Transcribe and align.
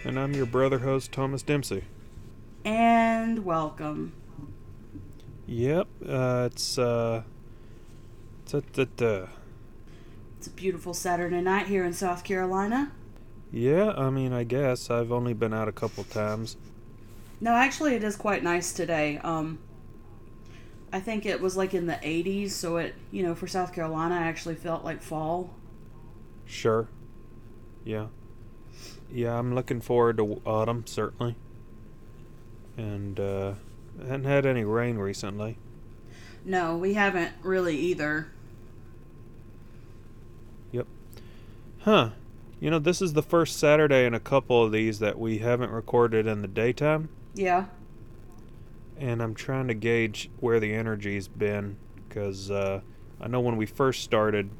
And 0.05 0.19
I'm 0.19 0.33
your 0.33 0.45
brother 0.45 0.79
host, 0.79 1.11
Thomas 1.11 1.43
Dempsey. 1.43 1.83
and 2.63 3.43
welcome. 3.43 4.13
Yep, 5.47 5.87
uh, 6.07 6.49
it's, 6.51 6.77
uh, 6.77 7.23
it's 8.45 8.53
It's 10.37 10.47
a 10.47 10.51
beautiful 10.51 10.93
Saturday 10.93 11.41
night 11.41 11.67
here 11.67 11.83
in 11.83 11.93
South 11.93 12.23
Carolina. 12.23 12.91
yeah, 13.51 13.89
I 13.91 14.09
mean, 14.09 14.31
I 14.33 14.43
guess. 14.43 14.89
I've 14.89 15.11
only 15.11 15.33
been 15.33 15.53
out 15.53 15.67
a 15.67 15.73
couple 15.73 16.03
times. 16.05 16.55
No, 17.41 17.51
actually, 17.51 17.95
it 17.95 18.03
is 18.03 18.15
quite 18.15 18.43
nice 18.43 18.71
today. 18.71 19.17
Um, 19.23 19.59
I 20.93 20.99
think 20.99 21.25
it 21.25 21.39
was 21.39 21.55
like 21.55 21.73
in 21.73 21.87
the 21.87 21.93
80s, 21.93 22.51
so 22.51 22.77
it, 22.77 22.95
you 23.11 23.23
know, 23.23 23.33
for 23.33 23.47
South 23.47 23.73
Carolina, 23.73 24.15
actually 24.15 24.55
felt 24.55 24.83
like 24.83 25.01
fall. 25.01 25.51
Sure. 26.45 26.87
Yeah. 27.85 28.07
Yeah, 29.11 29.37
I'm 29.37 29.55
looking 29.55 29.81
forward 29.81 30.17
to 30.17 30.41
autumn, 30.45 30.85
certainly. 30.85 31.35
And, 32.77 33.19
uh, 33.19 33.53
I 34.01 34.07
hadn't 34.07 34.25
had 34.25 34.45
any 34.45 34.63
rain 34.63 34.97
recently. 34.97 35.57
No, 36.43 36.77
we 36.77 36.93
haven't 36.93 37.33
really 37.43 37.77
either. 37.77 38.27
Yep. 40.71 40.87
Huh. 41.81 42.09
You 42.59 42.69
know, 42.69 42.79
this 42.79 43.01
is 43.01 43.13
the 43.13 43.23
first 43.23 43.57
Saturday 43.57 44.05
in 44.05 44.13
a 44.13 44.19
couple 44.19 44.63
of 44.63 44.71
these 44.71 44.99
that 44.99 45.19
we 45.19 45.39
haven't 45.39 45.71
recorded 45.71 46.27
in 46.27 46.41
the 46.41 46.47
daytime. 46.47 47.09
Yeah. 47.33 47.65
And 49.01 49.21
I'm 49.21 49.33
trying 49.33 49.67
to 49.67 49.73
gauge 49.73 50.29
where 50.39 50.59
the 50.59 50.73
energy's 50.73 51.27
been 51.27 51.75
because 52.07 52.51
uh, 52.51 52.81
I 53.19 53.27
know 53.27 53.41
when 53.41 53.57
we 53.57 53.65
first 53.65 54.03
started 54.03 54.51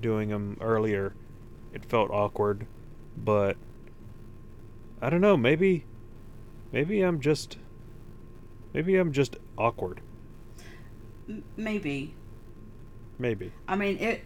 doing 0.00 0.28
them 0.28 0.58
earlier, 0.60 1.14
it 1.72 1.84
felt 1.84 2.10
awkward, 2.10 2.66
but 3.16 3.56
I 5.00 5.08
don't 5.08 5.22
know. 5.22 5.36
Maybe, 5.36 5.86
maybe 6.72 7.00
I'm 7.00 7.20
just, 7.20 7.56
maybe 8.74 8.96
I'm 8.96 9.12
just 9.12 9.36
awkward. 9.56 10.02
Maybe. 11.56 12.14
Maybe. 13.18 13.50
I 13.66 13.76
mean, 13.76 13.98
it. 13.98 14.22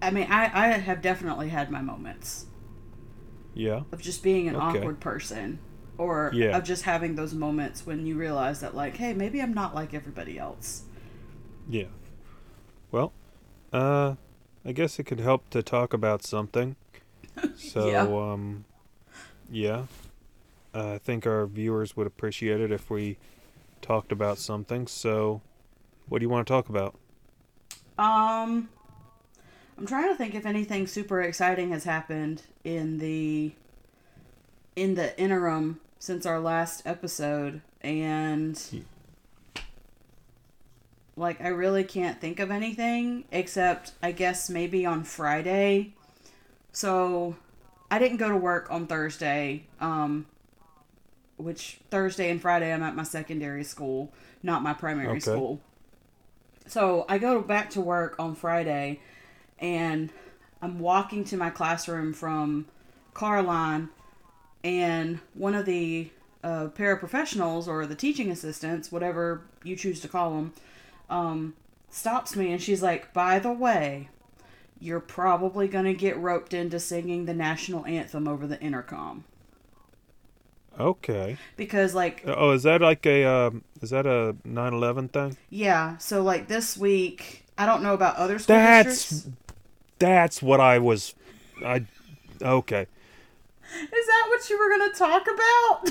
I 0.00 0.10
mean, 0.10 0.28
I, 0.30 0.44
I 0.54 0.68
have 0.68 1.02
definitely 1.02 1.48
had 1.48 1.70
my 1.70 1.82
moments 1.82 2.46
Yeah. 3.52 3.82
of 3.92 4.00
just 4.00 4.22
being 4.22 4.48
an 4.48 4.56
Okay. 4.56 4.78
awkward 4.78 5.00
person. 5.00 5.58
Or 6.00 6.32
Yeah. 6.34 6.56
of 6.56 6.64
just 6.64 6.84
having 6.84 7.14
those 7.14 7.34
moments 7.34 7.84
when 7.84 8.06
you 8.06 8.16
realize 8.16 8.60
that, 8.60 8.74
like, 8.74 8.96
hey, 8.96 9.12
maybe 9.12 9.42
I'm 9.42 9.52
not 9.52 9.74
like 9.74 9.92
everybody 9.92 10.38
else. 10.38 10.84
Yeah. 11.68 11.88
Well, 12.90 13.12
uh, 13.70 14.14
I 14.64 14.72
guess 14.72 14.98
it 14.98 15.04
could 15.04 15.20
help 15.20 15.50
to 15.50 15.62
talk 15.62 15.92
about 15.92 16.22
something. 16.24 16.76
So, 17.54 17.90
Yeah. 17.90 18.32
um, 18.32 18.64
yeah. 19.50 19.84
Uh, 20.74 20.94
I 20.94 20.98
think 20.98 21.26
our 21.26 21.46
viewers 21.46 21.94
would 21.96 22.06
appreciate 22.06 22.60
it 22.60 22.72
if 22.72 22.88
we 22.88 23.18
talked 23.82 24.10
about 24.10 24.38
something. 24.38 24.86
So, 24.86 25.42
what 26.08 26.18
do 26.20 26.24
you 26.24 26.30
want 26.30 26.46
to 26.46 26.50
talk 26.50 26.70
about? 26.70 26.94
Um, 27.98 28.70
I'm 29.76 29.86
trying 29.86 30.08
to 30.08 30.14
think 30.14 30.34
if 30.34 30.46
anything 30.46 30.86
super 30.86 31.20
exciting 31.20 31.70
has 31.72 31.84
happened 31.84 32.42
in 32.64 32.98
the 32.98 33.52
in 34.74 34.94
the 34.94 35.18
interim 35.20 35.80
since 36.00 36.26
our 36.26 36.40
last 36.40 36.82
episode, 36.84 37.60
and 37.82 38.82
like 41.14 41.40
I 41.40 41.48
really 41.48 41.84
can't 41.84 42.20
think 42.20 42.40
of 42.40 42.50
anything 42.50 43.24
except 43.30 43.92
I 44.02 44.10
guess 44.10 44.50
maybe 44.50 44.84
on 44.84 45.04
Friday. 45.04 45.92
So 46.72 47.36
I 47.90 47.98
didn't 47.98 48.16
go 48.16 48.30
to 48.30 48.36
work 48.36 48.68
on 48.70 48.86
Thursday. 48.88 49.66
Um, 49.80 50.26
which 51.36 51.80
Thursday 51.90 52.30
and 52.30 52.40
Friday 52.40 52.72
I'm 52.72 52.82
at 52.82 52.94
my 52.94 53.02
secondary 53.02 53.64
school, 53.64 54.12
not 54.42 54.62
my 54.62 54.74
primary 54.74 55.08
Okay. 55.08 55.20
school. 55.20 55.60
So 56.66 57.06
I 57.08 57.18
go 57.18 57.40
back 57.40 57.70
to 57.70 57.80
work 57.80 58.14
on 58.18 58.34
Friday 58.34 59.00
and 59.58 60.12
I'm 60.62 60.78
walking 60.78 61.24
to 61.24 61.36
my 61.36 61.50
classroom 61.50 62.12
from 62.12 62.66
Carline 63.14 63.88
and 64.64 65.20
one 65.34 65.54
of 65.54 65.66
the 65.66 66.10
uh, 66.44 66.68
paraprofessionals 66.68 67.66
or 67.68 67.86
the 67.86 67.94
teaching 67.94 68.30
assistants, 68.30 68.90
whatever 68.92 69.42
you 69.62 69.76
choose 69.76 70.00
to 70.00 70.08
call 70.08 70.30
them, 70.36 70.52
um, 71.08 71.54
stops 71.90 72.36
me 72.36 72.52
and 72.52 72.62
she's 72.62 72.82
like, 72.82 73.12
by 73.12 73.38
the 73.38 73.52
way, 73.52 74.08
you're 74.80 75.00
probably 75.00 75.68
going 75.68 75.84
to 75.84 75.94
get 75.94 76.16
roped 76.18 76.54
into 76.54 76.80
singing 76.80 77.26
the 77.26 77.34
national 77.34 77.84
anthem 77.86 78.26
over 78.28 78.46
the 78.46 78.60
intercom. 78.60 79.24
Okay. 80.78 81.38
Because, 81.56 81.94
like, 81.94 82.22
Oh, 82.26 82.52
is 82.52 82.62
that 82.62 82.80
like 82.80 83.04
a 83.06 83.24
um, 83.24 83.64
is 83.82 83.90
that 83.90 84.06
a 84.06 84.36
9/11 84.46 85.08
thing? 85.08 85.36
yeah, 85.50 85.96
so 85.98 86.22
like 86.22 86.48
this 86.48 86.76
week, 86.76 87.44
I 87.58 87.66
don't 87.66 87.82
know 87.82 87.94
about 87.94 88.16
other 88.16 88.38
school 88.38 88.56
That's 88.56 88.82
districts. 88.82 89.28
that's 89.98 90.42
what 90.42 90.60
I 90.60 90.78
was. 90.78 91.14
I 91.64 91.84
okay. 92.42 92.86
Is 93.78 94.06
that 94.06 94.26
what 94.28 94.48
you 94.50 94.58
were 94.58 94.68
going 94.68 94.90
to 94.90 94.98
talk 94.98 95.26
about? 95.32 95.90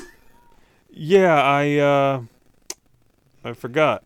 Yeah, 0.91 1.41
I 1.41 1.78
uh, 1.78 2.22
I 3.44 3.53
forgot. 3.53 4.03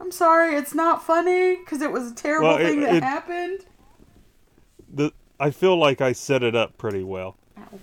I'm 0.00 0.10
sorry, 0.10 0.56
it's 0.56 0.74
not 0.74 1.04
funny 1.04 1.56
because 1.56 1.82
it 1.82 1.92
was 1.92 2.10
a 2.10 2.14
terrible 2.14 2.48
Well, 2.48 2.56
it- 2.58 2.64
thing 2.64 2.80
that 2.80 2.94
it- 2.96 3.02
happened. 3.02 3.60
The 4.92 5.12
I 5.38 5.50
feel 5.50 5.76
like 5.76 6.00
I 6.00 6.12
set 6.12 6.42
it 6.42 6.54
up 6.56 6.76
pretty 6.76 7.04
well. 7.04 7.36
Ow. 7.58 7.78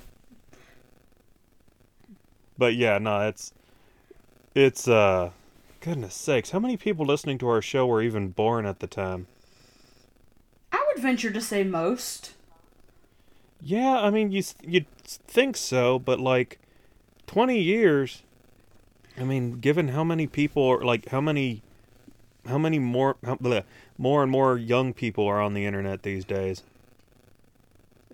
But 2.58 2.76
yeah, 2.76 2.98
no, 2.98 3.28
it's 3.28 3.54
it's 4.56 4.88
uh 4.88 5.32
goodness 5.80 6.16
sakes, 6.16 6.50
how 6.52 6.60
many 6.60 6.76
people 6.76 7.06
listening 7.06 7.38
to 7.40 7.48
our 7.48 7.62
show 7.62 7.86
were 7.88 8.02
even 8.02 8.30
born 8.30 8.66
at 8.66 8.80
the 8.80 8.88
time? 8.88 9.28
Would 10.98 11.04
venture 11.04 11.30
to 11.30 11.42
say 11.42 11.64
most. 11.64 12.34
Yeah, 13.62 14.00
I 14.00 14.10
mean 14.10 14.32
you 14.32 14.42
you 14.64 14.86
think 15.04 15.56
so, 15.56 16.00
but 16.00 16.20
like 16.20 16.60
20 17.28 17.62
years 17.62 18.24
I 19.16 19.24
mean, 19.24 19.60
given 19.60 19.90
how 19.90 20.04
many 20.04 20.26
people 20.26 20.64
are 20.64 20.84
like 20.84 21.10
how 21.10 21.22
many 21.22 21.62
how 22.48 22.58
many 22.58 22.80
more 22.80 23.18
how, 23.24 23.36
bleh, 23.36 23.64
more 23.96 24.24
and 24.24 24.32
more 24.32 24.58
young 24.58 24.92
people 24.92 25.28
are 25.28 25.40
on 25.40 25.54
the 25.54 25.66
internet 25.66 26.02
these 26.02 26.26
days. 26.26 26.64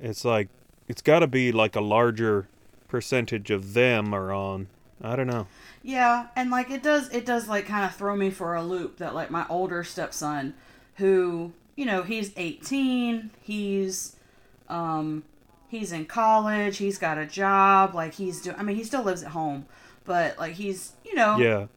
It's 0.02 0.26
like 0.26 0.50
it's 0.90 1.02
got 1.02 1.20
to 1.20 1.28
be 1.28 1.54
like 1.54 1.78
a 1.78 1.82
larger 1.82 2.50
percentage 2.90 3.50
of 3.50 3.74
them 3.74 4.14
are 4.14 4.34
on. 4.34 4.68
I 5.02 5.16
don't 5.16 5.28
know. 5.28 5.48
Yeah, 5.84 6.28
and 6.36 6.52
like 6.52 6.70
it 6.70 6.84
does 6.84 7.10
it 7.14 7.26
does 7.26 7.48
like 7.48 7.66
kind 7.66 7.86
of 7.86 7.96
throw 7.96 8.18
me 8.18 8.30
for 8.30 8.56
a 8.56 8.62
loop 8.62 8.98
that 8.98 9.16
like 9.16 9.32
my 9.32 9.46
older 9.48 9.86
stepson 9.86 10.56
who, 10.98 11.54
you 11.76 11.86
know, 11.86 12.04
he's 12.04 12.32
18, 12.38 13.32
he's 13.42 14.16
um 14.70 15.24
he's 15.70 15.92
in 15.92 16.06
college, 16.06 16.78
he's 16.78 16.98
got 16.98 17.18
a 17.18 17.26
job, 17.26 17.94
like 17.96 18.14
he's 18.14 18.42
doing 18.42 18.58
I 18.58 18.64
mean, 18.64 18.76
he 18.76 18.84
still 18.84 19.04
lives 19.04 19.24
at 19.24 19.32
home, 19.32 19.66
but 20.06 20.38
like 20.38 20.54
he's, 20.54 20.94
you 21.06 21.16
know, 21.16 21.38
Yeah. 21.38 21.68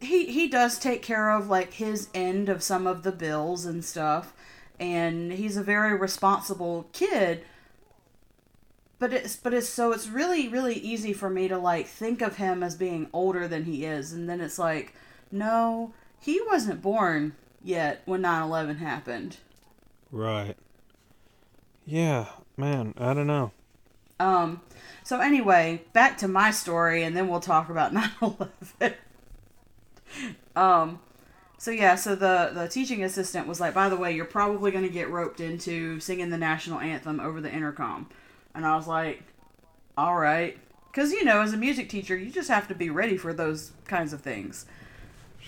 he 0.00 0.26
he 0.30 0.48
does 0.48 0.78
take 0.78 1.02
care 1.02 1.30
of 1.30 1.48
like 1.48 1.74
his 1.74 2.08
end 2.14 2.48
of 2.48 2.62
some 2.62 2.86
of 2.86 3.02
the 3.02 3.12
bills 3.12 3.64
and 3.66 3.84
stuff 3.84 4.32
and 4.80 5.32
he's 5.32 5.56
a 5.56 5.62
very 5.62 5.96
responsible 5.96 6.88
kid 6.92 7.42
but 8.98 9.12
it's 9.12 9.36
but 9.36 9.54
it's 9.54 9.68
so 9.68 9.92
it's 9.92 10.08
really 10.08 10.48
really 10.48 10.74
easy 10.74 11.12
for 11.12 11.28
me 11.30 11.48
to 11.48 11.58
like 11.58 11.86
think 11.86 12.20
of 12.22 12.36
him 12.36 12.62
as 12.62 12.74
being 12.76 13.08
older 13.12 13.46
than 13.48 13.64
he 13.64 13.84
is 13.84 14.12
and 14.12 14.28
then 14.28 14.40
it's 14.40 14.58
like 14.58 14.94
no 15.30 15.92
he 16.20 16.40
wasn't 16.46 16.80
born 16.82 17.34
yet 17.68 18.02
when 18.06 18.22
9-11 18.22 18.78
happened. 18.78 19.36
Right. 20.10 20.56
Yeah, 21.84 22.26
man, 22.56 22.94
I 22.98 23.14
don't 23.14 23.26
know. 23.26 23.52
um 24.20 24.60
so 25.04 25.20
anyway 25.20 25.82
back 25.92 26.18
to 26.18 26.28
my 26.28 26.50
story 26.50 27.02
and 27.04 27.16
then 27.16 27.28
we'll 27.28 27.40
talk 27.40 27.68
about 27.70 27.92
9-11 28.20 28.94
um 30.56 31.00
so 31.56 31.70
yeah 31.70 31.94
so 31.94 32.14
the 32.14 32.50
the 32.54 32.68
teaching 32.68 33.04
assistant 33.04 33.46
was 33.46 33.60
like 33.60 33.74
by 33.74 33.88
the 33.88 33.96
way 33.96 34.12
you're 34.14 34.24
probably 34.24 34.70
going 34.70 34.84
to 34.84 34.90
get 34.90 35.10
roped 35.10 35.40
into 35.40 36.00
singing 36.00 36.30
the 36.30 36.38
national 36.38 36.80
anthem 36.80 37.20
over 37.20 37.40
the 37.40 37.50
intercom. 37.52 38.08
And 38.54 38.66
i 38.66 38.74
was 38.76 38.86
like 38.88 39.22
all 39.96 40.16
right. 40.16 40.56
Because 40.92 41.12
you 41.12 41.24
know 41.24 41.40
as 41.42 41.52
a 41.52 41.56
music 41.56 41.88
teacher 41.88 42.16
you 42.16 42.30
just 42.30 42.48
have 42.48 42.68
to 42.68 42.74
be 42.74 42.90
ready 42.90 43.16
for 43.16 43.32
those 43.32 43.72
kinds 43.86 44.12
of 44.12 44.20
things 44.20 44.66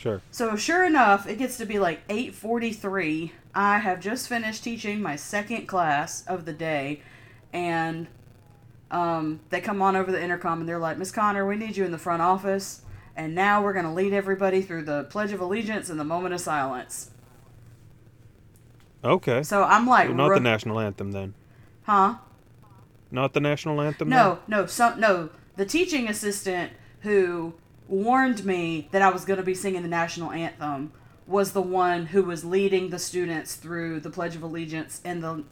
Sure. 0.00 0.22
so 0.30 0.56
sure 0.56 0.84
enough 0.86 1.28
it 1.28 1.36
gets 1.36 1.58
to 1.58 1.66
be 1.66 1.78
like 1.78 2.08
8.43 2.08 3.32
i 3.54 3.78
have 3.80 4.00
just 4.00 4.28
finished 4.28 4.64
teaching 4.64 5.02
my 5.02 5.14
second 5.14 5.66
class 5.66 6.24
of 6.26 6.46
the 6.46 6.54
day 6.54 7.02
and 7.52 8.06
um, 8.90 9.40
they 9.50 9.60
come 9.60 9.82
on 9.82 9.94
over 9.96 10.10
the 10.10 10.20
intercom 10.20 10.58
and 10.58 10.68
they're 10.68 10.78
like, 10.78 10.98
Miss 10.98 11.12
Connor, 11.12 11.46
we 11.46 11.54
need 11.54 11.76
you 11.76 11.84
in 11.84 11.92
the 11.92 11.98
front 11.98 12.20
office. 12.22 12.82
And 13.14 13.36
now 13.36 13.62
we're 13.62 13.72
going 13.72 13.84
to 13.84 13.92
lead 13.92 14.12
everybody 14.12 14.62
through 14.62 14.82
the 14.82 15.04
Pledge 15.04 15.30
of 15.30 15.40
Allegiance 15.40 15.90
and 15.90 16.00
the 16.00 16.02
moment 16.04 16.34
of 16.34 16.40
silence. 16.40 17.10
Okay. 19.04 19.42
So 19.42 19.62
I'm 19.62 19.86
like, 19.86 20.08
Well, 20.08 20.16
not 20.16 20.30
ru- 20.30 20.34
the 20.36 20.40
national 20.40 20.80
anthem 20.80 21.12
then. 21.12 21.34
huh? 21.84 22.16
Not 23.12 23.32
the 23.32 23.40
national 23.40 23.80
anthem. 23.80 24.08
No, 24.08 24.38
no, 24.48 24.66
some 24.66 25.00
no. 25.00 25.30
The 25.56 25.66
teaching 25.66 26.08
assistant 26.08 26.72
who 27.02 27.54
warned 27.90 28.44
me 28.44 28.88
that 28.92 29.02
I 29.02 29.10
was 29.10 29.24
going 29.24 29.38
to 29.38 29.42
be 29.44 29.54
singing 29.54 29.82
the 29.82 29.88
national 29.88 30.30
anthem 30.32 30.92
was 31.26 31.52
the 31.52 31.62
one 31.62 32.06
who 32.06 32.22
was 32.22 32.44
leading 32.44 32.90
the 32.90 32.98
students 32.98 33.54
through 33.54 34.00
the 34.00 34.10
Pledge 34.10 34.34
of 34.36 34.42
Allegiance 34.42 35.00
and 35.04 35.22
the 35.22 35.44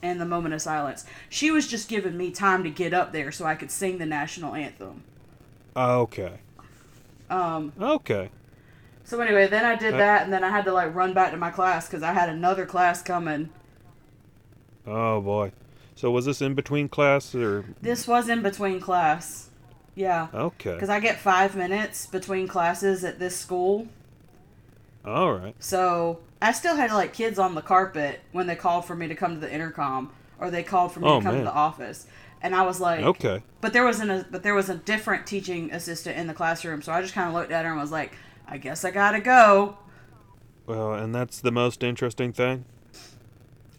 and 0.00 0.20
the 0.20 0.24
moment 0.24 0.54
of 0.54 0.62
silence. 0.62 1.04
She 1.28 1.50
was 1.50 1.66
just 1.66 1.88
giving 1.88 2.16
me 2.16 2.30
time 2.30 2.62
to 2.62 2.70
get 2.70 2.94
up 2.94 3.12
there 3.12 3.32
so 3.32 3.44
I 3.44 3.56
could 3.56 3.70
sing 3.70 3.98
the 3.98 4.06
national 4.06 4.54
anthem. 4.54 5.02
Okay. 5.76 6.34
Um, 7.28 7.72
Okay. 7.80 8.30
so 9.04 9.20
anyway, 9.20 9.48
then 9.48 9.64
I 9.64 9.74
did 9.74 9.94
Uh, 9.94 9.98
that, 9.98 10.22
and 10.22 10.32
then 10.32 10.44
I 10.44 10.50
had 10.50 10.64
to 10.66 10.72
like 10.72 10.94
run 10.94 11.14
back 11.14 11.32
to 11.32 11.36
my 11.36 11.50
class 11.50 11.88
because 11.88 12.02
I 12.04 12.12
had 12.12 12.28
another 12.28 12.64
class 12.64 13.02
coming. 13.02 13.50
Oh 14.86 15.20
boy. 15.20 15.52
So 15.94 16.10
was 16.10 16.26
this 16.26 16.40
in 16.40 16.54
between 16.54 16.88
class 16.88 17.34
or? 17.34 17.64
This 17.82 18.06
was 18.06 18.28
in 18.28 18.40
between 18.42 18.80
class. 18.80 19.47
Yeah. 19.98 20.28
Okay. 20.32 20.74
Because 20.74 20.90
I 20.90 21.00
get 21.00 21.18
five 21.18 21.56
minutes 21.56 22.06
between 22.06 22.46
classes 22.46 23.02
at 23.02 23.18
this 23.18 23.36
school. 23.36 23.88
All 25.04 25.32
right. 25.32 25.56
So 25.58 26.20
I 26.40 26.52
still 26.52 26.76
had 26.76 26.92
like 26.92 27.12
kids 27.12 27.36
on 27.36 27.56
the 27.56 27.62
carpet 27.62 28.20
when 28.30 28.46
they 28.46 28.54
called 28.54 28.84
for 28.84 28.94
me 28.94 29.08
to 29.08 29.16
come 29.16 29.34
to 29.34 29.40
the 29.40 29.52
intercom 29.52 30.12
or 30.38 30.50
they 30.52 30.62
called 30.62 30.92
for 30.92 31.00
me 31.00 31.08
Oh, 31.08 31.18
to 31.18 31.24
come 31.24 31.34
man. 31.34 31.44
to 31.44 31.50
the 31.50 31.54
office. 31.56 32.06
And 32.40 32.54
I 32.54 32.62
was 32.62 32.80
like, 32.80 33.00
Okay. 33.04 33.42
but 33.60 33.72
there 33.72 33.84
wasn't 33.84 34.12
a 34.12 34.24
but 34.30 34.44
there 34.44 34.54
was 34.54 34.68
a 34.68 34.76
different 34.76 35.26
teaching 35.26 35.72
assistant 35.72 36.16
in 36.16 36.28
the 36.28 36.34
classroom. 36.34 36.80
So 36.80 36.92
I 36.92 37.02
just 37.02 37.12
kind 37.12 37.26
of 37.26 37.34
looked 37.34 37.50
at 37.50 37.64
her 37.64 37.72
and 37.72 37.80
was 37.80 37.90
like, 37.90 38.12
I 38.46 38.56
guess 38.56 38.84
I 38.84 38.92
gotta 38.92 39.18
go. 39.20 39.78
Well, 40.66 40.94
and 40.94 41.12
that's 41.12 41.40
the 41.40 41.50
most 41.50 41.82
interesting 41.82 42.32
thing. 42.32 42.64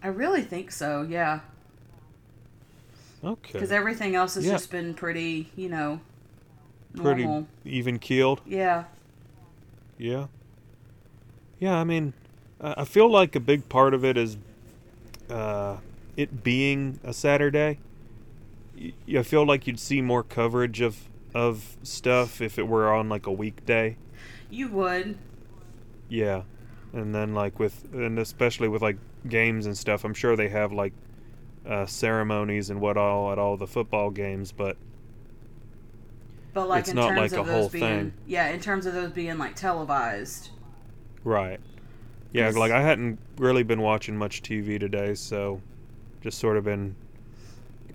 I 0.04 0.08
really 0.08 0.42
think 0.42 0.72
so, 0.72 1.04
yeah. 1.10 1.40
Okay. 3.24 3.54
Because 3.54 3.72
everything 3.72 4.16
else 4.16 4.36
has 4.36 4.46
Yeah. 4.46 4.52
just 4.54 4.70
been 4.72 4.94
pretty, 4.94 5.50
you 5.56 5.70
know, 5.70 6.00
Pretty 6.96 7.24
normal. 7.24 7.48
even 7.66 8.00
keeled. 8.00 8.42
Yeah. 8.46 8.86
Yeah. 9.98 10.28
Yeah, 11.60 11.78
I 11.78 11.84
mean, 11.84 12.14
I 12.62 12.86
feel 12.86 13.10
like 13.10 13.36
a 13.36 13.40
big 13.40 13.70
part 13.70 13.94
of 13.94 14.04
it 14.04 14.18
is 14.18 14.38
uh, 15.30 15.78
it 16.18 16.44
being 16.44 17.00
a 17.04 17.14
Saturday. 17.14 17.80
I 19.14 19.24
feel 19.24 19.46
like 19.46 19.68
you'd 19.68 19.80
see 19.80 20.02
more 20.02 20.24
coverage 20.24 20.82
of 20.82 21.08
of 21.36 21.78
stuff 21.84 22.42
if 22.42 22.58
it 22.58 22.68
were 22.68 22.92
on 22.92 23.08
like 23.08 23.28
a 23.28 23.32
weekday. 23.32 23.98
You 24.50 24.70
would. 24.70 25.18
Yeah. 26.08 26.44
And 26.92 27.14
then 27.14 27.36
like 27.36 27.60
with 27.60 27.94
and 27.94 28.18
especially 28.18 28.68
with 28.68 28.82
like 28.82 28.98
games 29.28 29.66
and 29.66 29.78
stuff, 29.78 30.04
I'm 30.04 30.14
sure 30.14 30.36
they 30.36 30.50
have 30.50 30.72
like 30.72 30.94
uh, 31.68 31.86
ceremonies 31.86 32.70
and 32.70 32.82
what 32.82 32.98
all 32.98 33.32
at 33.32 33.38
all 33.38 33.58
the 33.58 33.68
football 33.68 34.10
games, 34.10 34.52
but 34.52 34.78
But 36.54 36.68
like 36.68 36.82
It's 36.82 36.90
in 36.90 36.96
not 36.96 37.10
terms 37.10 37.32
like 37.32 37.40
of 37.40 37.48
a 37.48 37.52
those 37.52 37.60
whole 37.62 37.70
being 37.70 37.82
thing. 37.82 38.14
yeah, 38.28 38.48
in 38.50 38.60
terms 38.60 38.86
of 38.86 38.94
those 38.94 39.12
being 39.12 39.38
like 39.38 39.56
televised. 39.56 40.50
right. 41.24 41.60
Yeah, 42.32 42.50
like 42.50 42.72
I 42.72 42.82
hadn't 42.82 43.18
really 43.38 43.64
been 43.64 43.82
watching 43.82 44.16
much 44.16 44.44
TV 44.44 44.80
today, 44.80 45.16
so 45.16 45.62
just 46.22 46.38
sort 46.38 46.58
of 46.58 46.64
been 46.64 46.96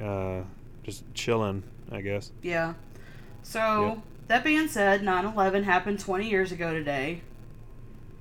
uh, 0.00 0.40
just 0.82 1.04
chilling, 1.14 1.62
I 1.92 2.00
guess. 2.00 2.32
Yeah. 2.42 2.74
So 3.44 3.86
Yep. 3.86 3.98
that 4.28 4.44
being 4.44 4.66
said, 4.66 5.02
9/11 5.02 5.62
happened 5.64 6.00
20 6.00 6.28
years 6.28 6.50
ago 6.50 6.72
today. 6.72 7.20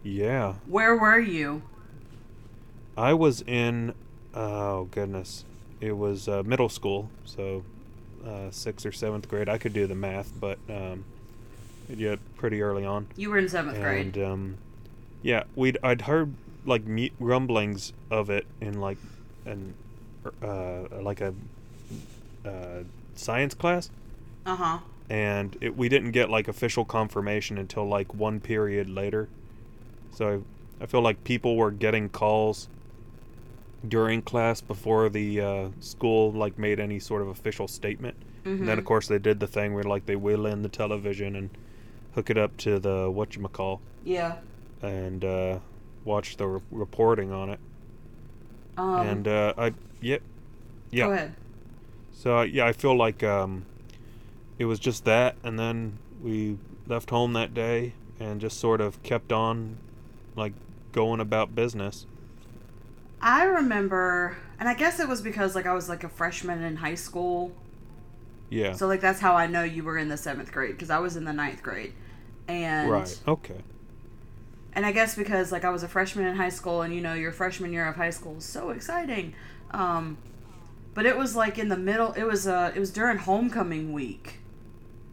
Yeah. 0.04 0.56
Where 0.68 0.96
were 0.96 1.20
you? 1.20 1.64
I 2.96 3.14
was 3.16 3.42
in 3.42 3.94
oh 4.36 4.86
goodness. 4.92 5.46
It 5.82 5.98
was 5.98 6.28
uh, 6.28 6.44
middle 6.44 6.70
school, 6.70 7.10
so 7.26 7.64
uh, 8.26 8.52
sixth 8.52 8.86
or 8.86 8.92
seventh 8.92 9.28
grade. 9.30 9.50
I 9.50 9.58
could 9.58 9.74
do 9.74 9.88
the 9.88 9.96
math, 9.96 10.32
but 10.40 10.58
um, 10.70 11.04
yeah, 11.90 12.16
pretty 12.38 12.62
early 12.62 12.86
on. 12.86 13.08
You 13.16 13.30
were 13.30 13.38
in 13.38 13.50
seventh 13.50 13.80
grade. 13.80 14.16
and 14.18 14.26
um, 14.26 14.58
yeah, 15.22 15.44
we'd 15.56 15.78
I'd 15.84 16.02
heard 16.04 16.34
like 16.66 16.86
mu- 16.86 17.10
rumblings 17.20 17.94
of 18.10 18.30
it 18.30 18.46
in 18.62 18.80
like 18.80 18.98
an 19.46 19.74
uh, 20.42 20.84
like 21.02 21.20
a 21.22 21.34
uh, 22.46 22.84
science 23.16 23.54
class, 23.54 23.90
Uh 24.46 24.56
huh. 24.56 24.78
and 25.10 25.58
it, 25.62 25.76
we 25.78 25.90
didn't 25.90 26.12
get 26.12 26.30
like 26.30 26.48
official 26.48 26.86
confirmation 26.86 27.58
until 27.58 27.86
like 27.88 28.14
one 28.14 28.40
period 28.40 28.90
later. 28.90 29.28
So 30.14 30.44
I, 30.80 30.84
I 30.84 30.86
feel 30.88 31.02
like 31.02 31.24
people 31.24 31.56
were 31.58 31.72
getting 31.72 32.10
calls 32.10 32.68
during 33.88 34.22
class 34.22 34.62
before 34.62 35.10
the 35.10 35.42
uh, 35.42 35.70
school 35.80 36.32
like 36.32 36.58
made 36.58 36.80
any 36.80 37.00
sort 37.00 37.22
of 37.22 37.28
official 37.28 37.68
statement. 37.68 38.16
And 38.46 38.68
then 38.68 38.78
of 38.78 38.84
course 38.84 39.08
they 39.08 39.20
did 39.20 39.40
the 39.40 39.48
thing 39.48 39.74
where 39.74 39.84
like 39.86 40.06
they 40.06 40.18
wheel 40.18 40.46
in 40.46 40.64
the 40.64 40.70
television 40.70 41.36
and 41.38 41.50
hook 42.14 42.30
it 42.30 42.38
up 42.38 42.58
to 42.58 42.78
the 42.78 43.10
what 43.10 43.36
you 43.38 43.48
call 43.48 43.80
Yeah. 44.04 44.36
and 44.82 45.24
uh, 45.24 45.60
watch 46.04 46.36
the 46.36 46.46
re- 46.48 46.62
reporting 46.70 47.32
on 47.32 47.50
it. 47.50 47.60
Um, 48.78 49.08
and 49.08 49.28
uh, 49.30 49.54
I 49.58 49.74
yeah 50.02 50.18
yeah. 50.92 51.06
Go 51.08 51.12
ahead. 51.14 51.36
So 52.12 52.42
yeah, 52.42 52.66
I 52.66 52.74
feel 52.74 52.98
like 52.98 53.24
um, 53.24 53.66
it 54.60 54.66
was 54.66 54.78
just 54.80 55.06
that, 55.06 55.36
and 55.44 55.58
then 55.58 55.98
we 56.22 56.58
left 56.86 57.12
home 57.12 57.32
that 57.34 57.54
day 57.54 57.94
and 58.20 58.42
just 58.42 58.60
sort 58.60 58.82
of 58.82 59.02
kept 59.04 59.32
on 59.32 59.78
like 60.36 60.54
going 60.92 61.20
about 61.22 61.56
business. 61.56 62.06
I 63.24 63.46
remember, 63.46 64.36
and 64.60 64.68
I 64.68 64.74
guess 64.74 65.00
it 65.00 65.08
was 65.08 65.22
because 65.22 65.56
like 65.56 65.66
I 65.66 65.74
was 65.74 65.88
like 65.88 66.04
a 66.04 66.10
freshman 66.10 66.62
in 66.62 66.76
high 66.76 66.96
school, 66.96 67.54
Yeah. 68.50 68.74
so 68.74 68.86
like 68.88 69.00
that's 69.02 69.22
how 69.22 69.36
I 69.36 69.48
know 69.48 69.64
you 69.64 69.84
were 69.84 69.98
in 69.98 70.10
the 70.10 70.18
seventh 70.18 70.52
grade 70.52 70.72
because 70.74 70.90
I 70.90 71.00
was 71.00 71.16
in 71.16 71.24
the 71.24 71.32
ninth 71.34 71.64
grade, 71.64 71.94
and 72.50 72.92
right. 72.92 73.20
Okay. 73.28 73.62
and 74.74 74.86
I 74.86 74.92
guess 74.92 75.16
because 75.16 75.52
like 75.54 75.64
I 75.64 75.70
was 75.70 75.84
a 75.84 75.88
freshman 75.88 76.26
in 76.26 76.36
high 76.36 76.50
school, 76.50 76.82
and 76.82 76.94
you 76.94 77.00
know 77.02 77.14
your 77.14 77.32
freshman 77.32 77.72
year 77.72 77.88
of 77.88 77.96
high 77.96 78.10
school 78.10 78.38
is 78.38 78.46
so 78.46 78.72
exciting, 78.72 79.34
um, 79.72 80.18
but 80.94 81.06
it 81.06 81.18
was 81.18 81.34
like 81.36 81.58
in 81.58 81.70
the 81.70 81.78
middle. 81.78 82.12
It 82.14 82.24
was 82.26 82.46
uh 82.46 82.74
it 82.76 82.80
was 82.80 82.92
during 82.92 83.20
homecoming 83.20 83.94
week, 83.94 84.40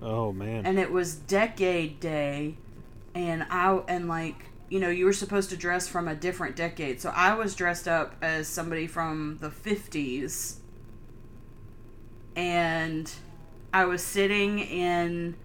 Oh 0.02 0.32
man. 0.32 0.66
and 0.66 0.80
it 0.80 0.90
was 0.90 1.14
decade 1.14 2.00
day, 2.00 2.56
and 3.14 3.44
I 3.50 3.80
and 3.86 4.08
like 4.08 4.46
you 4.70 4.80
know 4.80 4.88
you 4.88 5.04
were 5.04 5.12
supposed 5.12 5.50
to 5.50 5.56
dress 5.56 5.86
from 5.86 6.08
a 6.08 6.14
different 6.14 6.56
decade, 6.56 7.00
so 7.00 7.12
I 7.14 7.34
was 7.34 7.54
dressed 7.54 7.86
up 7.86 8.14
as 8.22 8.48
somebody 8.48 8.86
from 8.86 9.36
the 9.40 9.50
fifties, 9.50 10.60
and 12.34 13.12
I 13.74 13.84
was 13.84 14.02
sitting 14.02 14.60
in 14.60 15.36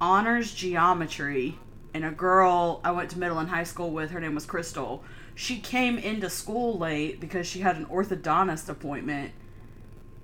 honors 0.00 0.52
geometry 0.54 1.58
and 1.92 2.04
a 2.04 2.10
girl 2.10 2.80
I 2.84 2.92
went 2.92 3.10
to 3.10 3.18
middle 3.18 3.38
and 3.38 3.48
high 3.48 3.64
school 3.64 3.90
with, 3.90 4.10
her 4.10 4.20
name 4.20 4.34
was 4.34 4.46
Crystal. 4.46 5.02
She 5.34 5.58
came 5.58 5.98
into 5.98 6.30
school 6.30 6.78
late 6.78 7.20
because 7.20 7.46
she 7.46 7.60
had 7.60 7.76
an 7.76 7.86
orthodontist 7.86 8.68
appointment 8.68 9.32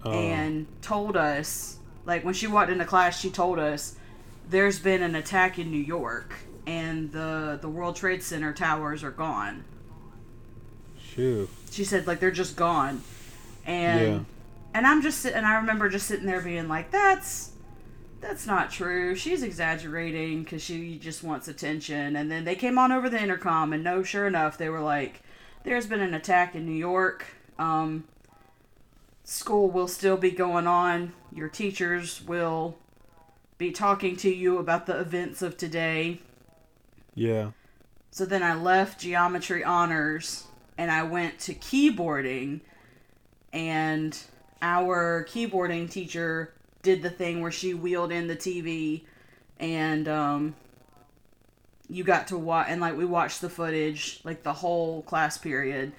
Oh, 0.05 0.13
and 0.13 0.67
told 0.83 1.17
us, 1.17 1.79
like 2.05 2.25
when 2.25 2.35
she 2.35 2.47
walked 2.47 2.71
into 2.71 2.85
class, 2.85 3.19
she 3.19 3.31
told 3.31 3.59
us 3.59 3.97
there's 4.49 4.79
been 4.79 5.03
an 5.03 5.15
attack 5.17 5.59
in 5.59 5.71
New 5.71 5.83
York 5.83 6.35
and 6.67 7.13
the 7.13 7.59
the 7.61 7.69
World 7.69 7.97
Trade 7.97 8.23
Center 8.23 8.53
towers 8.53 9.03
are 9.05 9.11
gone. 9.11 9.65
shoo. 11.15 11.49
She 11.71 11.85
said 11.85 12.07
like 12.07 12.21
they're 12.21 12.31
just 12.31 12.57
gone. 12.57 13.03
And 13.65 14.01
Yeah. 14.01 14.19
and 14.75 14.87
I'm 14.87 15.03
just 15.03 15.25
and 15.27 15.47
I 15.47 15.57
remember 15.57 15.89
just 15.89 16.07
sitting 16.07 16.27
there 16.27 16.41
being 16.41 16.69
like 16.69 16.91
that's 16.91 17.51
that's 18.21 18.47
not 18.47 18.71
true. 18.71 19.15
She's 19.15 19.43
exaggerating 19.43 20.43
because 20.43 20.63
she 20.63 20.99
just 20.99 21.23
wants 21.23 21.49
attention. 21.49 22.17
And 22.17 22.31
then 22.31 22.45
they 22.45 22.55
came 22.55 22.79
on 22.79 22.91
over 22.91 23.09
the 23.11 23.21
intercom, 23.23 23.73
and 23.73 23.85
no, 23.85 24.03
sure 24.03 24.27
enough, 24.27 24.57
they 24.59 24.69
were 24.71 24.81
like, 24.81 25.23
"There's 25.65 25.87
been 25.87 26.01
an 26.01 26.15
attack 26.15 26.55
in 26.55 26.65
New 26.67 26.73
York. 26.73 27.27
Um, 27.59 28.05
school 29.25 29.71
will 29.71 29.87
still 29.89 30.17
be 30.17 30.31
going 30.31 30.67
on. 30.67 31.13
Your 31.33 31.49
teachers 31.49 32.23
will 32.27 32.79
be 33.59 33.71
talking 33.71 34.17
to 34.17 34.31
you 34.35 34.59
about 34.59 34.87
the 34.87 34.99
events 34.99 35.43
of 35.43 35.57
today." 35.57 36.21
Yeah. 37.17 37.53
So 38.13 38.27
then 38.27 38.45
I 38.45 38.55
left 38.55 39.01
geometry 39.01 39.65
honors 39.65 40.47
and 40.79 40.91
I 40.91 41.03
went 41.05 41.41
to 41.41 41.55
keyboarding 41.55 42.61
and 43.53 44.19
our 44.63 45.27
keyboarding 45.31 45.91
teacher 45.91 46.55
did 46.83 47.03
the 47.03 47.11
thing 47.11 47.43
where 47.43 47.53
she 47.53 47.75
wheeled 47.75 48.13
in 48.13 48.29
the 48.29 48.37
TV 48.37 49.07
and 49.61 50.09
um 50.09 50.57
you 51.89 52.05
got 52.05 52.29
to 52.29 52.39
watch 52.39 52.67
and 52.71 52.81
like 52.81 52.97
we 52.97 53.05
watched 53.05 53.41
the 53.41 53.51
footage 53.51 54.21
like 54.25 54.43
the 54.43 54.53
whole 54.55 55.03
class 55.03 55.39
period. 55.39 55.93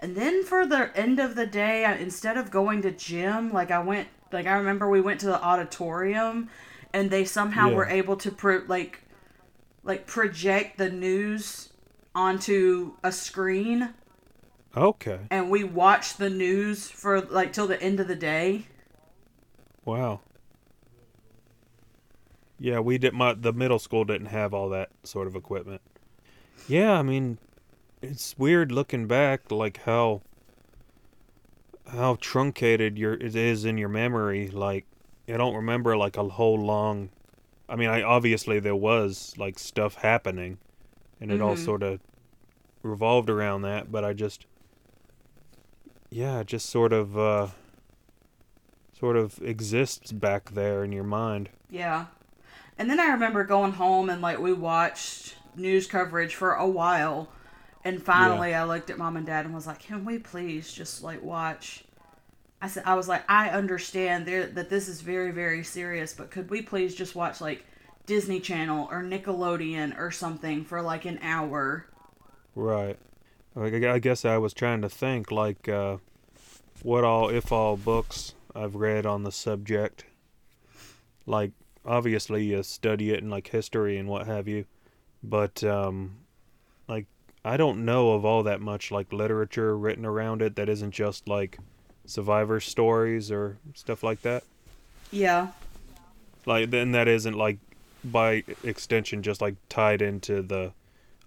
And 0.00 0.16
then 0.16 0.44
for 0.44 0.66
the 0.66 0.90
end 0.96 1.20
of 1.20 1.34
the 1.36 1.46
day, 1.46 1.84
I, 1.84 1.94
instead 1.96 2.36
of 2.36 2.50
going 2.50 2.82
to 2.82 2.90
gym, 2.92 3.52
like 3.52 3.70
I 3.70 3.78
went 3.80 4.08
Like 4.32 4.46
I 4.46 4.54
remember 4.54 4.88
we 4.90 5.00
went 5.00 5.20
to 5.20 5.26
the 5.26 5.40
auditorium, 5.42 6.50
and 6.92 7.10
they 7.10 7.24
somehow 7.24 7.70
Yeah. 7.70 7.76
were 7.76 7.86
able 7.86 8.16
to 8.18 8.30
pro- 8.32 8.64
like 8.66 9.02
like 9.84 10.06
project 10.06 10.78
the 10.78 10.90
news 10.90 11.70
onto 12.14 12.94
a 13.02 13.12
screen, 13.12 13.90
Okay. 14.76 15.20
and 15.30 15.50
we 15.50 15.62
watched 15.64 16.18
the 16.18 16.30
news 16.30 16.88
for 16.88 17.20
like 17.20 17.52
till 17.52 17.66
the 17.66 17.80
end 17.82 18.00
of 18.00 18.08
the 18.08 18.16
day. 18.16 18.66
Wow. 19.84 20.20
Yeah, 22.58 22.80
we 22.80 22.98
did. 22.98 23.12
My 23.12 23.34
the 23.34 23.52
middle 23.52 23.78
school 23.78 24.04
didn't 24.04 24.28
have 24.28 24.54
all 24.54 24.68
that 24.70 24.90
sort 25.02 25.26
of 25.26 25.34
equipment. 25.36 25.82
Yeah, 26.68 26.92
I 26.92 27.02
mean, 27.02 27.38
it's 28.00 28.38
weird 28.38 28.72
looking 28.72 29.06
back, 29.06 29.50
like 29.50 29.78
how 29.84 30.22
how 31.88 32.16
truncated 32.20 32.96
your 32.98 33.14
it 33.14 33.36
is 33.36 33.64
in 33.64 33.76
your 33.76 33.88
memory. 33.88 34.48
Like, 34.48 34.86
I 35.28 35.36
don't 35.36 35.54
remember 35.54 35.96
like 35.96 36.16
a 36.16 36.24
whole 36.24 36.58
long. 36.58 37.10
I 37.68 37.76
mean, 37.76 37.88
I 37.88 38.02
obviously 38.02 38.60
there 38.60 38.76
was 38.76 39.34
like 39.38 39.58
stuff 39.58 39.96
happening, 39.96 40.58
and 41.20 41.30
it 41.32 41.40
all 41.40 41.54
Mhm. 41.56 41.64
sort 41.64 41.82
of 41.82 42.00
revolved 42.82 43.30
around 43.30 43.62
that. 43.62 43.90
But 43.90 44.04
I 44.04 44.12
just, 44.12 44.46
yeah, 46.10 46.40
it 46.40 46.46
just 46.46 46.68
sort 46.70 46.92
of. 46.92 47.16
uh 47.18 47.48
sort 48.96 49.16
of 49.16 49.42
exists 49.42 50.12
back 50.12 50.50
there 50.52 50.84
in 50.84 50.92
your 50.92 51.02
mind. 51.04 51.50
Yeah. 51.68 52.06
And 52.78 52.88
then 52.88 53.00
I 53.00 53.06
remember 53.08 53.42
going 53.44 53.72
home 53.72 54.08
and 54.08 54.22
like 54.22 54.38
we 54.38 54.52
watched 54.52 55.34
news 55.56 55.88
coverage 55.88 56.34
for 56.36 56.54
a 56.54 56.66
while. 56.66 57.28
And 57.84 58.00
finally 58.00 58.54
I 58.54 58.62
looked 58.64 58.90
at 58.90 58.96
mom 58.96 59.16
and 59.16 59.26
dad 59.26 59.44
and 59.46 59.54
was 59.54 59.66
like, 59.66 59.80
"Can 59.80 60.04
we 60.04 60.18
please 60.20 60.72
just 60.72 61.02
like 61.02 61.22
watch 61.22 61.84
I 62.64 62.68
said 62.68 62.84
I 62.86 62.94
was 62.94 63.08
like, 63.08 63.24
"I 63.28 63.50
understand 63.50 64.24
there 64.24 64.46
that 64.46 64.70
this 64.70 64.88
is 64.88 65.02
very 65.02 65.30
very 65.32 65.62
serious, 65.62 66.14
but 66.14 66.30
could 66.30 66.48
we 66.48 66.62
please 66.62 66.94
just 66.94 67.14
watch 67.14 67.40
like 67.40 67.66
Disney 68.06 68.40
Channel 68.40 68.88
or 68.90 69.02
Nickelodeon 69.02 69.98
or 69.98 70.10
something 70.10 70.64
for 70.64 70.80
like 70.80 71.04
an 71.04 71.18
hour?" 71.22 71.86
Right. 72.54 72.98
Like, 73.54 73.74
I 73.74 73.98
guess 73.98 74.24
I 74.24 74.38
was 74.38 74.54
trying 74.54 74.82
to 74.82 74.88
think, 74.88 75.30
like, 75.30 75.68
uh, 75.68 75.98
what 76.82 77.04
all, 77.04 77.28
if 77.28 77.52
all, 77.52 77.76
books 77.76 78.34
I've 78.54 78.74
read 78.74 79.06
on 79.06 79.22
the 79.22 79.30
subject. 79.30 80.06
Like, 81.26 81.52
obviously, 81.84 82.44
you 82.44 82.62
study 82.62 83.10
it 83.10 83.20
in, 83.20 83.30
like, 83.30 83.48
history 83.48 83.96
and 83.96 84.08
what 84.08 84.26
have 84.26 84.48
you. 84.48 84.64
But, 85.22 85.62
um, 85.62 86.16
like, 86.88 87.06
I 87.44 87.56
don't 87.56 87.84
know 87.84 88.12
of 88.12 88.24
all 88.24 88.42
that 88.42 88.60
much, 88.60 88.90
like, 88.90 89.12
literature 89.12 89.76
written 89.78 90.04
around 90.04 90.42
it 90.42 90.56
that 90.56 90.68
isn't 90.68 90.92
just, 90.92 91.28
like, 91.28 91.58
survivor 92.06 92.60
stories 92.60 93.30
or 93.30 93.58
stuff 93.74 94.02
like 94.02 94.22
that. 94.22 94.44
Yeah. 95.10 95.48
Like, 96.46 96.70
then 96.70 96.92
that 96.92 97.08
isn't, 97.08 97.36
like, 97.36 97.58
by 98.04 98.44
extension, 98.62 99.22
just, 99.22 99.40
like, 99.40 99.54
tied 99.68 100.02
into 100.02 100.42
the 100.42 100.72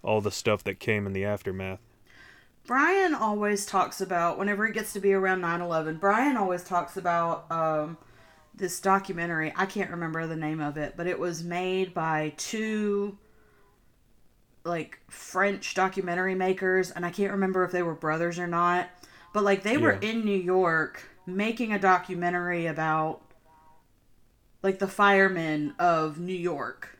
all 0.02 0.20
the 0.20 0.30
stuff 0.30 0.62
that 0.64 0.78
came 0.78 1.06
in 1.06 1.12
the 1.12 1.24
aftermath. 1.24 1.80
Brian 2.66 3.14
always 3.14 3.64
talks 3.64 4.00
about 4.00 4.38
whenever 4.38 4.66
it 4.66 4.74
gets 4.74 4.92
to 4.92 5.00
be 5.00 5.12
around 5.12 5.40
9/11, 5.40 5.98
Brian 5.98 6.36
always 6.36 6.62
talks 6.62 6.96
about 6.96 7.50
um 7.50 7.96
this 8.54 8.80
documentary. 8.80 9.52
I 9.56 9.66
can't 9.66 9.90
remember 9.90 10.26
the 10.26 10.36
name 10.36 10.60
of 10.60 10.76
it, 10.76 10.94
but 10.96 11.06
it 11.06 11.18
was 11.18 11.42
made 11.42 11.94
by 11.94 12.34
two 12.36 13.16
like 14.64 14.98
French 15.08 15.74
documentary 15.74 16.34
makers 16.34 16.90
and 16.90 17.06
I 17.06 17.10
can't 17.10 17.32
remember 17.32 17.64
if 17.64 17.72
they 17.72 17.82
were 17.82 17.94
brothers 17.94 18.38
or 18.38 18.46
not. 18.46 18.88
But 19.38 19.44
like 19.44 19.62
they 19.62 19.76
were 19.76 19.96
Yeah. 20.02 20.10
in 20.10 20.24
New 20.24 20.36
York 20.36 21.00
making 21.24 21.72
a 21.72 21.78
documentary 21.78 22.66
about 22.66 23.20
like 24.64 24.80
the 24.80 24.88
firemen 24.88 25.76
of 25.78 26.18
New 26.18 26.34
York. 26.34 26.98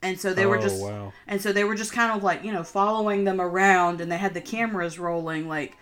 And 0.00 0.18
so 0.18 0.32
they 0.32 0.46
were 0.46 0.56
Oh, 0.56 0.62
just 0.62 0.80
wow. 0.82 1.12
and 1.26 1.42
so 1.42 1.52
they 1.52 1.64
were 1.64 1.74
just 1.74 1.92
kind 1.92 2.10
of 2.16 2.22
like, 2.22 2.42
you 2.42 2.52
know, 2.52 2.62
following 2.64 3.24
them 3.24 3.38
around 3.38 4.00
and 4.00 4.10
they 4.10 4.16
had 4.16 4.32
the 4.32 4.40
cameras 4.40 4.98
rolling 4.98 5.46
like, 5.46 5.76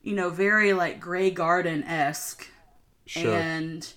you 0.00 0.14
know, 0.14 0.30
very 0.30 0.72
like 0.72 1.00
Grey 1.00 1.30
Garden 1.30 1.84
esque. 1.84 2.48
Sure. 3.04 3.34
And 3.34 3.92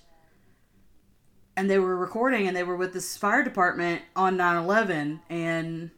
and 1.56 1.70
they 1.70 1.78
were 1.78 1.96
recording 1.96 2.48
and 2.48 2.54
they 2.54 2.64
were 2.64 2.76
with 2.76 2.92
this 2.92 3.16
fire 3.16 3.42
department 3.42 4.02
on 4.14 4.36
9/11 4.36 5.20
and 5.30 5.90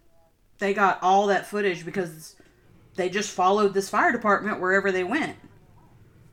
they 0.59 0.73
got 0.73 1.03
all 1.03 1.27
that 1.27 1.47
footage 1.49 1.85
because 1.85 2.37
they 2.97 3.09
just 3.11 3.31
followed 3.31 3.75
this 3.75 3.89
fire 3.91 4.13
department 4.13 4.61
wherever 4.61 4.93
they 4.93 5.05
went. 5.05 5.37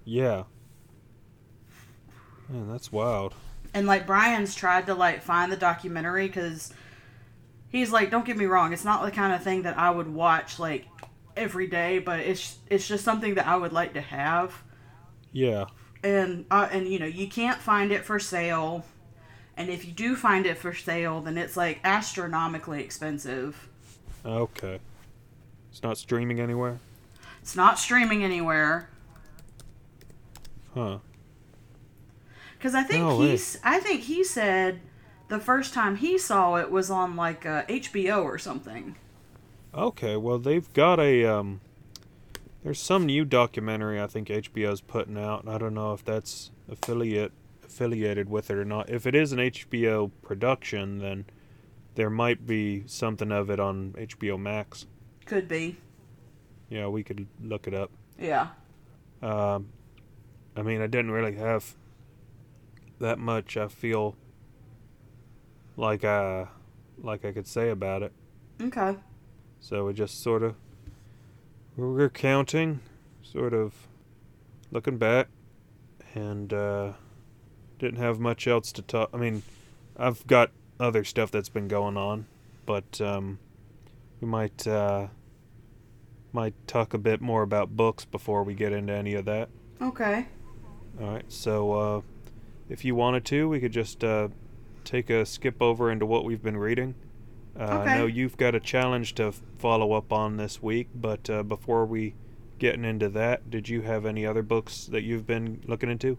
Yeah. 0.05 0.43
Man, 2.47 2.69
that's 2.69 2.91
wild. 2.91 3.35
and 3.73 3.85
like 3.87 4.07
Brian's 4.07 4.55
tried 4.55 4.87
to 4.87 4.95
like 4.95 5.21
find 5.21 5.51
the 5.51 5.57
documentary 5.57 6.27
because 6.27 6.73
he's 7.69 7.91
like, 7.91 8.11
don't 8.11 8.25
get 8.25 8.37
me 8.37 8.45
wrong, 8.45 8.73
it's 8.73 8.85
not 8.85 9.03
the 9.05 9.11
kind 9.11 9.33
of 9.33 9.43
thing 9.43 9.63
that 9.63 9.77
I 9.77 9.91
would 9.91 10.07
watch 10.07 10.59
like 10.59 10.87
every 11.37 11.67
day, 11.67 11.99
but 11.99 12.19
it's 12.21 12.57
it's 12.67 12.87
just 12.87 13.03
something 13.03 13.35
that 13.35 13.47
I 13.47 13.55
would 13.57 13.73
like 13.73 13.93
to 13.93 14.01
have. 14.01 14.63
Yeah. 15.31 15.65
And 16.03 16.45
uh, 16.51 16.69
and 16.71 16.87
you 16.87 16.99
know 16.99 17.05
you 17.05 17.27
can't 17.29 17.59
find 17.61 17.91
it 17.91 18.05
for 18.05 18.19
sale, 18.19 18.85
and 19.57 19.69
if 19.69 19.85
you 19.85 19.91
do 19.93 20.15
find 20.15 20.45
it 20.45 20.57
for 20.57 20.73
sale, 20.73 21.21
then 21.21 21.37
it's 21.37 21.57
like 21.57 21.79
astronomically 21.83 22.81
expensive. 22.83 23.69
Okay. 24.25 24.79
It's 25.79 25.83
not 25.85 25.97
streaming 25.97 26.41
anywhere? 26.41 26.77
It's 27.41 27.55
not 27.55 27.79
streaming 27.79 28.21
anywhere 28.21 28.89
Huh. 30.73 30.97
because 32.57 32.75
I 32.75 32.83
think 32.83 33.05
No 33.05 33.21
he's 33.21 33.57
I 33.63 33.79
think 33.79 34.01
he 34.01 34.25
said 34.25 34.81
the 35.29 35.39
first 35.39 35.73
time 35.73 35.95
he 35.95 36.17
saw 36.17 36.55
it 36.55 36.69
was 36.69 36.91
on 36.91 37.15
like 37.15 37.45
uh, 37.45 37.63
HBO 37.63 38.25
or 38.25 38.37
something. 38.37 38.97
Okay, 39.73 40.17
well 40.17 40.37
they've 40.37 40.71
got 40.73 40.99
a 40.99 41.23
um 41.23 41.61
there's 42.61 42.81
some 42.81 43.05
new 43.05 43.23
documentary 43.23 44.01
I 44.01 44.07
think 44.07 44.27
HBO's 44.27 44.81
putting 44.81 45.17
out. 45.17 45.47
I 45.47 45.57
don't 45.57 45.73
know 45.75 45.93
if 45.93 46.03
that's 46.03 46.51
affiliate 46.69 47.31
affiliated 47.63 48.29
with 48.29 48.49
it 48.51 48.57
or 48.57 48.65
not. 48.65 48.89
If 48.89 49.07
it 49.07 49.15
is 49.15 49.31
an 49.31 49.39
HBO 49.39 50.11
production, 50.23 50.99
then 50.99 51.23
there 51.95 52.09
might 52.09 52.45
be 52.45 52.83
something 52.85 53.31
of 53.31 53.49
it 53.49 53.61
on 53.61 53.93
HBO 53.97 54.37
Max. 54.37 54.85
Could 55.29 55.47
be, 55.47 55.77
Yeah, 56.69 56.87
we 56.87 57.03
could 57.03 57.27
look 57.39 57.67
it 57.67 57.73
up. 57.75 57.91
yeah. 58.17 58.47
Um, 59.21 59.67
I 60.55 60.63
mean, 60.63 60.81
I 60.81 60.87
didn't 60.87 61.11
really 61.11 61.35
have 61.35 61.75
that 62.99 63.19
much. 63.19 63.55
I 63.55 63.67
feel 63.67 64.15
like 65.77 66.03
I 66.03 66.47
like 67.01 67.23
I 67.25 67.31
could 67.31 67.45
say 67.47 67.69
about 67.69 68.01
it. 68.01 68.11
Okay. 68.59 68.95
So 69.59 69.85
we 69.85 69.93
just 69.93 70.23
sort 70.23 70.41
of 70.41 70.55
we're 71.77 72.09
counting, 72.09 72.79
sort 73.21 73.53
of 73.53 73.87
looking 74.71 74.97
back, 74.97 75.27
and 76.15 76.51
uh, 76.51 76.93
didn't 77.77 77.99
have 77.99 78.19
much 78.19 78.47
else 78.47 78.71
to 78.71 78.81
talk. 78.81 79.09
I 79.13 79.17
mean, 79.17 79.43
I've 79.95 80.25
got 80.27 80.49
other 80.79 81.03
stuff 81.03 81.29
that's 81.29 81.49
been 81.49 81.67
going 81.67 81.97
on, 81.97 82.25
but 82.65 82.99
um, 82.99 83.37
we 84.21 84.27
might 84.27 84.65
uh, 84.67 85.07
might 86.33 86.53
talk 86.67 86.93
a 86.93 86.97
bit 86.97 87.21
more 87.21 87.41
about 87.41 87.75
books 87.75 88.05
before 88.05 88.43
we 88.43 88.53
get 88.53 88.71
into 88.71 88.93
any 88.93 89.13
of 89.15 89.25
that. 89.25 89.49
Okay. 89.81 90.27
All 91.01 91.07
right. 91.07 91.25
So 91.27 91.71
uh, 91.73 92.01
if 92.69 92.85
you 92.85 92.95
wanted 92.95 93.25
to, 93.25 93.49
we 93.49 93.59
could 93.59 93.71
just 93.71 94.03
uh, 94.03 94.29
take 94.83 95.09
a 95.09 95.25
skip 95.25 95.61
over 95.61 95.91
into 95.91 96.05
what 96.05 96.25
we've 96.25 96.43
been 96.43 96.57
reading. 96.57 96.95
Uh, 97.59 97.63
I 97.63 97.97
know 97.97 98.05
you've 98.05 98.37
got 98.37 98.55
a 98.55 98.59
challenge 98.59 99.15
to 99.15 99.33
follow 99.57 99.93
up 99.93 100.13
on 100.13 100.37
this 100.37 100.61
week, 100.61 100.87
but 100.95 101.29
uh, 101.29 101.43
before 101.43 101.85
we 101.85 102.15
getting 102.57 102.85
into 102.85 103.09
that, 103.09 103.49
did 103.49 103.67
you 103.67 103.81
have 103.81 104.05
any 104.05 104.25
other 104.25 104.43
books 104.43 104.85
that 104.85 105.01
you've 105.03 105.25
been 105.25 105.61
looking 105.65 105.89
into? 105.89 106.17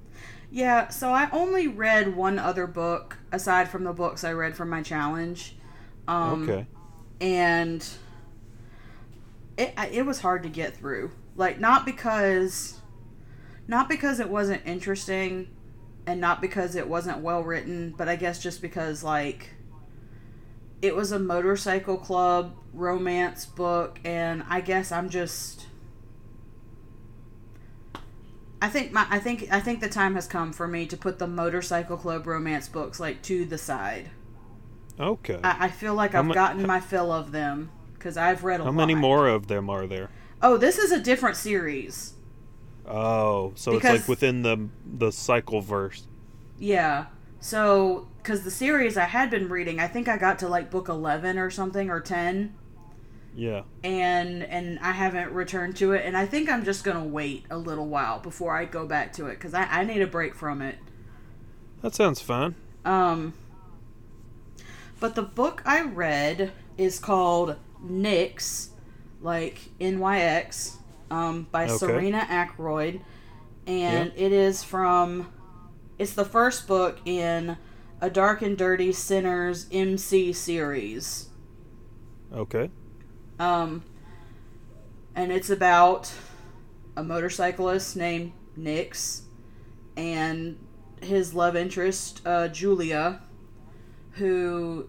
Yeah, 0.51 0.89
so 0.89 1.11
I 1.11 1.31
only 1.31 1.69
read 1.69 2.17
one 2.17 2.39
other 2.39 2.67
book 2.67 3.19
aside 3.31 3.69
from 3.69 3.85
the 3.85 3.93
books 3.93 4.25
I 4.25 4.33
read 4.33 4.57
from 4.57 4.69
my 4.69 4.83
challenge. 4.83 5.57
Um, 6.09 6.49
okay. 6.49 6.67
And 7.21 7.87
it 9.61 9.75
I- 9.77 9.89
it 9.89 10.07
was 10.07 10.21
hard 10.21 10.43
to 10.45 10.49
get 10.49 10.77
through. 10.77 11.11
Like 11.37 11.61
not 11.61 11.85
because 11.85 12.81
not 13.69 13.89
because 13.89 14.21
it 14.21 14.29
wasn't 14.29 14.63
interesting 14.67 15.49
and 16.07 16.21
not 16.21 16.41
because 16.41 16.75
it 16.75 16.89
wasn't 16.89 17.19
well 17.19 17.43
written, 17.45 17.95
but 17.97 18.09
I 18.09 18.17
guess 18.17 18.43
just 18.43 18.61
because 18.63 19.05
like 19.05 19.51
it 20.83 20.97
was 20.97 21.13
a 21.13 21.19
motorcycle 21.19 21.99
club 21.99 22.57
romance 22.73 23.45
book 23.47 24.01
and 24.05 24.43
I 24.49 24.61
guess 24.61 24.91
I'm 24.91 25.11
just 25.11 25.67
I 28.63 28.69
think 28.69 28.93
my 28.93 29.07
I 29.11 29.19
think 29.19 29.49
I 29.51 29.61
think 29.61 29.81
the 29.81 29.89
time 29.89 30.15
has 30.15 30.27
come 30.27 30.53
for 30.53 30.69
me 30.69 30.87
to 30.87 30.97
put 30.97 31.19
the 31.19 31.27
motorcycle 31.27 31.97
club 31.97 32.27
romance 32.27 32.69
books 32.69 33.01
like 33.01 33.23
to 33.23 33.45
the 33.45 33.59
side. 33.59 34.11
Okay. 34.99 35.41
I, 35.43 35.67
I 35.67 35.69
feel 35.69 35.95
like 35.95 36.15
I've 36.15 36.27
mu- 36.27 36.35
gotten 36.35 36.67
my 36.67 36.81
fill 36.81 37.11
of 37.11 37.33
them 37.33 37.71
because 38.01 38.17
I've 38.17 38.43
read 38.43 38.61
a 38.61 38.65
How 38.65 38.71
lot. 38.71 38.77
many 38.77 38.95
more 38.95 39.29
of 39.29 39.47
them 39.47 39.69
are 39.71 39.87
there? 39.87 40.09
Oh, 40.43 40.57
this 40.57 40.79
is 40.79 40.91
a 40.91 40.99
different 40.99 41.37
series. 41.37 42.15
Oh, 42.87 43.53
so 43.55 43.77
it's 43.77 43.85
like 43.85 44.09
within 44.09 44.43
the 44.43 44.69
the 44.85 45.13
cycle 45.13 45.61
verse. 45.61 46.07
Yeah. 46.59 47.07
So, 47.39 48.09
because 48.19 48.43
the 48.43 48.51
series 48.51 48.97
I 48.97 49.05
had 49.05 49.31
been 49.31 49.49
reading, 49.49 49.79
I 49.81 49.87
think 49.87 50.09
I 50.09 50.17
got 50.19 50.39
to 50.41 50.49
like 50.49 50.71
book 50.71 50.89
11 50.89 51.39
or 51.39 51.51
something, 51.51 51.89
or 51.89 52.01
10. 52.01 52.55
Yeah. 53.35 53.63
And 53.85 54.43
and 54.43 54.79
I 54.81 54.93
haven't 54.93 55.31
returned 55.33 55.77
to 55.77 55.93
it, 55.93 56.05
and 56.05 56.17
I 56.17 56.27
think 56.27 56.51
I'm 56.51 56.65
just 56.65 56.83
gonna 56.83 57.05
wait 57.05 57.45
a 57.51 57.59
little 57.59 57.87
while 57.87 58.19
before 58.19 58.57
I 58.57 58.65
go 58.65 58.87
back 58.87 59.13
to 59.15 59.27
it 59.27 59.35
because 59.35 59.55
I, 59.55 59.65
I 59.65 59.85
need 59.85 60.03
a 60.03 60.07
break 60.07 60.35
from 60.35 60.61
it. 60.63 60.79
That 61.83 61.95
sounds 61.95 62.21
fun. 62.21 62.57
Um, 62.85 63.35
but 64.99 65.15
the 65.15 65.23
book 65.23 65.63
I 65.65 65.83
read 65.83 66.53
is 66.77 66.99
called 66.99 67.57
Nyx, 67.85 68.71
like 69.21 69.71
NYX, 69.81 70.77
um, 71.11 71.47
by 71.51 71.65
Okay. 71.65 71.77
Serena 71.77 72.27
Akeroyd, 72.29 73.01
and 73.67 74.13
it 74.17 74.33
is 74.33 74.63
from. 74.63 75.33
It's 75.99 76.15
the 76.15 76.25
first 76.25 76.67
book 76.67 76.99
in 77.05 77.59
a 78.01 78.09
Dark 78.09 78.41
and 78.43 78.57
Dirty 78.57 78.93
Sinners 78.93 79.67
MC 79.71 80.33
series. 80.33 81.29
Okay. 82.33 82.71
Um, 83.39 83.83
and 85.15 85.31
it's 85.31 85.51
about 85.51 86.13
a 86.97 87.03
motorcyclist 87.03 87.97
named 87.97 88.33
Nix 88.57 89.23
and 89.97 90.59
his 91.03 91.35
love 91.35 91.57
interest, 91.57 92.23
uh, 92.27 92.49
Julia, 92.49 93.21
who 94.13 94.89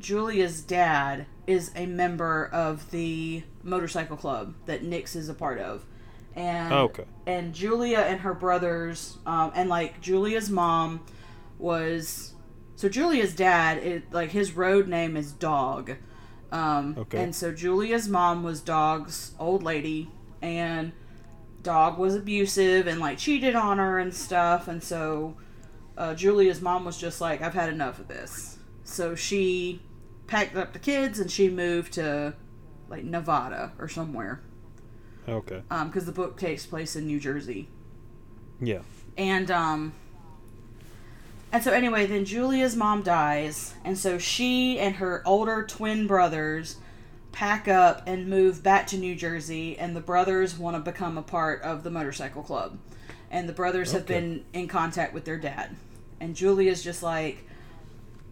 Julia's 0.00 0.60
dad 0.62 1.26
is 1.46 1.70
a 1.74 1.86
member 1.86 2.46
of 2.52 2.90
the 2.90 3.42
motorcycle 3.62 4.16
club 4.16 4.54
that 4.66 4.82
Nix 4.84 5.16
is 5.16 5.28
a 5.28 5.34
part 5.34 5.58
of. 5.58 5.84
And 6.36 6.72
Okay. 6.72 7.04
and 7.26 7.52
Julia 7.54 7.98
and 7.98 8.20
her 8.20 8.34
brothers, 8.34 9.18
um, 9.26 9.52
and 9.54 9.68
like 9.68 10.00
Julia's 10.00 10.50
mom 10.50 11.00
was 11.58 12.34
so 12.76 12.88
Julia's 12.88 13.34
dad, 13.34 13.78
it, 13.78 14.12
like 14.12 14.30
his 14.30 14.52
road 14.52 14.86
name 14.88 15.16
is 15.16 15.32
Dog. 15.32 15.96
Um, 16.52 16.94
Okay. 16.96 17.22
And 17.22 17.34
so 17.34 17.52
Julia's 17.52 18.08
mom 18.08 18.42
was 18.42 18.60
Dog's 18.60 19.32
old 19.38 19.62
lady, 19.62 20.10
and 20.40 20.92
Dog 21.62 21.98
was 21.98 22.14
abusive 22.14 22.86
and 22.86 23.00
like 23.00 23.18
cheated 23.18 23.56
on 23.56 23.78
her 23.78 23.98
and 23.98 24.14
stuff. 24.14 24.68
And 24.68 24.82
so 24.82 25.36
uh, 25.96 26.14
Julia's 26.14 26.60
mom 26.60 26.84
was 26.84 26.96
just 26.98 27.20
like, 27.20 27.42
I've 27.42 27.54
had 27.54 27.68
enough 27.68 27.98
of 27.98 28.06
this. 28.06 28.58
So 28.84 29.14
she 29.16 29.82
packed 30.28 30.54
up 30.54 30.72
the 30.72 30.78
kids 30.78 31.18
and 31.18 31.30
she 31.30 31.48
moved 31.48 31.94
to 31.94 32.34
like 32.88 33.02
Nevada 33.02 33.72
or 33.78 33.88
somewhere 33.88 34.40
Okay. 35.28 35.62
Um, 35.70 35.88
because 35.88 36.06
the 36.06 36.12
book 36.12 36.38
takes 36.38 36.64
place 36.64 36.96
in 36.96 37.06
New 37.06 37.20
Jersey. 37.20 37.68
Yeah. 38.60 38.80
And 39.16 39.50
um 39.50 39.92
and 41.52 41.62
so 41.62 41.72
anyway, 41.72 42.06
then 42.06 42.24
Julia's 42.26 42.76
mom 42.76 43.02
dies, 43.02 43.74
and 43.82 43.96
so 43.96 44.18
she 44.18 44.78
and 44.78 44.96
her 44.96 45.22
older 45.26 45.64
twin 45.64 46.06
brothers 46.06 46.76
pack 47.32 47.68
up 47.68 48.02
and 48.06 48.28
move 48.28 48.62
back 48.62 48.86
to 48.88 48.98
New 48.98 49.14
Jersey, 49.14 49.78
and 49.78 49.96
the 49.96 50.00
brothers 50.00 50.58
want 50.58 50.76
to 50.76 50.90
become 50.90 51.16
a 51.16 51.22
part 51.22 51.62
of 51.62 51.84
the 51.84 51.90
motorcycle 51.90 52.42
club. 52.42 52.78
And 53.30 53.48
the 53.48 53.52
brothers 53.52 53.92
have 53.92 54.06
been 54.06 54.44
in 54.52 54.68
contact 54.68 55.14
with 55.14 55.24
their 55.24 55.38
dad. 55.38 55.76
And 56.20 56.34
Julia's 56.34 56.82
just 56.82 57.02
like 57.02 57.46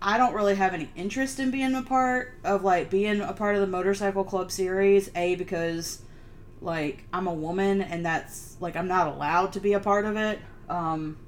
I 0.06 0.18
don't 0.18 0.34
really 0.34 0.54
have 0.54 0.72
any 0.72 0.88
interest 0.94 1.40
in 1.40 1.50
being 1.50 1.74
a 1.74 1.82
part 1.82 2.34
of 2.44 2.62
like 2.62 2.90
being 2.90 3.20
a 3.20 3.32
part 3.32 3.56
of 3.56 3.60
the 3.60 3.66
motorcycle 3.66 4.22
club 4.22 4.52
series, 4.52 5.10
A 5.16 5.34
because 5.34 6.00
like 6.60 7.02
I'm 7.12 7.26
a 7.26 7.34
woman 7.34 7.82
and 7.82 8.06
that's 8.06 8.56
like 8.60 8.76
I'm 8.76 8.86
not 8.86 9.08
allowed 9.08 9.54
to 9.54 9.60
be 9.60 9.72
a 9.72 9.80
part 9.80 10.04
of 10.04 10.16
it. 10.16 10.38
Um 10.68 11.18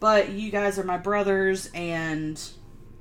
but 0.00 0.30
you 0.30 0.50
guys 0.50 0.80
are 0.80 0.82
my 0.84 0.98
brothers 0.98 1.70
and 1.74 2.42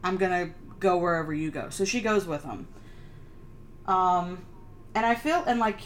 I'm 0.03 0.17
going 0.17 0.49
to 0.49 0.53
go 0.79 0.99
wherever 0.99 1.33
you 1.33 1.49
go. 1.49 1.71
So 1.71 1.83
she 1.83 2.01
goes 2.01 2.27
with 2.27 2.43
them. 2.43 2.67
Um 3.87 4.45
and 4.93 5.03
I 5.03 5.15
feel 5.15 5.43
and 5.47 5.59
like 5.59 5.79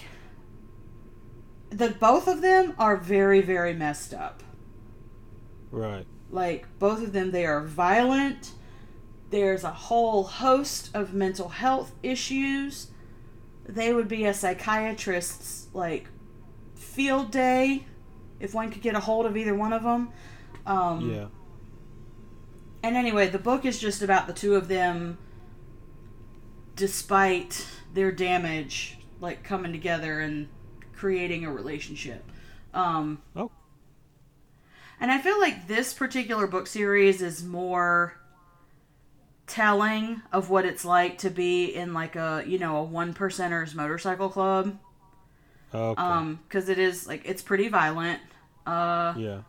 the 1.70 1.88
both 1.88 2.28
of 2.28 2.42
them 2.42 2.74
are 2.78 2.98
very 2.98 3.40
very 3.40 3.74
messed 3.74 4.14
up. 4.14 4.44
Right. 5.72 6.06
Like 6.30 6.68
both 6.80 7.02
of 7.02 7.14
them 7.14 7.32
they 7.32 7.46
are 7.46 7.62
violent. 7.62 8.52
There's 9.36 9.66
a 9.66 9.72
whole 9.72 10.24
host 10.24 10.92
of 10.94 11.14
mental 11.14 11.50
health 11.50 11.92
issues. 12.02 12.88
They 13.68 13.92
would 13.94 14.08
be 14.08 14.24
a 14.24 14.34
psychiatrist's 14.34 15.68
like 15.74 16.08
field 16.76 17.32
day 17.32 17.84
if 18.40 18.54
one 18.54 18.72
could 18.72 18.82
get 18.82 18.96
a 18.96 19.02
hold 19.02 19.26
of 19.26 19.36
either 19.36 19.54
one 19.54 19.74
of 19.74 19.84
them. 19.84 20.14
Um, 20.66 21.12
Yeah. 21.12 21.26
And 22.82 22.96
anyway, 22.96 23.28
the 23.28 23.38
book 23.38 23.66
is 23.66 23.78
just 23.78 24.02
about 24.02 24.28
the 24.28 24.32
two 24.32 24.56
of 24.56 24.70
them, 24.70 25.18
despite 26.78 27.68
their 27.94 28.14
damage, 28.14 29.00
like 29.20 29.44
coming 29.44 29.74
together 29.74 30.22
and 30.22 30.48
creating 30.94 31.44
a 31.44 31.52
relationship. 31.52 32.24
Um, 32.74 33.22
Oh. 33.36 33.52
and 34.98 35.12
I 35.12 35.18
feel 35.20 35.38
like 35.42 35.68
this 35.68 35.94
particular 35.94 36.48
book 36.48 36.68
series 36.68 37.22
is 37.22 37.44
more 37.44 38.22
telling 39.48 40.22
of 40.32 40.50
what 40.50 40.66
it's 40.66 40.84
like 40.86 41.20
to 41.20 41.30
be 41.30 41.66
in 41.66 41.94
like 41.94 42.16
a 42.16 42.44
you 42.48 42.58
know 42.58 42.78
a 42.78 42.84
one 42.84 43.14
percenters 43.14 43.76
motorcycle 43.76 44.30
club 44.30 44.78
Okay. 45.74 46.02
um 46.02 46.40
because 46.48 46.70
it 46.70 46.80
is 46.80 47.06
like 47.08 47.24
it's 47.26 47.42
pretty 47.42 47.68
violent 47.68 48.22
uh 48.66 49.14
yeah. 49.18 49.42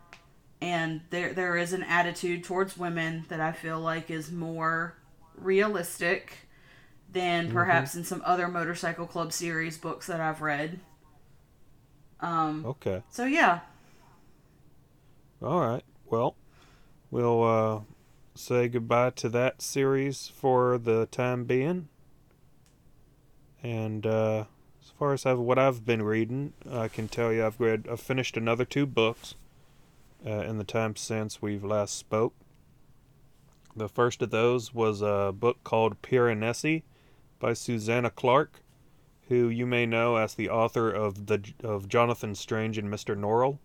and 0.60 1.00
there 1.10 1.32
there 1.32 1.56
is 1.56 1.72
an 1.72 1.82
attitude 1.84 2.44
towards 2.44 2.76
women 2.76 3.24
that 3.28 3.40
I 3.40 3.52
feel 3.52 3.80
like 3.80 4.10
is 4.10 4.30
more 4.32 4.94
realistic 5.38 6.32
than 7.12 7.50
perhaps 7.50 7.94
in 7.94 8.04
some 8.04 8.20
other 8.24 8.48
motorcycle 8.48 9.06
club 9.06 9.32
series 9.32 9.78
books 9.78 10.06
that 10.08 10.20
I've 10.20 10.42
read. 10.42 10.80
Um 12.20 12.64
Okay. 12.66 13.02
so 13.10 13.24
yeah. 13.24 13.60
All 15.42 15.60
right. 15.60 15.84
Well, 16.06 16.34
we'll 17.10 17.42
uh, 17.42 17.80
say 18.36 18.68
goodbye 18.68 19.10
to 19.10 19.28
that 19.30 19.62
series 19.62 20.28
for 20.28 20.78
the 20.78 21.06
time 21.06 21.44
being. 21.44 21.88
And 23.62 24.06
uh, 24.06 24.44
as 24.82 24.90
far 24.98 25.12
as 25.12 25.26
I've, 25.26 25.38
what 25.38 25.58
I've 25.58 25.84
been 25.84 26.02
reading, 26.02 26.52
I 26.70 26.88
can 26.88 27.08
tell 27.08 27.32
you 27.32 27.44
I've 27.44 27.60
read, 27.60 27.88
I've 27.90 28.00
finished 28.00 28.36
another 28.36 28.64
two 28.64 28.86
books 28.86 29.34
uh, 30.24 30.30
in 30.30 30.58
the 30.58 30.64
time 30.64 30.96
since 30.96 31.42
we've 31.42 31.64
last 31.64 31.96
spoke. 31.96 32.34
The 33.74 33.88
first 33.88 34.22
of 34.22 34.30
those 34.30 34.72
was 34.72 35.02
a 35.02 35.34
book 35.36 35.62
called 35.64 36.00
Piranesi 36.00 36.82
by 37.38 37.52
Susanna 37.52 38.10
Clarke, 38.10 38.60
who 39.28 39.48
you 39.48 39.66
may 39.66 39.84
know 39.84 40.16
as 40.16 40.34
the 40.34 40.48
author 40.48 40.90
of 40.90 41.26
the 41.26 41.42
of 41.62 41.88
Jonathan 41.88 42.34
Strange 42.34 42.78
and 42.78 42.88
Mr. 42.88 43.14
Norrell. 43.18 43.58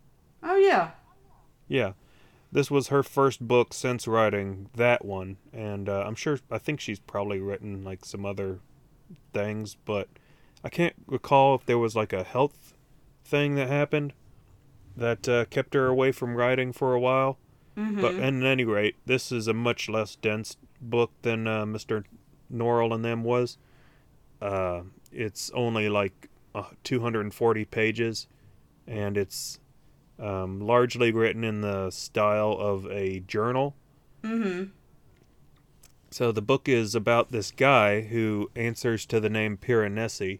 Oh 0.44 0.58
yeah. 0.58 0.92
Yeah. 1.68 1.94
This 2.52 2.70
was 2.70 2.90
her 2.90 3.02
first 3.02 3.48
book 3.48 3.74
since 3.74 4.08
writing 4.08 4.70
that 4.76 5.06
one, 5.06 5.38
and 5.54 5.88
uh, 5.88 6.04
I'm 6.06 6.16
sure, 6.16 6.40
I 6.50 6.58
think 6.58 6.82
she's 6.82 7.00
probably 7.00 7.40
written 7.40 7.84
like 7.84 8.04
some 8.04 8.26
other 8.26 8.60
things, 9.34 9.78
but 9.86 10.10
I 10.64 10.70
can't 10.70 10.96
recall 11.08 11.56
if 11.56 11.66
there 11.66 11.78
was 11.78 11.96
like 11.96 12.12
a 12.12 12.24
health 12.24 12.74
thing 13.24 13.56
that 13.56 13.70
happened 13.70 14.14
that 14.98 15.30
uh, 15.30 15.46
kept 15.46 15.74
her 15.74 15.88
away 15.88 16.12
from 16.12 16.36
writing 16.36 16.74
for 16.74 16.94
a 16.94 17.00
while. 17.00 17.38
Mm-hmm. 17.78 18.02
But 18.02 18.16
at 18.16 18.34
any 18.34 18.66
rate, 18.66 18.98
this 19.06 19.32
is 19.32 19.48
a 19.48 19.54
much 19.54 19.88
less 19.88 20.16
dense 20.18 20.58
book 20.82 21.12
than 21.22 21.48
uh, 21.48 21.64
Mr. 21.66 22.04
Norrell 22.54 22.94
and 22.94 23.06
them 23.06 23.24
was. 23.24 23.58
Uh, 24.42 24.82
it's 25.12 25.52
only 25.52 25.88
like 25.88 26.30
uh, 26.54 26.64
240 26.84 27.66
pages, 27.66 28.28
and 28.86 29.18
it's 29.18 29.60
um, 30.22 30.62
largely 30.62 31.12
written 31.12 31.44
in 31.44 31.62
the 31.62 31.90
style 31.90 32.56
of 32.58 32.86
a 32.92 33.20
journal. 33.22 33.76
mm-hmm. 34.24 34.66
So 36.12 36.34
the 36.34 36.42
book 36.42 36.68
is 36.68 36.94
about 36.94 37.32
this 37.32 37.52
guy 37.52 38.02
who 38.02 38.52
answers 38.54 39.06
to 39.06 39.22
the 39.22 39.30
name 39.30 39.58
Piranesi, 39.58 40.40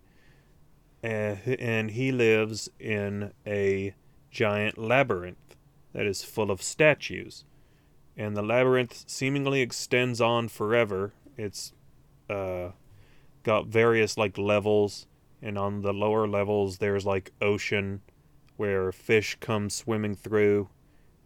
and 1.02 1.92
he 1.92 2.12
lives 2.12 2.70
in 2.78 3.32
a 3.48 3.96
giant 4.30 4.78
labyrinth 4.78 5.56
that 5.94 6.06
is 6.06 6.24
full 6.24 6.52
of 6.52 6.62
statues. 6.62 7.46
And 8.18 8.36
the 8.36 8.42
labyrinth 8.44 9.06
seemingly 9.08 9.62
extends 9.62 10.20
on 10.20 10.50
forever. 10.50 11.14
It's 11.38 11.72
uh, 12.30 12.72
got 13.44 13.68
various 13.68 14.18
like 14.18 14.38
levels, 14.38 15.08
and 15.42 15.58
on 15.58 15.84
the 15.84 15.94
lower 15.94 16.28
levels 16.28 16.80
there's 16.80 17.06
like 17.06 17.32
ocean 17.42 18.02
where 18.58 18.92
fish 18.92 19.38
come 19.40 19.70
swimming 19.70 20.16
through, 20.16 20.70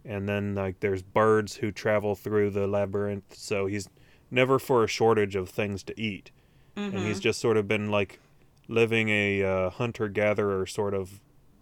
and 0.04 0.28
then 0.28 0.54
like 0.54 0.80
there's 0.80 1.02
birds 1.02 1.56
who 1.56 1.70
travel 1.70 2.14
through 2.14 2.50
the 2.50 2.66
labyrinth. 2.66 3.34
So 3.36 3.66
he's 3.66 3.88
never 4.30 4.58
for 4.58 4.84
a 4.84 4.88
shortage 4.88 5.36
of 5.36 5.48
things 5.48 5.82
to 5.84 6.00
eat. 6.00 6.30
Mm-hmm. 6.76 6.96
And 6.96 7.06
he's 7.06 7.20
just 7.20 7.40
sort 7.40 7.56
of 7.56 7.66
been 7.66 7.90
like 7.90 8.20
living 8.68 9.08
a 9.08 9.42
uh, 9.42 9.70
hunter 9.70 10.08
gatherer 10.08 10.66
sort 10.66 10.94
of 10.94 11.20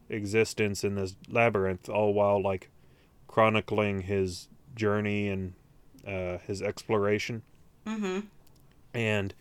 existence 0.09 0.85
in 0.85 0.94
this 0.94 1.16
labyrinth, 1.29 1.88
all 1.88 2.12
while 2.14 2.42
like 2.42 2.70
chronicling 3.27 4.03
his 4.03 4.48
journey 4.74 5.29
and 5.29 5.55
uh, 6.07 6.38
his 6.46 6.62
exploration. 6.62 7.42
Mm-hmm. 7.87 8.20
And 8.92 9.35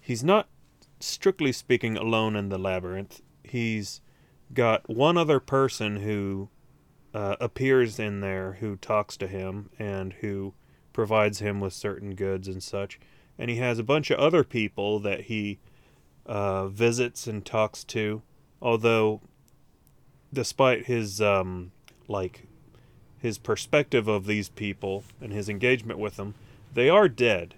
he's 0.00 0.24
not, 0.24 0.48
strictly 0.98 1.52
speaking, 1.52 1.96
alone 1.96 2.36
in 2.36 2.48
the 2.48 2.58
labyrinth. 2.58 3.22
He's 3.42 4.00
got 4.54 4.88
one 4.88 5.16
other 5.16 5.40
person 5.40 5.96
who 5.96 6.48
uh, 7.14 7.36
appears 7.40 7.98
in 7.98 8.20
there 8.20 8.54
who 8.60 8.76
talks 8.76 9.16
to 9.16 9.26
him 9.26 9.70
and 9.78 10.12
who 10.14 10.54
provides 10.92 11.38
him 11.40 11.60
with 11.60 11.72
certain 11.72 12.14
goods 12.14 12.48
and 12.48 12.62
such. 12.62 12.98
And 13.38 13.50
he 13.50 13.56
has 13.56 13.78
a 13.78 13.84
bunch 13.84 14.10
of 14.10 14.18
other 14.18 14.44
people 14.44 14.98
that 15.00 15.22
he 15.22 15.58
uh, 16.26 16.68
visits 16.68 17.26
and 17.26 17.44
talks 17.44 17.82
to, 17.84 18.22
although, 18.60 19.20
despite 20.32 20.86
his 20.86 21.20
um, 21.20 21.72
like 22.06 22.46
his 23.18 23.38
perspective 23.38 24.08
of 24.08 24.26
these 24.26 24.48
people 24.48 25.04
and 25.20 25.32
his 25.32 25.48
engagement 25.48 25.98
with 25.98 26.16
them, 26.16 26.34
they 26.72 26.88
are 26.88 27.08
dead. 27.08 27.54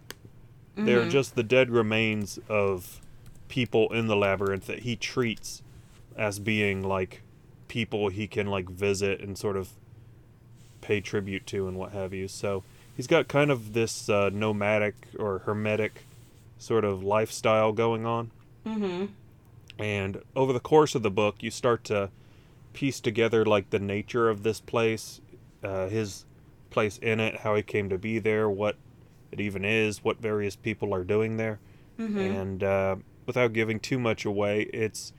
They're 0.74 1.04
Mhm. 1.06 1.10
just 1.10 1.34
the 1.34 1.42
dead 1.42 1.70
remains 1.70 2.38
of 2.48 3.00
people 3.48 3.92
in 3.92 4.06
the 4.06 4.16
labyrinth 4.16 4.66
that 4.66 4.80
he 4.80 4.96
treats 4.96 5.62
as 6.16 6.38
being 6.38 6.82
like 6.82 7.22
people 7.68 8.08
he 8.08 8.26
can 8.26 8.46
like 8.46 8.68
visit 8.68 9.20
and 9.20 9.38
sort 9.38 9.56
of 9.56 9.70
pay 10.80 11.00
tribute 11.00 11.46
to 11.46 11.68
and 11.68 11.78
what 11.78 11.92
have 11.92 12.12
you. 12.12 12.28
So 12.28 12.64
he's 12.96 13.06
got 13.06 13.28
kind 13.28 13.50
of 13.50 13.72
this 13.72 14.08
uh, 14.08 14.30
nomadic 14.32 14.94
or 15.18 15.40
hermetic 15.40 16.04
sort 16.58 16.84
of 16.84 17.02
lifestyle 17.02 17.72
going 17.72 18.04
on. 18.04 18.30
Mm-hmm. 18.66 19.06
And 19.78 20.22
over 20.36 20.52
the 20.52 20.60
course 20.60 20.94
of 20.94 21.02
the 21.02 21.10
book, 21.10 21.36
you 21.40 21.50
start 21.50 21.84
to 21.84 22.10
piece 22.72 23.00
together 23.00 23.44
like 23.44 23.70
the 23.70 23.78
nature 23.78 24.28
of 24.28 24.42
this 24.42 24.60
place, 24.60 25.20
uh, 25.62 25.88
his 25.88 26.24
place 26.70 26.98
in 26.98 27.20
it, 27.20 27.38
how 27.40 27.54
he 27.54 27.62
came 27.62 27.88
to 27.88 27.98
be 27.98 28.18
there, 28.18 28.48
what 28.48 28.76
it 29.30 29.40
even 29.40 29.64
is, 29.64 30.04
what 30.04 30.20
various 30.20 30.56
people 30.56 30.94
are 30.94 31.04
doing 31.04 31.36
there. 31.36 31.58
Mm-hmm. 31.98 32.18
And 32.18 32.62
uh, 32.62 32.96
without 33.26 33.52
giving 33.52 33.80
too 33.80 33.98
much 33.98 34.24
away, 34.24 34.62
it's 34.72 35.12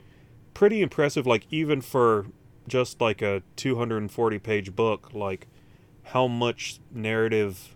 pretty 0.53 0.81
impressive. 0.81 1.25
Like 1.27 1.45
even 1.51 1.81
for 1.81 2.27
just 2.67 3.01
like 3.01 3.21
a 3.21 3.43
240 3.55 4.39
page 4.39 4.75
book, 4.75 5.13
like 5.13 5.47
how 6.07 6.27
much 6.27 6.79
narrative 6.91 7.75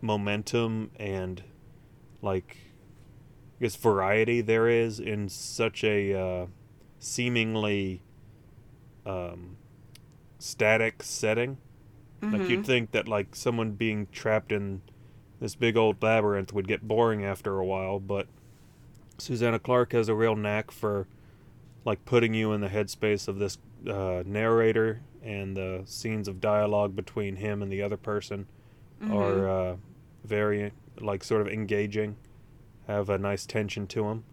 momentum 0.00 0.90
and 0.98 1.42
like 2.22 2.56
I 3.58 3.64
guess 3.64 3.76
variety 3.76 4.40
there 4.40 4.68
is 4.68 5.00
in 5.00 5.28
such 5.28 5.82
a 5.84 6.14
uh, 6.14 6.46
seemingly 6.98 8.02
um, 9.04 9.56
static 10.38 11.02
setting. 11.02 11.58
Like 12.22 12.32
Mm-hmm. 12.42 12.50
you'd 12.50 12.66
think 12.66 12.90
that 12.92 13.06
like 13.06 13.36
someone 13.36 13.72
being 13.72 14.08
trapped 14.10 14.50
in 14.50 14.80
this 15.38 15.54
big 15.54 15.76
old 15.76 16.02
labyrinth 16.02 16.52
would 16.52 16.66
get 16.66 16.88
boring 16.88 17.24
after 17.24 17.58
a 17.58 17.64
while, 17.64 18.00
but 18.00 18.26
Susanna 19.18 19.58
Clarke 19.58 19.92
has 19.92 20.08
a 20.08 20.14
real 20.14 20.34
knack 20.34 20.70
for 20.70 21.06
like 21.86 22.04
putting 22.04 22.34
you 22.34 22.52
in 22.52 22.60
the 22.60 22.68
headspace 22.68 23.28
of 23.28 23.38
this 23.38 23.56
uh, 23.88 24.22
narrator 24.26 25.00
and 25.22 25.56
the 25.56 25.80
scenes 25.86 26.28
of 26.28 26.42
dialogue 26.42 26.94
between 26.94 27.36
him 27.36 27.62
and 27.62 27.72
the 27.72 27.80
other 27.80 27.96
person 27.96 28.46
Mm-hmm. 28.98 29.14
are 29.14 29.46
uh, 29.46 29.76
very 30.24 30.72
like 30.98 31.22
sort 31.22 31.42
of 31.42 31.48
engaging, 31.48 32.16
have 32.86 33.10
a 33.10 33.18
nice 33.18 33.44
tension 33.44 33.86
to 33.88 34.04
them. 34.04 34.24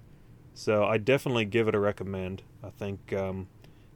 So 0.53 0.85
I 0.85 0.97
definitely 0.97 1.43
give 1.43 1.67
it 1.67 1.75
a 1.75 1.79
recommend. 1.79 2.43
I 2.63 2.69
think, 2.69 3.11
um, 3.11 3.47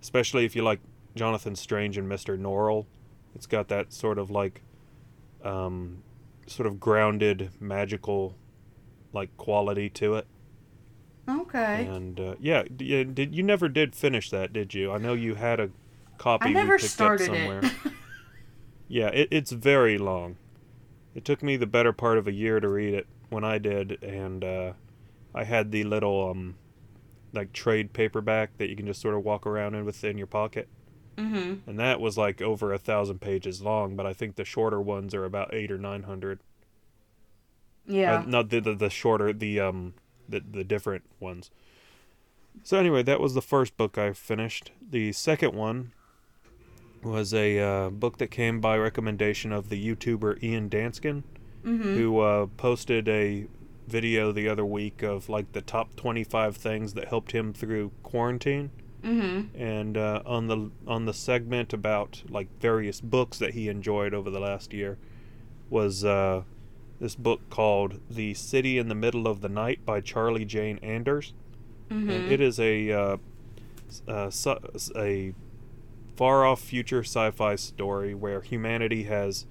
especially 0.01 0.43
if 0.43 0.57
you 0.57 0.63
like 0.63 0.81
Jonathan 1.15 1.55
Strange 1.55 1.97
and 1.97 2.09
Mister 2.09 2.37
Norrell, 2.37 2.85
it's 3.33 3.45
got 3.45 3.69
that 3.69 3.93
sort 3.93 4.19
of 4.19 4.29
like, 4.29 4.61
um, 5.41 6.03
sort 6.47 6.67
of 6.67 6.81
grounded 6.81 7.51
magical, 7.61 8.35
like 9.13 9.29
quality 9.37 9.89
to 9.91 10.15
it. 10.15 10.27
Okay. 11.29 11.85
And 11.85 12.19
uh, 12.19 12.35
yeah, 12.39 12.63
yeah, 12.79 13.03
did 13.03 13.35
you 13.35 13.43
never 13.43 13.67
did 13.67 13.95
finish 13.95 14.29
that, 14.29 14.53
did 14.53 14.73
you? 14.73 14.91
I 14.91 14.97
know 14.97 15.13
you 15.13 15.35
had 15.35 15.59
a 15.59 15.69
copy 16.17 16.49
I 16.49 16.53
never 16.53 16.77
picked 16.77 16.89
started 16.89 17.29
up 17.29 17.35
somewhere. 17.35 17.59
it. 17.63 17.71
Yeah, 18.87 19.07
it, 19.07 19.27
it's 19.31 19.51
very 19.51 19.97
long. 19.97 20.37
It 21.13 21.25
took 21.25 21.43
me 21.43 21.57
the 21.57 21.67
better 21.67 21.91
part 21.91 22.17
of 22.17 22.27
a 22.27 22.31
year 22.31 22.59
to 22.59 22.69
read 22.69 22.93
it 22.93 23.07
when 23.29 23.43
I 23.43 23.57
did, 23.57 24.01
and 24.01 24.43
uh, 24.43 24.73
I 25.33 25.43
had 25.43 25.71
the 25.71 25.83
little 25.83 26.29
um, 26.29 26.55
like 27.33 27.51
trade 27.53 27.93
paperback 27.93 28.57
that 28.57 28.69
you 28.69 28.75
can 28.75 28.85
just 28.85 29.01
sort 29.01 29.15
of 29.15 29.23
walk 29.23 29.45
around 29.45 29.75
in 29.75 29.83
within 29.83 30.17
your 30.17 30.27
pocket, 30.27 30.69
mm-hmm. 31.17 31.69
and 31.69 31.79
that 31.79 31.99
was 31.99 32.17
like 32.17 32.41
over 32.41 32.71
a 32.71 32.77
thousand 32.77 33.19
pages 33.19 33.61
long. 33.61 33.95
But 33.95 34.05
I 34.05 34.13
think 34.13 34.35
the 34.35 34.45
shorter 34.45 34.79
ones 34.79 35.13
are 35.13 35.25
about 35.25 35.53
eight 35.53 35.71
or 35.71 35.77
nine 35.77 36.03
hundred. 36.03 36.39
Yeah. 37.85 38.19
Uh, 38.19 38.23
not 38.25 38.49
the, 38.49 38.59
the 38.59 38.75
the 38.75 38.89
shorter 38.89 39.33
the 39.33 39.59
um 39.59 39.95
the 40.27 40.39
the 40.39 40.63
different 40.63 41.03
ones. 41.19 41.51
So 42.63 42.77
anyway, 42.77 43.03
that 43.03 43.19
was 43.19 43.33
the 43.33 43.41
first 43.41 43.77
book 43.77 43.97
I 43.97 44.13
finished. 44.13 44.71
The 44.89 45.11
second 45.13 45.53
one 45.53 45.91
was 47.03 47.33
a 47.33 47.59
uh, 47.59 47.89
book 47.89 48.17
that 48.17 48.31
came 48.31 48.59
by 48.59 48.77
recommendation 48.77 49.51
of 49.51 49.69
the 49.69 49.95
YouTuber 49.95 50.41
Ian 50.41 50.69
Danskin, 50.69 51.23
mm-hmm. 51.63 51.95
who 51.95 52.19
uh, 52.19 52.47
posted 52.57 53.07
a 53.07 53.45
video 53.87 54.31
the 54.31 54.49
other 54.49 54.65
week 54.65 55.03
of 55.03 55.29
like 55.29 55.53
the 55.53 55.61
top 55.61 55.95
25 55.95 56.57
things 56.57 56.93
that 56.93 57.07
helped 57.07 57.31
him 57.31 57.53
through 57.53 57.91
quarantine 58.03 58.71
Mm-hmm. 59.03 59.61
and 59.61 59.95
uh, 59.95 60.23
on 60.25 60.47
the 60.47 60.71
on 60.87 61.05
the 61.05 61.13
segment 61.13 61.71
about 61.71 62.23
like 62.29 62.47
various 62.59 62.99
books 62.99 63.37
that 63.37 63.53
he 63.53 63.69
enjoyed 63.69 64.13
over 64.13 64.29
the 64.31 64.39
last 64.39 64.73
year 64.73 64.97
was 65.69 66.03
uh, 66.03 66.41
this 66.99 67.15
book 67.15 67.41
called 67.49 67.99
The 68.09 68.33
City 68.33 68.77
in 68.77 68.87
the 68.89 68.95
Middle 68.95 69.27
of 69.27 69.41
the 69.41 69.49
Night 69.49 69.85
by 69.85 70.01
Charlie 70.01 70.45
Jane 70.45 70.79
Anders 70.81 71.33
Mm-hmm. 71.89 72.09
and 72.09 72.31
it 72.31 72.41
is 72.41 72.59
a 72.59 72.91
uh, 72.91 73.17
s- 74.09 74.45
uh, 74.45 74.59
a 74.97 75.33
far 76.17 76.45
off 76.45 76.59
future 76.59 76.99
sci-fi 77.01 77.55
story 77.55 78.13
where 78.13 78.41
humanity 78.41 79.03
has 79.03 79.45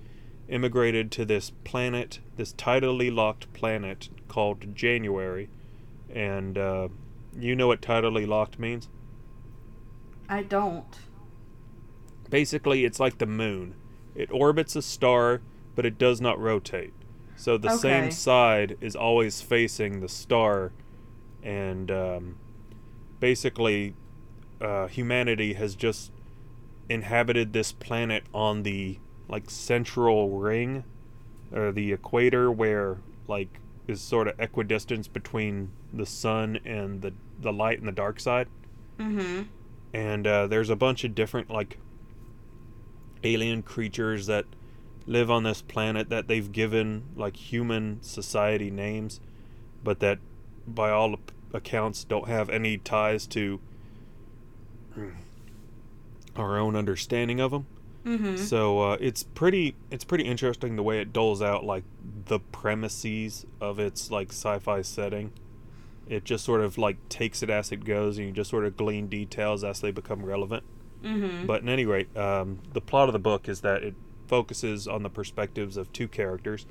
immigrated 0.47 1.11
to 1.13 1.25
this 1.25 1.51
planet, 1.65 2.21
this 2.37 2.53
tidally 2.53 3.11
locked 3.15 3.51
planet 3.55 4.11
called 4.29 4.75
January, 4.77 5.49
and 6.13 6.59
uh, 6.59 6.89
you 7.39 7.57
know 7.57 7.69
what 7.69 7.81
tidally 7.81 8.27
locked 8.29 8.59
means? 8.59 8.91
I 10.29 10.43
don't. 10.43 10.85
Basically, 12.29 12.85
it's 12.85 13.01
like 13.01 13.17
the 13.19 13.27
moon. 13.27 13.77
It 14.15 14.31
orbits 14.31 14.77
a 14.77 14.83
star, 14.83 15.41
but 15.75 15.87
it 15.87 15.97
does 15.99 16.21
not 16.21 16.39
rotate. 16.39 16.93
So 17.37 17.59
the 17.59 17.69
Okay. 17.69 17.79
same 17.81 18.11
side 18.11 18.77
is 18.81 18.97
always 18.97 19.43
facing 19.43 20.01
the 20.01 20.09
star, 20.09 20.73
and 21.43 21.91
um, 21.91 22.37
basically, 23.21 23.95
uh, 24.61 24.87
humanity 24.89 25.55
has 25.55 25.75
just 25.77 26.11
inhabited 26.89 27.53
this 27.53 27.73
planet 27.73 28.25
on 28.33 28.63
the 28.63 28.99
like 29.29 29.51
central 29.51 30.31
ring, 30.39 30.85
or 31.53 31.73
the 31.73 31.93
equator, 31.93 32.51
where 32.51 32.99
like 33.29 33.61
is 33.89 34.01
sort 34.01 34.29
of 34.29 34.35
equidistance 34.39 35.09
between 35.09 35.73
the 35.93 36.07
sun 36.07 36.59
and 36.65 37.03
the 37.03 37.13
the 37.39 37.53
light 37.53 37.79
and 37.79 37.87
the 37.87 37.93
dark 37.93 38.19
side 38.19 38.49
Mm-hmm. 38.99 39.43
and 39.93 40.27
uh, 40.27 40.47
there's 40.47 40.71
a 40.71 40.77
bunch 40.77 41.05
of 41.05 41.15
different 41.15 41.51
like 41.51 41.79
alien 43.25 43.63
creatures 43.63 44.27
that 44.27 44.45
live 45.07 45.31
on 45.31 45.43
this 45.45 45.63
planet 45.63 46.09
that 46.09 46.27
they've 46.29 46.51
given 46.53 47.05
like 47.17 47.37
human 47.37 47.99
society 48.03 48.71
names 48.71 49.21
but 49.85 50.01
that 50.01 50.19
by 50.67 50.91
all 50.91 51.17
accounts 51.55 52.03
don't 52.05 52.29
have 52.29 52.51
any 52.51 52.77
ties 52.77 53.27
to 53.27 53.61
our 56.37 56.59
own 56.59 56.77
understanding 56.77 57.41
of 57.41 57.51
them 57.51 57.67
Mm-hmm. 58.05 58.37
so 58.37 58.79
uh, 58.93 58.97
it's 59.01 59.25
pretty 59.25 59.75
it's 59.91 60.05
pretty 60.05 60.23
interesting 60.23 60.77
the 60.77 60.83
way 60.85 61.01
it 61.01 61.13
doles 61.13 61.43
out 61.43 61.65
like 61.65 61.83
the 62.27 62.39
premises 62.39 63.45
of 63.61 63.81
its 63.81 64.13
like 64.13 64.29
sci-fi 64.29 64.81
setting 64.83 65.33
it 66.09 66.23
just 66.25 66.45
sort 66.45 66.61
of 66.61 66.79
like 66.79 66.99
takes 67.09 67.43
it 67.43 67.51
as 67.51 67.73
it 67.73 67.85
goes 67.85 68.17
and 68.19 68.29
you 68.29 68.33
just 68.33 68.51
sort 68.51 68.65
of 68.65 68.77
glean 68.77 69.09
details 69.09 69.65
as 69.65 69.81
they 69.81 69.91
become 69.91 70.25
relevant 70.25 70.63
Mm-hmm. 71.03 71.47
but 71.47 71.63
at 71.65 71.69
any 71.69 71.85
rate 71.85 72.17
um, 72.17 72.61
the 72.73 72.81
plot 72.81 73.09
of 73.09 73.13
the 73.13 73.19
book 73.19 73.49
is 73.49 73.63
that 73.63 73.83
it 73.83 73.95
focuses 74.27 74.87
on 74.87 75.03
the 75.03 75.11
perspectives 75.11 75.77
of 75.77 75.93
two 75.93 76.09
characters. 76.09 76.67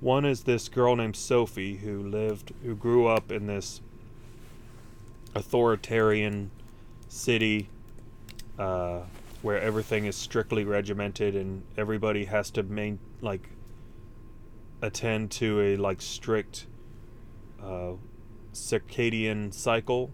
One 0.00 0.24
is 0.24 0.44
this 0.44 0.68
girl 0.68 0.96
named 0.96 1.16
sophie 1.16 1.76
who 1.76 2.02
lived 2.02 2.52
who 2.62 2.74
grew 2.74 3.06
up 3.06 3.32
in 3.32 3.46
this 3.46 3.80
authoritarian 5.34 6.50
city 7.08 7.68
uh, 8.58 9.00
where 9.42 9.60
everything 9.60 10.04
is 10.06 10.16
strictly 10.16 10.64
regimented 10.64 11.34
and 11.34 11.62
everybody 11.76 12.24
has 12.26 12.50
to 12.50 12.62
main 12.62 12.98
like 13.20 13.48
attend 14.82 15.30
to 15.30 15.60
a 15.60 15.76
like 15.76 16.00
strict 16.00 16.66
uh, 17.62 17.92
circadian 18.52 19.52
cycle 19.52 20.10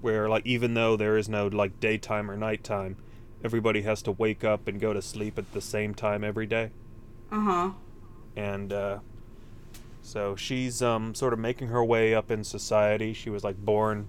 where 0.00 0.28
like 0.28 0.44
even 0.46 0.74
though 0.74 0.96
there 0.96 1.16
is 1.16 1.28
no 1.28 1.46
like 1.46 1.80
daytime 1.80 2.30
or 2.30 2.36
nighttime 2.36 2.96
everybody 3.44 3.82
has 3.82 4.02
to 4.02 4.10
wake 4.12 4.42
up 4.42 4.66
and 4.66 4.80
go 4.80 4.92
to 4.92 5.02
sleep 5.02 5.38
at 5.38 5.52
the 5.52 5.60
same 5.60 5.94
time 5.94 6.24
every 6.24 6.46
day 6.46 6.70
Uh 7.30 7.40
huh. 7.40 7.70
and 8.36 8.72
uh, 8.72 8.98
so 10.02 10.34
she's 10.36 10.82
um, 10.82 11.14
sort 11.14 11.32
of 11.32 11.38
making 11.38 11.68
her 11.68 11.84
way 11.84 12.14
up 12.14 12.30
in 12.30 12.42
society. 12.44 13.12
She 13.12 13.30
was 13.30 13.42
like 13.44 13.56
born 13.56 14.08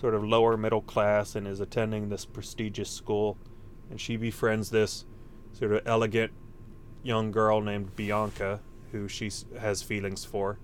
sort 0.00 0.14
of 0.14 0.24
lower 0.24 0.56
middle 0.56 0.82
class 0.82 1.34
and 1.36 1.46
is 1.46 1.60
attending 1.60 2.08
this 2.08 2.24
prestigious 2.24 2.90
school, 2.90 3.36
and 3.90 4.00
she 4.00 4.16
befriends 4.16 4.70
this 4.70 5.04
sort 5.52 5.72
of 5.72 5.82
elegant 5.86 6.32
young 7.02 7.30
girl 7.30 7.60
named 7.60 7.94
Bianca, 7.96 8.60
who 8.92 9.06
she 9.08 9.30
has 9.60 9.82
feelings 9.82 10.24
for, 10.24 10.58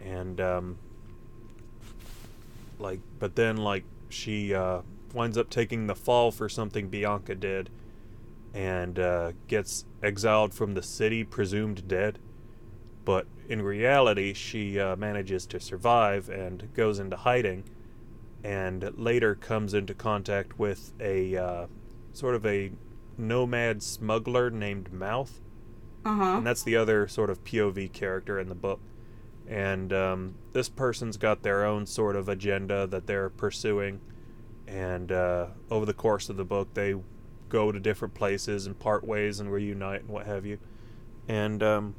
and 0.00 0.40
um, 0.40 0.78
like, 2.78 3.00
but 3.18 3.34
then 3.34 3.56
like 3.56 3.84
she 4.08 4.54
uh, 4.54 4.82
winds 5.14 5.36
up 5.38 5.50
taking 5.50 5.86
the 5.86 5.94
fall 5.94 6.30
for 6.30 6.48
something 6.48 6.88
Bianca 6.88 7.34
did, 7.34 7.70
and 8.54 8.98
uh, 8.98 9.32
gets 9.48 9.84
exiled 10.02 10.52
from 10.54 10.74
the 10.74 10.82
city, 10.82 11.24
presumed 11.24 11.86
dead. 11.88 12.18
But 13.04 13.26
in 13.48 13.62
reality, 13.62 14.32
she 14.32 14.78
uh, 14.78 14.96
manages 14.96 15.46
to 15.46 15.60
survive 15.60 16.28
and 16.28 16.72
goes 16.74 16.98
into 16.98 17.16
hiding, 17.16 17.64
and 18.44 18.92
later 18.96 19.34
comes 19.34 19.74
into 19.74 19.94
contact 19.94 20.58
with 20.58 20.92
a 21.00 21.36
uh, 21.36 21.66
sort 22.12 22.34
of 22.34 22.44
a 22.46 22.72
nomad 23.18 23.82
smuggler 23.82 24.50
named 24.50 24.92
Mouth 24.92 25.40
Uh 26.04 26.16
huh. 26.16 26.24
and 26.38 26.46
that's 26.46 26.62
the 26.62 26.74
other 26.76 27.06
sort 27.06 27.30
of 27.30 27.44
POV 27.44 27.92
character 27.92 28.38
in 28.38 28.48
the 28.48 28.54
book. 28.54 28.80
And 29.48 29.92
um, 29.92 30.34
this 30.52 30.68
person's 30.68 31.16
got 31.16 31.42
their 31.42 31.64
own 31.64 31.86
sort 31.86 32.16
of 32.16 32.28
agenda 32.28 32.86
that 32.86 33.06
they're 33.06 33.28
pursuing, 33.30 34.00
and 34.72 35.12
uh, 35.12 35.46
over 35.70 35.84
the 35.84 35.92
course 35.92 36.30
of 36.30 36.36
the 36.36 36.44
book, 36.44 36.72
they 36.74 36.94
go 37.48 37.70
to 37.70 37.78
different 37.78 38.14
places 38.14 38.66
and 38.66 38.78
part 38.78 39.04
ways 39.04 39.38
and 39.38 39.52
reunite 39.52 40.00
and 40.00 40.08
what 40.08 40.26
have 40.26 40.46
you. 40.46 40.58
And 41.28 41.62
um, 41.62 41.94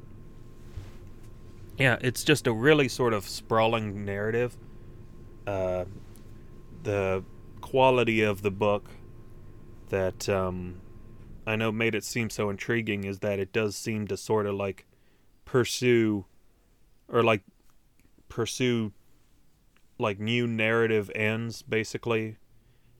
yeah, 1.78 1.98
it's 2.02 2.24
just 2.24 2.48
a 2.48 2.52
really 2.52 2.88
sort 2.88 3.14
of 3.14 3.28
sprawling 3.28 4.04
narrative. 4.04 4.58
Uh, 5.46 5.86
the 6.82 7.24
quality 7.62 8.22
of 8.22 8.42
the 8.42 8.52
book 8.52 8.90
that 9.90 10.28
um, 10.28 10.82
I 11.46 11.56
know 11.56 11.72
made 11.72 11.94
it 11.94 12.04
seem 12.04 12.30
so 12.30 12.50
intriguing 12.50 13.04
is 13.04 13.20
that 13.20 13.40
it 13.40 13.54
does 13.54 13.76
seem 13.76 14.08
to 14.08 14.18
sort 14.18 14.48
of 14.48 14.56
like 14.56 14.86
pursue 15.46 16.26
or 17.08 17.22
like 17.24 17.44
pursue 18.30 18.92
like 20.00 20.20
new 20.20 20.48
narrative 20.48 21.12
ends 21.14 21.62
basically 21.62 22.38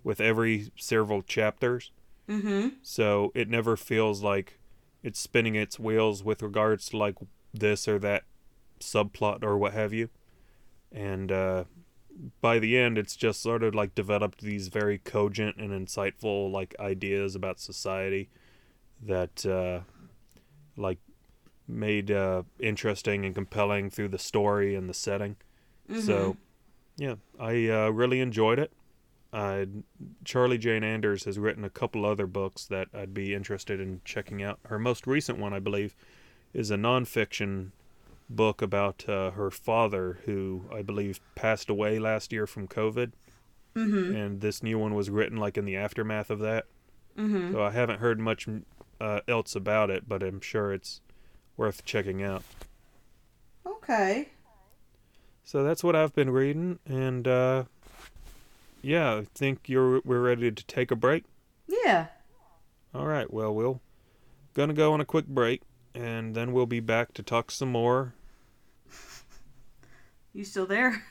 with 0.04 0.22
every 0.22 0.72
several 0.78 1.22
chapters. 1.22 1.92
Mm-hmm. 2.30 2.70
So 2.82 3.32
it 3.36 3.50
never 3.50 3.76
feels 3.76 4.22
like 4.22 4.60
it's 5.02 5.20
spinning 5.20 5.56
its 5.56 5.80
wheels 5.80 6.24
with 6.24 6.42
regards 6.42 6.90
to 6.90 6.98
like 6.98 7.16
this 7.54 7.88
or 7.88 8.00
that 8.00 8.24
subplot 8.80 9.44
or 9.44 9.58
what 9.58 9.74
have 9.74 9.94
you. 9.94 10.10
And 10.92 11.32
uh, 11.32 11.64
by 12.42 12.60
the 12.60 12.78
end, 12.78 12.98
it's 12.98 13.16
just 13.16 13.42
sort 13.42 13.64
of 13.64 13.76
like 13.76 13.96
developed 13.96 14.42
these 14.42 14.68
very 14.68 14.98
cogent 15.00 15.58
and 15.58 15.72
insightful 15.72 16.52
like 16.52 16.76
ideas 16.80 17.36
about 17.36 17.60
society 17.60 18.30
that 19.02 19.46
uh, 19.46 19.82
like 20.78 21.00
made 21.68 22.12
uh, 22.12 22.44
interesting 22.60 23.26
and 23.26 23.34
compelling 23.36 23.90
through 23.90 24.10
the 24.10 24.20
story 24.20 24.76
and 24.76 24.90
the 24.90 24.94
setting. 24.94 25.36
So, 26.02 26.38
yeah, 26.98 27.16
I 27.40 27.68
uh, 27.68 27.90
really 27.90 28.20
enjoyed 28.20 28.60
it. 28.60 28.72
Uh, 29.34 29.66
Charlie 30.24 30.60
Jane 30.60 30.84
Anders 30.84 31.24
has 31.24 31.40
written 31.40 31.66
a 31.66 31.70
couple 31.70 32.06
other 32.06 32.28
books 32.28 32.66
that 32.68 32.88
I'd 32.94 33.16
be 33.16 33.34
interested 33.34 33.80
in 33.80 34.02
checking 34.06 34.44
out. 34.44 34.60
Her 34.68 34.78
most 34.78 35.08
recent 35.08 35.40
one, 35.40 35.54
I 35.54 35.60
believe, 35.60 35.96
is 36.54 36.70
a 36.70 36.76
nonfiction 36.76 37.72
book 38.30 38.62
about 38.62 39.10
uh, 39.10 39.32
her 39.32 39.50
father, 39.50 40.20
who 40.26 40.66
I 40.72 40.84
believe 40.84 41.20
passed 41.34 41.70
away 41.70 41.98
last 41.98 42.32
year 42.32 42.46
from 42.46 42.68
COVID. 42.68 43.14
Mm-hmm. 43.76 44.16
And 44.16 44.42
this 44.42 44.62
new 44.62 44.78
one 44.78 44.94
was 44.94 45.10
written 45.10 45.38
like 45.38 45.58
in 45.58 45.66
the 45.66 45.78
aftermath 45.78 46.30
of 46.30 46.38
that. 46.40 46.66
Mm-hmm. 47.18 47.54
So 47.54 47.64
I 47.64 47.72
haven't 47.72 48.00
heard 48.00 48.20
much 48.20 48.48
uh, 49.02 49.22
else 49.28 49.56
about 49.56 49.90
it, 49.90 50.08
but 50.08 50.22
I'm 50.22 50.42
sure 50.42 50.72
it's 50.72 51.02
worth 51.58 51.84
checking 51.86 52.22
out. 52.22 52.44
Okay. 53.66 54.30
So 55.44 55.64
that's 55.64 55.84
what 55.84 55.96
I've 55.96 56.14
been 56.14 56.30
reading, 56.30 56.80
and 56.86 57.28
uh, 57.28 57.64
yeah, 58.84 59.16
I 59.16 59.26
think 59.34 59.68
you're 59.68 60.02
we're 60.06 60.22
ready 60.22 60.52
to 60.52 60.66
take 60.66 60.92
a 60.92 60.96
break. 60.96 61.24
Yeah. 61.68 62.08
All 62.94 63.08
right, 63.08 63.32
well, 63.34 63.54
we'll 63.54 63.82
gonna 64.54 64.74
go 64.74 64.94
on 64.94 65.02
a 65.02 65.06
quick 65.06 65.26
break, 65.26 65.62
and 65.96 66.36
then 66.36 66.52
we'll 66.52 66.68
be 66.68 66.80
back 66.80 67.14
to 67.16 67.24
talk 67.24 67.50
some 67.50 67.72
more. 67.72 68.14
You 70.36 70.44
still 70.44 70.66
there? 70.66 71.04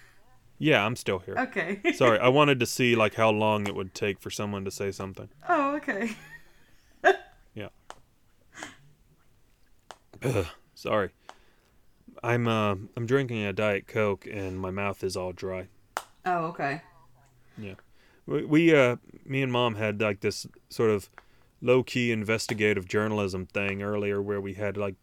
Yeah, 0.59 0.85
I'm 0.85 0.97
still 0.97 1.21
here. 1.21 1.37
Okay. 1.39 1.81
Sorry, 1.95 2.19
I 2.19 2.27
wanted 2.27 2.59
to 2.59 2.67
see 2.67 2.97
like 2.97 3.15
how 3.15 3.31
long 3.31 3.69
it 3.69 3.75
would 3.77 3.95
take 3.95 4.21
for 4.21 4.31
someone 4.31 4.65
to 4.65 4.71
say 4.73 4.91
something. 4.91 5.29
Oh, 5.49 5.77
okay. 5.77 6.17
Ugh, 10.25 10.47
sorry. 10.75 11.11
I'm 12.23 12.47
uh 12.47 12.77
I'm 12.97 13.07
drinking 13.07 13.45
a 13.45 13.53
diet 13.53 13.89
coke 13.89 14.27
and 14.31 14.61
my 14.61 14.71
mouth 14.71 15.03
is 15.03 15.17
all 15.17 15.33
dry. 15.33 15.69
Oh, 16.25 16.47
okay. 16.47 16.83
Yeah, 17.59 17.75
we, 18.27 18.45
we 18.45 18.75
uh 18.75 18.97
me 19.25 19.43
and 19.43 19.53
mom 19.53 19.75
had 19.77 20.01
like 20.01 20.21
this 20.21 20.47
sort 20.69 20.91
of 20.91 21.09
low 21.61 21.83
key 21.83 22.11
investigative 22.11 22.87
journalism 22.89 23.47
thing 23.47 23.83
earlier 23.83 24.21
where 24.21 24.41
we 24.41 24.55
had 24.55 24.77
like 24.77 24.95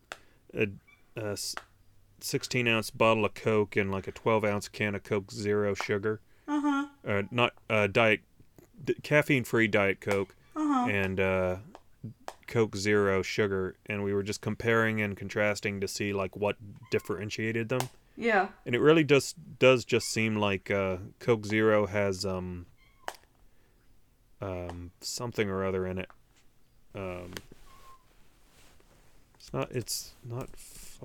a 0.53 0.67
16 2.21 2.67
ounce 2.67 2.89
bottle 2.89 3.25
of 3.25 3.33
coke 3.33 3.75
and 3.75 3.91
like 3.91 4.07
a 4.07 4.11
12 4.11 4.43
ounce 4.43 4.67
can 4.67 4.95
of 4.95 5.03
coke 5.03 5.31
zero 5.31 5.73
sugar 5.73 6.19
Uh 6.47 6.59
huh. 6.61 6.85
uh 7.07 7.23
not 7.31 7.53
uh 7.69 7.87
diet 7.87 8.21
d- 8.83 8.95
caffeine 9.03 9.43
free 9.43 9.67
diet 9.67 10.01
coke 10.01 10.35
Uh 10.55 10.67
huh. 10.67 10.89
and 10.89 11.19
uh 11.19 11.55
coke 12.47 12.75
zero 12.75 13.21
sugar 13.21 13.75
and 13.85 14.03
we 14.03 14.13
were 14.13 14.23
just 14.23 14.41
comparing 14.41 15.01
and 15.01 15.15
contrasting 15.15 15.79
to 15.79 15.87
see 15.87 16.11
like 16.13 16.35
what 16.35 16.57
differentiated 16.91 17.69
them 17.69 17.87
Yeah. 18.21 18.49
and 18.65 18.75
it 18.75 18.79
really 18.79 19.05
does 19.05 19.33
does 19.59 19.85
just 19.85 20.09
seem 20.09 20.35
like 20.35 20.69
uh, 20.69 20.97
Coke 21.19 21.45
Zero 21.45 21.87
has 21.87 22.25
um, 22.25 22.65
um, 24.41 24.91
something 25.01 25.49
or 25.49 25.63
other 25.65 25.87
in 25.87 25.97
it. 25.99 26.09
Um, 26.93 27.31
it's 29.35 29.53
not. 29.53 29.71
It's 29.71 30.13
not. 30.23 30.49
F- 30.53 30.99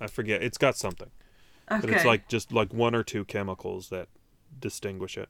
I 0.00 0.06
forget. 0.06 0.42
It's 0.42 0.56
got 0.58 0.76
something, 0.76 1.10
Okay. 1.70 1.80
but 1.80 1.90
it's 1.90 2.04
like 2.06 2.28
just 2.28 2.52
like 2.52 2.72
one 2.72 2.94
or 2.94 3.02
two 3.02 3.24
chemicals 3.26 3.90
that 3.90 4.08
distinguish 4.58 5.18
it. 5.18 5.28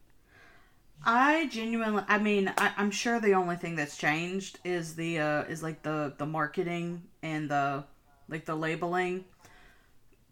I 1.05 1.47
genuinely, 1.47 2.03
I 2.07 2.17
mean, 2.19 2.53
I, 2.57 2.71
I'm 2.77 2.89
sure 2.89 3.19
the 3.19 3.33
only 3.33 3.57
thing 3.57 3.75
that's 3.75 3.97
changed 3.97 4.59
is 4.63 4.95
the 4.95 5.19
uh 5.19 5.43
is 5.43 5.61
like 5.61 5.81
the 5.83 6.13
the 6.17 6.25
marketing 6.25 7.03
and 7.21 7.49
the 7.51 7.83
like 8.29 8.45
the 8.45 8.55
labeling. 8.55 9.25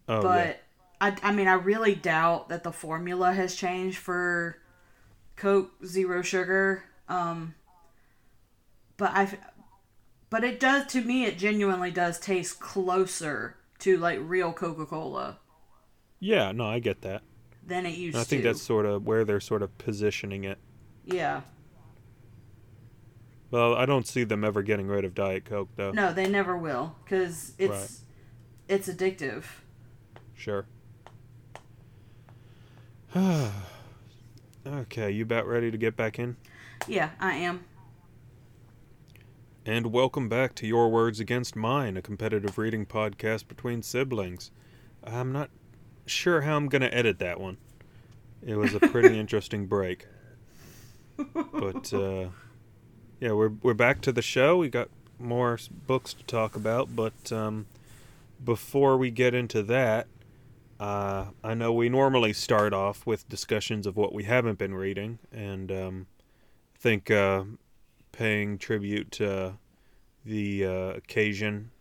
Oh 0.07 0.21
but 0.21 0.59
I, 1.01 1.15
I 1.23 1.31
mean, 1.31 1.47
I 1.47 1.53
really 1.53 1.95
doubt 1.95 2.49
that 2.49 2.63
the 2.63 2.71
formula 2.71 3.33
has 3.33 3.55
changed 3.55 3.97
for 3.97 4.57
Coke 5.35 5.71
Zero 5.85 6.21
Sugar. 6.21 6.83
Um, 7.09 7.55
but 8.97 9.11
I, 9.13 9.37
but 10.29 10.43
it 10.43 10.59
does 10.59 10.85
to 10.87 11.01
me. 11.01 11.25
It 11.25 11.37
genuinely 11.37 11.91
does 11.91 12.19
taste 12.19 12.59
closer 12.59 13.57
to 13.79 13.97
like 13.97 14.19
real 14.21 14.53
Coca 14.53 14.85
Cola 14.85 15.39
yeah. 16.19 16.45
Yeah. 16.45 16.51
No, 16.53 16.65
I 16.65 16.79
get 16.79 17.01
that. 17.01 17.21
than 17.65 17.85
it 17.85 17.95
used 17.95 18.15
And 18.15 18.21
I 18.21 18.23
think 18.23 18.43
to. 18.43 18.49
that's 18.49 18.61
sort 18.61 18.85
of 18.85 19.05
where 19.05 19.25
they're 19.25 19.39
sort 19.41 19.61
of 19.61 19.77
positioning 19.77 20.43
it. 20.45 20.57
yeah. 21.05 21.41
Well, 23.51 23.75
I 23.75 23.85
don't 23.85 24.07
see 24.07 24.23
them 24.23 24.43
ever 24.43 24.63
getting 24.63 24.87
rid 24.87 25.05
of 25.05 25.13
Diet 25.13 25.45
Coke 25.45 25.69
though. 25.75 25.91
No, 25.91 26.11
they 26.11 26.27
never 26.27 26.57
will 26.57 26.95
because 27.03 27.53
it's 27.59 27.69
Right. 27.71 27.89
it's 28.67 28.87
addictive. 28.89 29.43
Sure. 30.35 30.65
okay, 34.65 35.11
you 35.11 35.23
about 35.23 35.47
ready 35.47 35.71
to 35.71 35.77
get 35.77 35.95
back 35.95 36.19
in? 36.19 36.35
Yeah, 36.87 37.09
I 37.19 37.35
am. 37.35 37.65
And 39.65 39.93
welcome 39.93 40.27
back 40.27 40.55
to 40.55 40.67
Your 40.67 40.89
Words 40.89 41.19
Against 41.19 41.55
Mine, 41.55 41.95
a 41.95 42.01
competitive 42.01 42.57
reading 42.57 42.85
podcast 42.85 43.47
between 43.47 43.81
siblings. 43.81 44.51
I'm 45.03 45.31
not 45.31 45.49
sure 46.05 46.41
how 46.41 46.57
I'm 46.57 46.67
going 46.67 46.81
to 46.81 46.93
edit 46.93 47.19
that 47.19 47.39
one. 47.39 47.57
It 48.45 48.55
was 48.55 48.73
a 48.73 48.79
pretty 48.79 49.17
interesting 49.21 49.67
break. 49.67 50.07
But 51.15 51.93
uh, 51.93 52.29
yeah, 53.19 53.31
we're 53.31 53.53
we're 53.61 53.73
back 53.73 54.01
to 54.01 54.11
the 54.11 54.21
show. 54.21 54.57
We 54.57 54.69
got 54.69 54.89
more 55.19 55.57
books 55.87 56.13
to 56.13 56.23
talk 56.23 56.55
about, 56.55 56.95
but 56.95 57.31
um, 57.31 57.67
before 58.43 58.97
we 58.97 59.11
get 59.11 59.33
into 59.33 59.63
that, 59.63 60.07
uh, 60.79 61.25
I 61.43 61.53
know 61.53 61.71
we 61.73 61.89
normally 61.89 62.33
start 62.33 62.73
off 62.73 63.05
with 63.05 63.29
discussions 63.29 63.85
of 63.87 63.95
what 63.95 64.13
we 64.13 64.23
haven't 64.23 64.57
been 64.57 64.73
reading, 64.73 65.19
and 65.31 65.71
um, 65.71 66.07
I 66.75 66.79
think 66.79 67.11
uh, 67.11 67.43
paying 68.11 68.57
tribute 68.57 69.11
to 69.13 69.57
the 70.25 70.65
uh, 70.65 70.69
occasion 70.95 71.71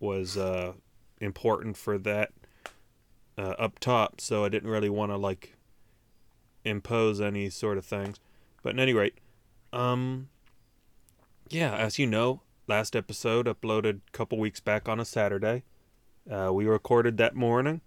was 0.00 0.36
uh, 0.36 0.72
important 1.20 1.76
for 1.76 1.98
that 1.98 2.32
uh, 3.38 3.54
up 3.58 3.78
top, 3.78 4.20
so 4.20 4.44
I 4.44 4.48
didn't 4.48 4.70
really 4.70 4.90
want 4.90 5.12
to 5.12 5.16
like 5.16 5.56
impose 6.64 7.20
any 7.20 7.50
sort 7.50 7.78
of 7.78 7.84
things. 7.84 8.18
But 8.62 8.74
at 8.74 8.80
any 8.80 8.92
rate, 8.92 9.18
um, 9.72 10.28
yeah, 11.48 11.74
as 11.74 11.98
you 11.98 12.06
know, 12.06 12.42
last 12.66 12.96
episode 12.96 13.46
uploaded 13.46 14.00
a 14.08 14.10
couple 14.12 14.38
weeks 14.38 14.60
back 14.60 14.88
on 14.88 14.98
a 14.98 15.04
Saturday. 15.04 15.62
Uh, 16.30 16.50
we 16.52 16.66
recorded 16.66 17.16
that 17.18 17.36
morning, 17.36 17.80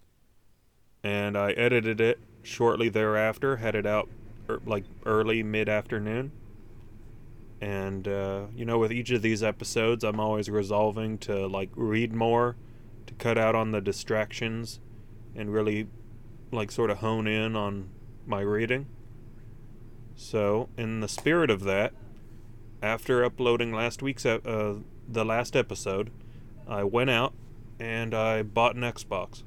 and 1.03 1.37
I 1.37 1.51
edited 1.51 2.01
it 2.01 2.19
shortly 2.43 2.89
thereafter. 2.89 3.57
Had 3.57 3.75
it 3.75 3.85
out 3.85 4.09
er, 4.49 4.61
like 4.65 4.85
early 5.05 5.43
mid 5.43 5.69
afternoon. 5.69 6.31
And 7.61 8.07
uh, 8.07 8.45
you 8.55 8.65
know, 8.65 8.79
with 8.79 8.91
each 8.91 9.11
of 9.11 9.21
these 9.21 9.43
episodes, 9.43 10.03
I'm 10.03 10.19
always 10.19 10.49
resolving 10.49 11.17
to 11.19 11.47
like 11.47 11.69
read 11.75 12.13
more, 12.13 12.55
to 13.07 13.13
cut 13.15 13.37
out 13.37 13.55
on 13.55 13.71
the 13.71 13.81
distractions, 13.81 14.79
and 15.35 15.51
really 15.51 15.87
like 16.51 16.71
sort 16.71 16.89
of 16.89 16.99
hone 16.99 17.27
in 17.27 17.55
on 17.55 17.89
my 18.25 18.41
reading. 18.41 18.87
So, 20.15 20.69
in 20.77 20.99
the 20.99 21.07
spirit 21.07 21.49
of 21.49 21.63
that, 21.63 21.93
after 22.81 23.23
uploading 23.23 23.71
last 23.73 24.01
week's 24.01 24.25
uh, 24.25 24.75
the 25.07 25.25
last 25.25 25.55
episode, 25.55 26.11
I 26.67 26.83
went 26.83 27.09
out 27.09 27.33
and 27.79 28.13
I 28.13 28.43
bought 28.43 28.75
an 28.75 28.81
Xbox. 28.81 29.43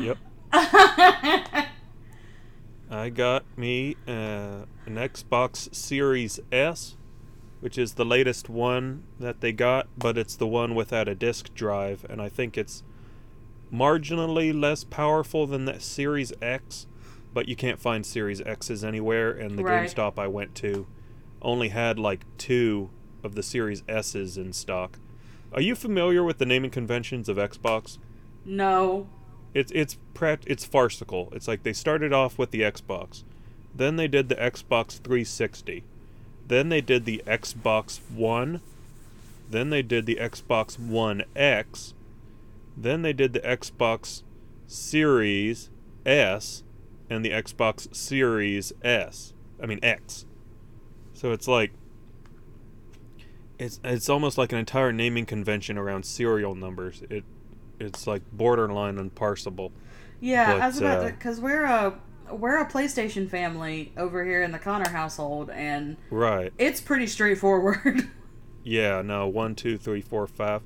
yep. 0.00 0.18
I 3.08 3.10
got 3.10 3.44
me 3.56 3.96
uh, 4.06 4.66
an 4.84 4.96
Xbox 4.96 5.74
Series 5.74 6.40
S, 6.52 6.98
which 7.60 7.78
is 7.78 7.94
the 7.94 8.04
latest 8.04 8.50
one 8.50 9.04
that 9.18 9.40
they 9.40 9.50
got, 9.50 9.88
but 9.96 10.18
it's 10.18 10.36
the 10.36 10.46
one 10.46 10.74
without 10.74 11.08
a 11.08 11.14
disk 11.14 11.54
drive, 11.54 12.04
and 12.10 12.20
I 12.20 12.28
think 12.28 12.58
it's 12.58 12.82
marginally 13.72 14.52
less 14.52 14.84
powerful 14.84 15.46
than 15.46 15.64
the 15.64 15.80
Series 15.80 16.34
X, 16.42 16.86
but 17.32 17.48
you 17.48 17.56
can't 17.56 17.80
find 17.80 18.04
Series 18.04 18.42
X's 18.42 18.84
anywhere, 18.84 19.30
and 19.30 19.58
the 19.58 19.64
Right. 19.64 19.88
GameStop 19.88 20.18
I 20.18 20.26
went 20.26 20.54
to 20.56 20.86
only 21.40 21.70
had 21.70 21.98
like 21.98 22.26
two 22.36 22.90
of 23.24 23.34
the 23.34 23.42
Series 23.42 23.82
S's 23.88 24.36
in 24.36 24.52
stock. 24.52 24.98
Are 25.50 25.62
you 25.62 25.74
familiar 25.74 26.22
with 26.22 26.36
the 26.36 26.44
naming 26.44 26.70
conventions 26.70 27.30
of 27.30 27.38
Xbox? 27.38 27.96
no. 28.44 29.08
It's 29.54 29.72
it's 29.72 29.98
prac- 30.14 30.46
it's 30.46 30.64
farcical. 30.64 31.28
It's 31.32 31.48
like 31.48 31.62
they 31.62 31.72
started 31.72 32.12
off 32.12 32.38
with 32.38 32.50
the 32.50 32.60
Xbox, 32.60 33.24
then 33.74 33.96
they 33.96 34.08
did 34.08 34.28
the 34.28 34.36
Xbox 34.36 34.98
360, 34.98 35.84
then 36.46 36.68
they 36.68 36.80
did 36.80 37.04
the 37.04 37.22
Xbox 37.26 38.00
One, 38.10 38.60
then 39.50 39.70
they 39.70 39.82
did 39.82 40.06
the 40.06 40.16
Xbox 40.16 40.78
One 40.78 41.24
X, 41.34 41.94
then 42.76 43.02
they 43.02 43.12
did 43.12 43.32
the 43.32 43.40
Xbox 43.40 44.22
Series 44.66 45.70
S, 46.04 46.62
and 47.08 47.24
the 47.24 47.30
Xbox 47.30 47.94
Series 47.94 48.72
S. 48.82 49.32
I 49.60 49.66
mean 49.66 49.80
X. 49.82 50.26
So 51.14 51.32
it's 51.32 51.48
like 51.48 51.72
it's 53.58 53.80
it's 53.82 54.08
almost 54.08 54.38
like 54.38 54.52
an 54.52 54.58
entire 54.58 54.92
naming 54.92 55.26
convention 55.26 55.76
around 55.76 56.04
serial 56.04 56.54
numbers. 56.54 57.02
It 57.10 57.24
it's 57.80 58.06
like 58.06 58.22
borderline 58.32 58.96
unparsable. 58.96 59.70
Yeah, 60.20 60.52
But, 60.54 60.62
I 60.62 60.66
was 60.66 60.78
about 60.78 61.00
uh, 61.00 61.06
to 61.08 61.12
because 61.12 61.40
we're 61.40 61.64
a 61.64 61.98
we're 62.30 62.58
a 62.60 62.66
PlayStation 62.68 63.28
family 63.30 63.92
over 63.96 64.24
here 64.24 64.42
in 64.42 64.52
the 64.52 64.58
Connor 64.58 64.90
household, 64.90 65.48
and 65.50 65.96
Right. 66.10 66.52
it's 66.58 66.80
pretty 66.80 67.06
straightforward. 67.06 68.08
Yeah, 68.64 69.00
no, 69.00 69.26
one, 69.28 69.54
two, 69.54 69.78
three, 69.78 70.02
four, 70.02 70.26
five. 70.26 70.60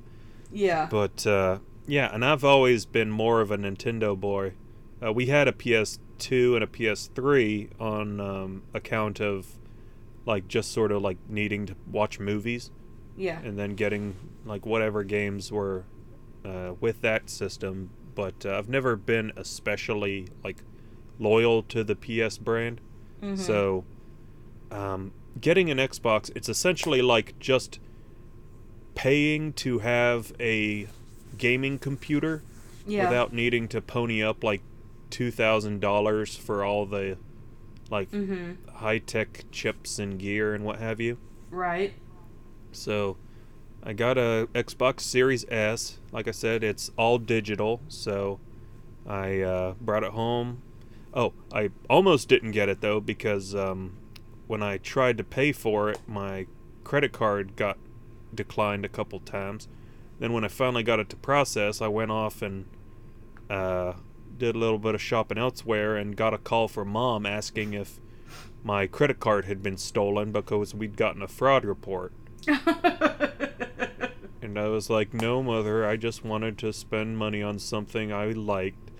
yeah. 0.51 0.87
But 0.89 1.25
uh 1.25 1.59
yeah, 1.87 2.13
and 2.13 2.25
I've 2.25 2.43
always 2.43 2.85
been 2.85 3.09
more 3.11 3.39
of 3.39 3.49
a 3.51 3.57
Nintendo 3.57 4.19
boy. 4.19 4.53
Uh, 5.01 5.13
we 5.13 5.27
had 5.27 5.47
a 5.47 5.51
PS2 5.53 6.55
and 6.55 6.63
a 6.63 6.67
PS3 6.67 7.69
on 7.79 8.19
um, 8.19 8.63
account 8.73 9.21
of 9.21 9.57
like 10.25 10.47
just 10.49 10.71
sort 10.71 10.91
of 10.91 11.01
like 11.01 11.17
needing 11.29 11.65
to 11.67 11.75
watch 11.89 12.19
movies 12.19 12.71
Yeah. 13.15 13.39
and 13.39 13.57
then 13.57 13.75
getting 13.75 14.15
like 14.45 14.65
whatever 14.65 15.03
games 15.03 15.51
were 15.51 15.83
uh, 16.45 16.73
with 16.79 17.01
that 17.01 17.29
system. 17.29 17.89
But 18.15 18.45
uh, 18.45 18.57
I've 18.57 18.69
never 18.69 18.95
been 18.95 19.31
especially 19.35 20.27
like 20.43 20.57
loyal 21.19 21.63
to 21.63 21.83
the 21.83 21.95
PS 21.95 22.37
brand. 22.37 22.81
Mhm. 23.21 23.37
So, 23.37 23.85
um, 24.71 25.11
getting 25.39 25.69
an 25.69 25.77
Xbox, 25.77 26.31
it's 26.35 26.49
essentially 26.49 27.01
like 27.01 27.37
just 27.39 27.79
paying 28.95 29.53
to 29.53 29.79
have 29.79 30.33
a 30.39 30.87
gaming 31.37 31.79
computer 31.79 32.43
yeah. 32.85 33.05
without 33.05 33.33
needing 33.33 33.67
to 33.69 33.81
pony 33.81 34.21
up 34.21 34.43
like 34.43 34.61
two 35.09 35.31
thousand 35.31 35.79
dollars 35.79 36.35
for 36.35 36.63
all 36.63 36.85
the 36.85 37.17
like 37.89 38.11
mm-hmm. 38.11 38.53
high 38.75 38.97
tech 38.97 39.45
chips 39.51 39.99
and 39.99 40.19
gear 40.19 40.53
and 40.53 40.63
what 40.63 40.79
have 40.79 40.99
you. 40.99 41.17
Right. 41.49 41.93
So, 42.71 43.17
I 43.85 43.93
got 43.93 44.17
a 44.17 44.47
Xbox 44.53 45.01
Series 45.01 45.45
S. 45.49 45.99
Like 46.11 46.27
I 46.27 46.31
said, 46.31 46.63
it's 46.63 46.89
all 46.97 47.17
digital. 47.17 47.81
So, 47.89 48.39
I 49.05 49.41
uh, 49.41 49.73
brought 49.81 50.03
it 50.03 50.11
home. 50.11 50.61
Oh, 51.13 51.33
I 51.53 51.69
almost 51.89 52.27
didn't 52.27 52.51
get 52.51 52.69
it 52.69 52.81
though 52.81 52.99
because 52.99 53.53
um, 53.53 53.97
when 54.47 54.63
I 54.63 54.77
tried 54.77 55.17
to 55.17 55.23
pay 55.23 55.51
for 55.51 55.89
it, 55.89 55.99
my 56.07 56.47
credit 56.83 57.11
card 57.11 57.55
got 57.55 57.77
declined 58.33 58.85
a 58.85 58.89
couple 58.89 59.19
times. 59.19 59.67
Then 60.19 60.33
when 60.33 60.43
I 60.43 60.47
finally 60.47 60.83
got 60.83 60.99
it 60.99 61.09
to 61.09 61.15
process, 61.15 61.81
I 61.81 61.87
went 61.87 62.11
off 62.11 62.41
and 62.41 62.65
uh, 63.49 63.93
did 64.37 64.55
a 64.55 64.57
little 64.57 64.79
bit 64.79 64.95
of 64.95 65.01
shopping 65.01 65.37
elsewhere 65.37 65.97
and 65.97 66.15
got 66.15 66.33
a 66.33 66.37
call 66.37 66.67
from 66.67 66.89
mom 66.89 67.25
asking 67.25 67.73
if 67.73 67.99
my 68.63 68.87
credit 68.87 69.19
card 69.19 69.45
had 69.45 69.61
been 69.61 69.77
stolen 69.77 70.31
because 70.31 70.73
we'd 70.73 70.95
gotten 70.95 71.21
a 71.21 71.27
fraud 71.27 71.65
report. 71.65 72.13
And 74.53 74.59
I 74.63 74.67
was 74.67 74.87
like, 74.87 75.15
no, 75.15 75.41
mother, 75.41 75.83
I 75.83 75.97
just 75.97 76.23
wanted 76.23 76.59
to 76.59 76.71
spend 76.73 77.17
money 77.17 77.41
on 77.41 77.57
something 77.57 78.13
I 78.13 78.27
liked. 78.33 78.91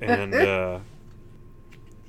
And, 0.00 0.32
uh, 0.36 0.78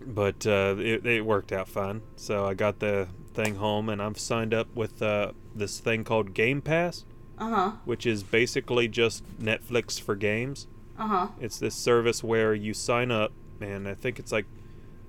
but 0.06 0.46
uh, 0.46 0.76
it, 0.78 1.04
it 1.04 1.26
worked 1.26 1.52
out 1.52 1.68
fine. 1.68 2.04
So 2.16 2.46
I 2.46 2.54
got 2.54 2.78
the 2.78 3.08
thing 3.34 3.56
home 3.56 3.90
and 3.90 4.00
I've 4.00 4.20
signed 4.20 4.54
up 4.54 4.68
with 4.76 5.02
uh, 5.02 5.32
this 5.56 5.80
thing 5.80 6.04
called 6.04 6.36
Game 6.36 6.62
Pass, 6.62 7.06
uh 7.40 7.50
huh. 7.50 7.72
which 7.86 8.06
is 8.06 8.22
basically 8.22 8.88
just 8.88 9.24
Netflix 9.40 10.00
for 10.00 10.16
games. 10.16 10.68
Uh 11.00 11.08
huh. 11.08 11.28
It's 11.42 11.58
this 11.58 11.74
service 11.74 12.24
where 12.24 12.54
you 12.54 12.76
sign 12.76 13.10
up, 13.10 13.32
and 13.62 13.88
I 13.88 13.96
think 13.96 14.20
it's 14.20 14.32
like 14.32 14.46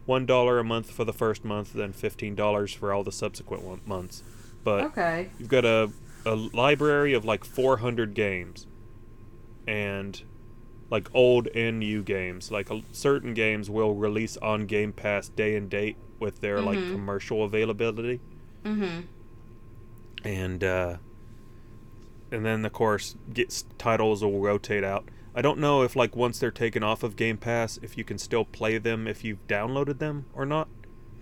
one 0.07 0.25
dollar 0.25 0.59
a 0.59 0.65
month 0.65 0.91
for 0.91 1.05
the 1.05 1.13
first 1.13 1.45
month, 1.45 1.75
then 1.75 1.93
fifteen 1.93 2.35
dollars 2.35 2.73
for 2.73 2.91
all 2.91 3.05
the 3.05 3.13
subsequent 3.13 3.65
one- 3.65 3.83
months. 3.85 4.23
But 4.65 4.85
Okay. 4.85 5.29
you've 5.39 5.51
got 5.51 5.67
a 5.67 5.91
a 6.27 6.35
library 6.35 7.13
of 7.15 7.25
like 7.25 7.45
four 7.45 7.79
hundred 7.79 8.15
games, 8.15 8.67
and 9.67 10.23
like 10.91 11.09
old 11.15 11.49
and 11.49 11.79
new 11.81 12.03
games. 12.03 12.51
Like 12.51 12.71
a, 12.71 12.83
certain 12.93 13.35
games 13.35 13.69
will 13.71 13.95
release 13.95 14.37
on 14.39 14.67
Game 14.67 14.93
Pass 14.93 15.29
day 15.29 15.57
and 15.57 15.69
date 15.71 15.97
with 16.21 16.41
their 16.41 16.61
like 16.61 16.79
Mhm. 16.79 16.93
commercial 16.93 17.43
availability 17.45 18.21
Mm-hmm. 18.65 19.01
and 20.25 20.65
uh, 20.65 20.97
and 22.31 22.45
then 22.45 22.65
of 22.65 22.73
course 22.73 23.17
gets 23.33 23.65
titles 23.79 24.23
will 24.23 24.41
rotate 24.41 24.85
out. 24.85 25.09
I 25.35 25.43
don't 25.43 25.59
know 25.59 25.83
if 25.83 25.97
like 25.97 26.15
once 26.17 26.39
they're 26.39 26.51
taken 26.51 26.83
off 26.83 27.03
of 27.03 27.17
Game 27.17 27.37
Pass, 27.37 27.79
if 27.83 27.99
you 27.99 28.05
can 28.05 28.19
still 28.19 28.45
play 28.45 28.79
them 28.79 29.07
if 29.09 29.25
you've 29.25 29.47
downloaded 29.49 29.99
them 29.99 30.27
or 30.33 30.47
not, 30.47 30.69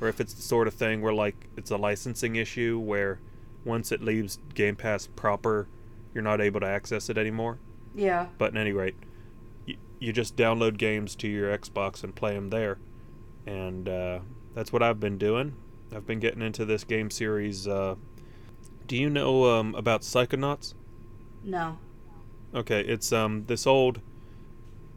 or 0.01 0.09
if 0.09 0.21
it's 0.21 0.35
the 0.35 0.43
sort 0.43 0.69
of 0.69 0.75
thing 0.75 1.01
where 1.01 1.15
like 1.15 1.49
it's 1.57 1.71
a 1.71 1.77
licensing 1.77 2.37
issue 2.37 2.79
where 2.79 3.19
once 3.65 3.93
it 3.93 4.03
leaves 4.03 4.39
Game 4.55 4.77
Pass 4.77 5.07
proper, 5.07 5.69
you're 6.15 6.23
not 6.23 6.41
able 6.41 6.61
to 6.61 6.67
access 6.67 7.09
it 7.09 7.19
anymore. 7.19 7.59
Yeah. 7.95 8.27
But 8.39 8.55
at 8.55 8.61
any 8.61 8.73
rate, 8.73 8.97
you, 9.67 9.77
you 9.99 10.13
just 10.13 10.37
download 10.37 10.79
games 10.79 11.15
to 11.17 11.29
your 11.29 11.57
Xbox 11.57 12.03
and 12.03 12.15
play 12.15 12.35
them 12.35 12.51
there, 12.51 12.79
and 13.47 13.89
uh, 13.89 14.21
that's 14.55 14.73
what 14.73 14.83
I've 14.83 15.01
been 15.01 15.19
doing. 15.19 15.57
I've 15.95 16.07
been 16.07 16.21
getting 16.21 16.43
into 16.43 16.65
this 16.65 16.85
game 16.85 17.11
series. 17.11 17.69
Uh, 17.69 17.97
do 18.87 18.97
you 18.97 19.11
know 19.11 19.45
um, 19.51 19.75
about 19.75 20.03
Psychonauts? 20.03 20.75
No. 21.45 21.79
Okay, 22.55 22.81
it's 22.81 23.13
um 23.13 23.45
this 23.47 23.67
old, 23.67 24.01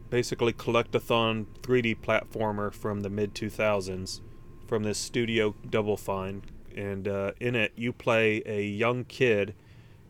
basically 0.10 0.54
collectathon 0.54 1.46
3D 1.62 1.98
platformer 2.02 2.74
from 2.74 3.02
the 3.02 3.10
mid 3.10 3.34
2000s, 3.34 4.22
from 4.68 4.84
this 4.84 4.98
studio 4.98 5.56
Double 5.70 5.98
Fine, 5.98 6.44
and 6.76 7.08
uh, 7.08 7.32
in 7.40 7.56
it 7.56 7.72
you 7.76 7.92
play 7.94 8.44
a 8.46 8.62
young 8.64 9.04
kid 9.06 9.56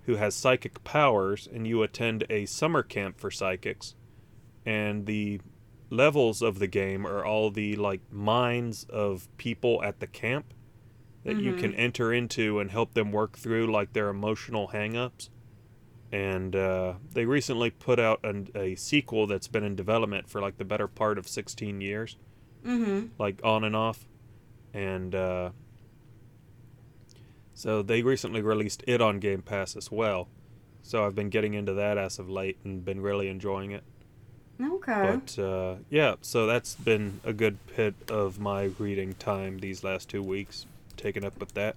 who 0.05 0.16
has 0.18 0.36
psychic 0.36 0.84
powers, 0.84 1.47
and 1.51 1.66
you 1.68 1.82
attend 1.84 2.26
a 2.30 2.45
summer 2.45 2.84
camp 2.84 3.20
for 3.20 3.32
psychics, 3.32 3.95
and 4.66 5.05
the 5.05 5.39
levels 5.89 6.41
of 6.41 6.59
the 6.59 6.68
game 6.68 7.05
are 7.05 7.24
all 7.24 7.49
the 7.51 7.76
like 7.76 8.01
minds 8.11 8.84
of 8.89 9.28
people 9.38 9.82
at 9.84 9.99
the 9.99 10.07
camp 10.07 10.53
that 11.24 11.38
you 11.39 11.53
can 11.55 11.74
enter 11.76 12.13
into 12.13 12.59
and 12.59 12.70
help 12.70 12.93
them 12.93 13.11
work 13.11 13.36
through 13.38 13.66
like 13.72 13.93
their 13.93 14.09
emotional 14.09 14.68
hangups. 14.74 15.30
And 16.11 16.55
uh, 16.55 16.93
they 17.13 17.26
recently 17.26 17.72
put 17.72 17.99
out 17.99 18.20
an, 18.24 18.49
a 18.53 18.76
sequel 18.76 19.26
that's 19.26 19.47
been 19.47 19.63
in 19.63 19.76
development 19.76 20.30
for 20.30 20.39
like 20.39 20.57
the 20.57 20.66
better 20.66 20.88
part 20.88 21.18
of 21.18 21.28
16 21.28 21.82
years, 21.82 22.18
Mm-hmm. 22.66 23.07
like 23.20 23.41
on 23.43 23.63
and 23.63 23.76
off. 23.76 24.07
And 24.74 25.13
uh, 25.16 25.49
so 27.55 27.81
they 27.81 28.03
recently 28.03 28.41
released 28.43 28.83
it 28.85 29.01
on 29.01 29.19
Game 29.19 29.41
Pass 29.41 29.75
as 29.75 29.91
well. 29.91 30.27
So 30.83 31.03
I've 31.05 31.15
been 31.15 31.29
getting 31.29 31.55
into 31.55 31.73
that 31.73 31.97
as 31.97 32.19
of 32.19 32.29
late 32.29 32.57
and 32.63 32.85
been 32.85 33.01
really 33.01 33.27
enjoying 33.27 33.71
it. 33.71 33.83
Okay. 34.61 35.19
But 35.25 35.39
uh, 35.41 35.75
yeah, 35.89 36.15
so 36.21 36.45
that's 36.45 36.75
been 36.75 37.19
a 37.23 37.33
good 37.33 37.57
bit 37.75 37.95
of 38.09 38.39
my 38.39 38.65
reading 38.77 39.13
time 39.15 39.57
these 39.59 39.83
last 39.83 40.09
two 40.09 40.21
weeks, 40.21 40.67
taken 40.95 41.25
up 41.25 41.39
with 41.39 41.53
that, 41.55 41.75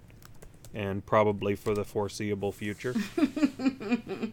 and 0.75 1.05
probably 1.07 1.57
for 1.57 1.75
the 1.75 1.85
foreseeable 1.85 2.53
future. 2.53 2.95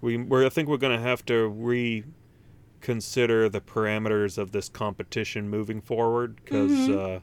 we, 0.00 0.16
we're, 0.16 0.46
I 0.46 0.48
think 0.48 0.68
we're 0.68 0.76
going 0.76 0.96
to 0.96 1.02
have 1.02 1.24
to 1.26 1.48
reconsider 1.48 3.48
the 3.48 3.60
parameters 3.60 4.38
of 4.38 4.52
this 4.52 4.68
competition 4.68 5.48
moving 5.48 5.80
forward 5.80 6.36
because 6.44 6.70
Mhm. 6.72 7.16
uh, 7.16 7.20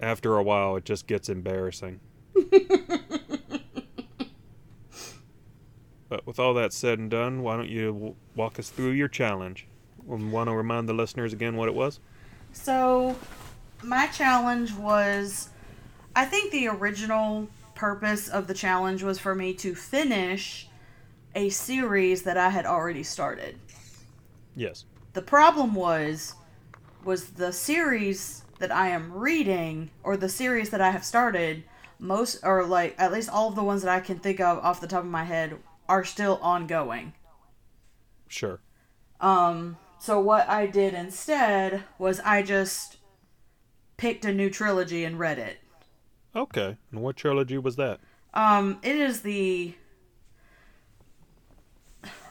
after 0.00 0.36
a 0.36 0.42
while 0.42 0.76
it 0.76 0.84
just 0.84 1.06
gets 1.06 1.28
embarrassing. 1.28 2.00
But 6.08 6.26
with 6.26 6.38
all 6.38 6.54
that 6.54 6.72
said 6.72 6.98
and 6.98 7.10
done, 7.10 7.42
why 7.42 7.56
don't 7.56 7.68
you 7.68 8.16
walk 8.34 8.58
us 8.58 8.70
through 8.70 8.92
your 8.92 9.08
challenge? 9.08 9.66
Want 10.06 10.48
to 10.48 10.54
remind 10.54 10.88
the 10.88 10.94
listeners 10.94 11.34
again 11.34 11.56
what 11.56 11.68
it 11.68 11.74
was? 11.74 12.00
So, 12.52 13.14
my 13.82 14.06
challenge 14.06 14.72
was 14.72 15.50
I 16.16 16.24
think 16.24 16.50
the 16.50 16.68
original 16.68 17.48
purpose 17.74 18.28
of 18.28 18.46
the 18.46 18.54
challenge 18.54 19.02
was 19.02 19.18
for 19.18 19.34
me 19.34 19.52
to 19.54 19.74
finish 19.74 20.68
a 21.34 21.50
series 21.50 22.22
that 22.22 22.38
I 22.38 22.48
had 22.48 22.64
already 22.64 23.02
started. 23.02 23.58
Yes. 24.56 24.86
The 25.12 25.22
problem 25.22 25.74
was 25.74 26.34
was 27.04 27.30
the 27.30 27.52
series 27.52 28.44
that 28.58 28.72
I 28.72 28.88
am 28.88 29.12
reading 29.12 29.90
or 30.02 30.16
the 30.16 30.28
series 30.28 30.70
that 30.70 30.80
I 30.80 30.90
have 30.90 31.04
started 31.04 31.62
most 31.98 32.38
or 32.44 32.64
like 32.64 32.94
at 32.98 33.12
least 33.12 33.28
all 33.28 33.48
of 33.48 33.54
the 33.54 33.62
ones 33.64 33.82
that 33.82 33.94
I 33.94 34.00
can 34.00 34.18
think 34.18 34.40
of 34.40 34.58
off 34.58 34.80
the 34.80 34.86
top 34.86 35.00
of 35.04 35.10
my 35.10 35.24
head 35.24 35.56
are 35.88 36.04
still 36.04 36.38
ongoing. 36.42 37.12
Sure. 38.28 38.60
Um, 39.20 39.76
so 39.98 40.20
what 40.20 40.48
I 40.48 40.66
did 40.66 40.94
instead 40.94 41.82
was 41.98 42.20
I 42.20 42.42
just 42.42 42.98
picked 43.96 44.24
a 44.24 44.32
new 44.32 44.48
trilogy 44.50 45.04
and 45.04 45.18
read 45.18 45.38
it. 45.38 45.58
Okay. 46.36 46.76
And 46.92 47.02
what 47.02 47.16
trilogy 47.16 47.58
was 47.58 47.76
that? 47.76 47.98
Um, 48.34 48.78
it 48.82 48.94
is 48.94 49.22
the 49.22 49.74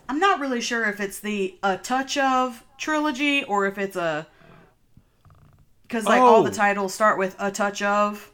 I'm 0.10 0.20
not 0.20 0.40
really 0.40 0.62
sure 0.62 0.86
if 0.86 1.02
it's 1.02 1.20
the 1.20 1.58
A 1.64 1.78
Touch 1.78 2.18
of 2.18 2.64
trilogy 2.78 3.44
or 3.44 3.66
if 3.66 3.78
it's 3.78 3.98
a 3.98 4.28
cuz 5.90 6.06
like 6.06 6.22
all 6.22 6.44
the 6.44 6.50
Oh. 6.52 6.54
titles 6.54 6.94
start 6.94 7.18
with 7.18 7.36
A 7.40 7.52
Touch 7.52 7.82
of 7.82 8.32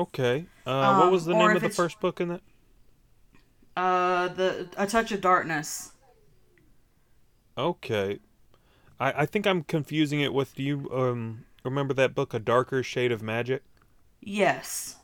Okay. 0.00 0.48
Uh, 0.66 0.94
what 0.94 1.08
Um, 1.08 1.10
was 1.10 1.26
the 1.26 1.34
name 1.34 1.54
of 1.56 1.62
the 1.62 1.70
first 1.70 2.00
book 2.00 2.20
in 2.20 2.28
that? 2.28 2.42
uh 3.76 4.28
the 4.28 4.68
A 4.76 4.86
Touch 4.86 5.12
of 5.12 5.20
Darkness. 5.20 5.92
Okay. 7.56 8.18
I, 9.00 9.22
I 9.22 9.26
think 9.26 9.46
I'm 9.46 9.64
confusing 9.64 10.20
it 10.20 10.34
with 10.34 10.58
you. 10.58 10.90
Um, 10.92 11.46
remember 11.64 11.94
that 11.94 12.14
book, 12.14 12.34
A 12.34 12.40
Darker 12.40 12.82
Shade 12.82 13.12
of 13.12 13.22
Magic? 13.22 13.64
Yes. 14.22 14.96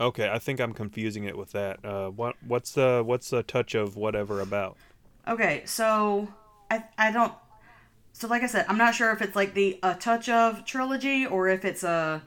Okay, 0.00 0.28
I 0.28 0.38
think 0.38 0.60
I'm 0.60 0.72
confusing 0.72 1.24
it 1.24 1.36
with 1.36 1.52
that. 1.52 1.84
Uh, 1.84 2.10
what 2.10 2.36
what's 2.42 2.72
the 2.72 3.02
what's 3.04 3.30
the 3.30 3.42
touch 3.42 3.74
of 3.74 3.96
whatever 3.96 4.40
about? 4.40 4.78
Okay, 5.26 5.62
so 5.64 6.28
I 6.70 6.84
I 6.98 7.10
don't 7.10 7.32
so 8.12 8.28
like 8.28 8.42
I 8.42 8.46
said, 8.48 8.66
I'm 8.68 8.78
not 8.78 8.94
sure 8.94 9.12
if 9.12 9.22
it's 9.22 9.36
like 9.36 9.54
the 9.54 9.80
A 9.82 9.94
Touch 9.94 10.28
of 10.28 10.64
trilogy 10.66 11.26
or 11.26 11.48
if 11.48 11.64
it's 11.64 11.84
a 11.84 12.22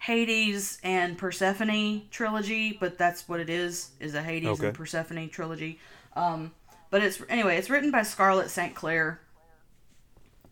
Hades 0.00 0.78
and 0.82 1.16
Persephone 1.16 2.02
trilogy, 2.10 2.76
but 2.78 2.98
that's 2.98 3.28
what 3.28 3.38
it 3.38 3.48
is, 3.48 3.90
is 4.00 4.14
a 4.14 4.22
Hades 4.22 4.48
Okay. 4.58 4.68
and 4.68 4.76
Persephone 4.76 5.28
trilogy. 5.28 5.78
Um 6.16 6.52
but 6.90 7.02
it's 7.02 7.22
anyway, 7.28 7.56
it's 7.56 7.70
written 7.70 7.90
by 7.90 8.02
Scarlett 8.02 8.50
St. 8.50 8.74
Clair. 8.74 9.20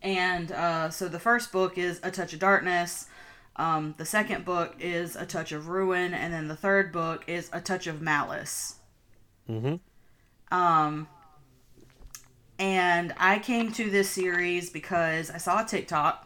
And 0.01 0.51
uh, 0.53 0.89
so 0.89 1.09
the 1.09 1.19
first 1.19 1.51
book 1.51 1.77
is 1.77 1.99
A 2.01 2.11
Touch 2.11 2.31
of 2.31 2.39
Darkness. 2.39 3.07
Um, 3.57 3.93
the 3.97 4.05
second 4.05 4.45
book 4.45 4.75
is 4.79 5.17
A 5.17 5.25
Touch 5.25 5.51
of 5.51 5.67
Ruin, 5.67 6.13
and 6.13 6.33
then 6.33 6.47
the 6.47 6.55
third 6.55 6.93
book 6.93 7.25
is 7.27 7.49
A 7.51 7.59
Touch 7.59 7.87
of 7.87 8.01
Malice. 8.01 8.75
Mm-hmm. 9.49 9.75
Um, 10.57 11.09
and 12.57 13.13
I 13.17 13.39
came 13.39 13.73
to 13.73 13.89
this 13.89 14.09
series 14.09 14.69
because 14.69 15.29
I 15.29 15.37
saw 15.37 15.63
a 15.63 15.65
TikTok. 15.65 16.25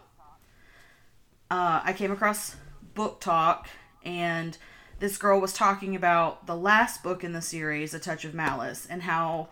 Uh, 1.50 1.80
I 1.82 1.92
came 1.92 2.12
across 2.12 2.54
BookTok, 2.94 3.66
and 4.04 4.56
this 4.98 5.16
girl 5.18 5.40
was 5.40 5.52
talking 5.52 5.94
about 5.96 6.46
the 6.46 6.56
last 6.56 7.02
book 7.02 7.24
in 7.24 7.32
the 7.32 7.42
series, 7.42 7.94
A 7.94 7.98
Touch 7.98 8.24
of 8.24 8.34
Malice, 8.34 8.86
and 8.88 9.02
how 9.02 9.48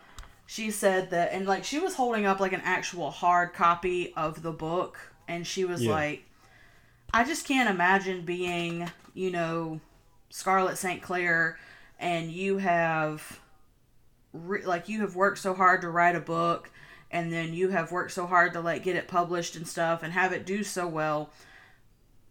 she 0.46 0.70
said 0.70 1.10
that, 1.10 1.32
and 1.32 1.46
like 1.46 1.64
she 1.64 1.78
was 1.78 1.94
holding 1.94 2.26
up 2.26 2.40
like 2.40 2.52
an 2.52 2.62
actual 2.64 3.10
hard 3.10 3.52
copy 3.52 4.12
of 4.16 4.42
the 4.42 4.52
book, 4.52 4.98
and 5.28 5.46
she 5.46 5.64
was 5.64 5.82
Yeah. 5.84 5.90
like, 5.92 6.24
I 7.12 7.24
just 7.24 7.46
can't 7.46 7.68
imagine 7.68 8.24
being, 8.24 8.90
you 9.14 9.30
know, 9.30 9.80
Scarlett 10.30 10.78
St. 10.78 11.02
Clair, 11.02 11.58
and 11.98 12.30
you 12.30 12.58
have 12.58 13.40
re- 14.32 14.64
like 14.64 14.88
you 14.88 15.00
have 15.02 15.14
worked 15.14 15.38
so 15.38 15.54
hard 15.54 15.82
to 15.82 15.90
write 15.90 16.16
a 16.16 16.20
book 16.20 16.70
and 17.10 17.30
then 17.32 17.52
you 17.52 17.68
have 17.68 17.92
worked 17.92 18.12
so 18.12 18.26
hard 18.26 18.52
to 18.54 18.60
like 18.60 18.82
get 18.82 18.96
it 18.96 19.06
published 19.06 19.54
and 19.56 19.68
stuff 19.68 20.02
and 20.02 20.12
have 20.14 20.32
it 20.32 20.46
do 20.46 20.64
so 20.64 20.86
well 20.88 21.30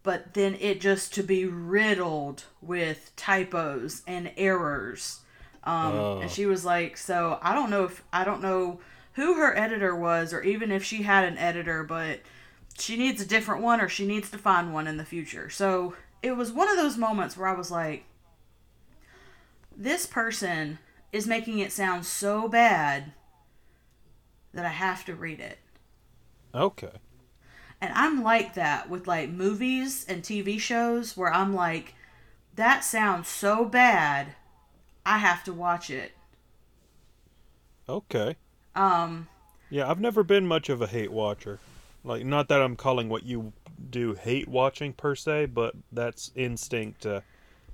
but 0.02 0.34
then 0.34 0.56
it 0.60 0.80
just 0.80 1.14
to 1.14 1.22
be 1.22 1.44
riddled 1.46 2.44
with 2.60 3.12
typos 3.16 4.02
and 4.06 4.30
errors 4.36 5.20
um 5.64 5.94
Oh. 5.94 6.20
and 6.20 6.30
she 6.30 6.46
was 6.46 6.64
like 6.64 6.96
so 6.96 7.38
i 7.42 7.54
don't 7.54 7.70
know 7.70 7.84
if 7.84 8.02
i 8.12 8.24
don't 8.24 8.42
know 8.42 8.80
who 9.14 9.34
her 9.34 9.56
editor 9.56 9.94
was 9.94 10.32
or 10.32 10.42
even 10.42 10.70
if 10.72 10.82
she 10.84 11.02
had 11.02 11.24
an 11.24 11.38
editor 11.38 11.84
but 11.84 12.20
she 12.78 12.96
needs 12.96 13.20
a 13.22 13.26
different 13.26 13.62
one 13.62 13.80
or 13.80 13.88
she 13.88 14.06
needs 14.06 14.30
to 14.30 14.38
find 14.38 14.72
one 14.72 14.86
in 14.86 14.96
the 14.96 15.04
future 15.04 15.48
so 15.50 15.94
it 16.22 16.32
was 16.36 16.52
one 16.52 16.68
of 16.68 16.76
those 16.76 16.96
moments 16.96 17.36
where 17.36 17.48
i 17.48 17.54
was 17.54 17.70
like 17.70 18.04
this 19.76 20.06
person 20.06 20.78
is 21.12 21.26
making 21.26 21.58
it 21.58 21.72
sound 21.72 22.04
so 22.06 22.48
bad 22.48 23.12
that 24.54 24.64
I 24.66 24.70
have 24.70 25.04
to 25.06 25.14
read 25.14 25.40
it. 25.40 25.58
Okay. 26.54 26.90
And 27.82 27.92
I'm 27.94 28.22
like 28.22 28.54
that 28.54 28.88
with 28.88 29.06
like 29.08 29.30
movies 29.30 30.06
and 30.08 30.24
TV 30.24 30.58
shows 30.58 31.18
where 31.18 31.34
I'm 31.34 31.54
like, 31.54 31.94
that 32.56 32.84
sounds 32.84 33.28
so 33.28 33.66
bad, 33.66 34.36
I 35.06 35.18
have 35.18 35.44
to 35.44 35.52
watch 35.52 35.90
it. 35.90 36.12
Okay. 37.88 38.36
Um, 38.74 39.28
Yeah, 39.70 39.90
I've 39.90 40.00
never 40.00 40.22
been 40.22 40.46
much 40.46 40.68
of 40.68 40.80
a 40.82 40.86
hate 40.86 41.12
watcher. 41.12 41.60
Like, 42.04 42.24
not 42.24 42.48
that 42.48 42.60
I'm 42.62 42.76
calling 42.76 43.08
what 43.08 43.24
you 43.24 43.52
do 43.90 44.14
hate 44.14 44.48
watching 44.48 44.92
per 44.92 45.14
se, 45.14 45.46
but 45.46 45.74
that's 45.92 46.30
instinct 46.34 47.02
to 47.02 47.24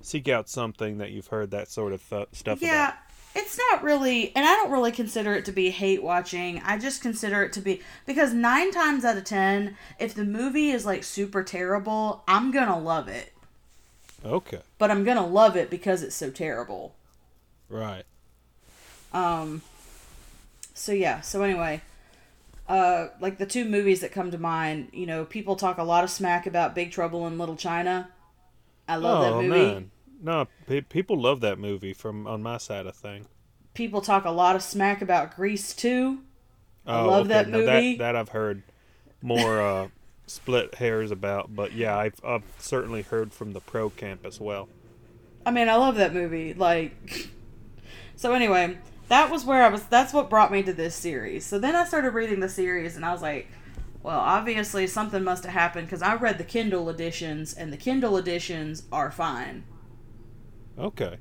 seek 0.01 0.27
out 0.29 0.49
something 0.49 0.97
that 0.99 1.11
you've 1.11 1.27
heard 1.27 1.51
that 1.51 1.69
sort 1.69 1.93
of 1.93 2.07
th- 2.09 2.29
stuff 2.33 2.61
yeah, 2.61 2.89
about. 2.89 2.97
It's 3.35 3.57
not 3.57 3.83
really, 3.83 4.35
and 4.35 4.45
I 4.45 4.55
don't 4.55 4.71
really 4.71 4.91
consider 4.91 5.33
it 5.33 5.45
to 5.45 5.51
be 5.51 5.69
hate 5.69 6.01
watching. 6.01 6.61
I 6.65 6.77
just 6.77 7.01
consider 7.01 7.43
it 7.43 7.53
to 7.53 7.61
be 7.61 7.81
because 8.05 8.33
nine 8.33 8.71
times 8.71 9.05
out 9.05 9.17
of 9.17 9.23
ten, 9.23 9.77
if 9.99 10.13
the 10.13 10.25
movie 10.25 10.69
is 10.71 10.85
like 10.85 11.03
super 11.03 11.43
terrible, 11.43 12.23
I'm 12.27 12.51
gonna 12.51 12.79
love 12.79 13.07
it. 13.07 13.33
Okay. 14.25 14.61
But 14.77 14.91
I'm 14.91 15.03
gonna 15.03 15.25
love 15.25 15.55
it 15.55 15.69
because 15.69 16.01
it's 16.01 16.15
so 16.15 16.31
terrible. 16.31 16.95
Right. 17.69 18.03
Um 19.13 19.61
so 20.73 20.91
yeah, 20.91 21.21
so 21.21 21.43
anyway, 21.43 21.81
uh 22.67 23.07
like 23.19 23.37
the 23.37 23.45
two 23.45 23.65
movies 23.65 24.01
that 24.01 24.11
come 24.11 24.31
to 24.31 24.37
mind, 24.39 24.89
you 24.91 25.05
know, 25.05 25.23
people 25.23 25.55
talk 25.55 25.77
a 25.77 25.83
lot 25.83 26.03
of 26.03 26.09
smack 26.09 26.47
about 26.47 26.73
Big 26.73 26.91
Trouble 26.91 27.27
in 27.27 27.37
Little 27.37 27.55
China. 27.55 28.09
I 28.87 28.95
love 28.95 29.19
oh 29.19 29.23
that 29.23 29.47
movie. 29.47 29.73
man. 29.73 29.91
No, 30.21 30.47
pe- 30.67 30.81
people 30.81 31.19
love 31.19 31.41
that 31.41 31.57
movie 31.57 31.93
from 31.93 32.27
on 32.27 32.43
my 32.43 32.57
side 32.57 32.85
of 32.85 32.95
thing. 32.95 33.27
People 33.73 34.01
talk 34.01 34.25
a 34.25 34.29
lot 34.31 34.55
of 34.55 34.61
smack 34.61 35.01
about 35.01 35.35
Grease 35.35 35.73
too. 35.73 36.21
I 36.87 36.97
Oh, 36.97 37.01
love 37.01 37.27
that 37.29 37.47
now 37.47 37.51
movie. 37.51 37.95
That, 37.97 37.97
that 37.97 38.15
I've 38.17 38.29
heard 38.29 38.63
more 39.21 39.61
uh, 39.61 39.89
split 40.27 40.75
hairs 40.75 41.11
about, 41.11 41.55
but 41.55 41.73
yeah, 41.73 41.97
I've, 41.97 42.19
I've 42.23 42.43
certainly 42.57 43.03
heard 43.03 43.33
from 43.33 43.53
the 43.53 43.61
pro 43.61 43.89
camp 43.91 44.25
as 44.25 44.39
well. 44.41 44.69
I 45.45 45.51
mean, 45.51 45.69
I 45.69 45.75
love 45.75 45.95
that 45.95 46.13
movie. 46.13 46.53
Like 46.53 47.29
So 48.15 48.33
anyway, 48.33 48.77
that 49.09 49.31
was 49.31 49.45
where 49.45 49.63
I 49.63 49.69
was 49.69 49.83
that's 49.85 50.13
what 50.13 50.29
brought 50.29 50.51
me 50.51 50.63
to 50.63 50.73
this 50.73 50.95
series. 50.95 51.45
So 51.45 51.59
then 51.59 51.75
I 51.75 51.85
started 51.85 52.11
reading 52.13 52.39
the 52.39 52.49
series 52.49 52.95
and 52.95 53.05
I 53.05 53.11
was 53.11 53.21
like, 53.21 53.47
Well, 54.03 54.19
obviously 54.19 54.87
something 54.87 55.23
must 55.23 55.45
have 55.45 55.53
happened 55.53 55.87
because 55.87 56.01
I 56.01 56.15
read 56.15 56.37
the 56.37 56.43
Kindle 56.43 56.89
editions, 56.89 57.53
and 57.53 57.73
the 57.73 57.77
Kindle 57.77 58.17
editions 58.17 58.83
are 58.91 59.11
fine. 59.11 59.65
Okay. 60.79 61.17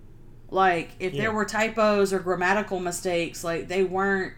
Like, 0.50 0.90
if 0.98 1.12
Yeah. 1.14 1.22
there 1.22 1.32
were 1.32 1.44
typos 1.44 2.12
or 2.12 2.20
grammatical 2.20 2.80
mistakes, 2.80 3.44
like, 3.44 3.68
they 3.68 3.84
weren't 3.84 4.34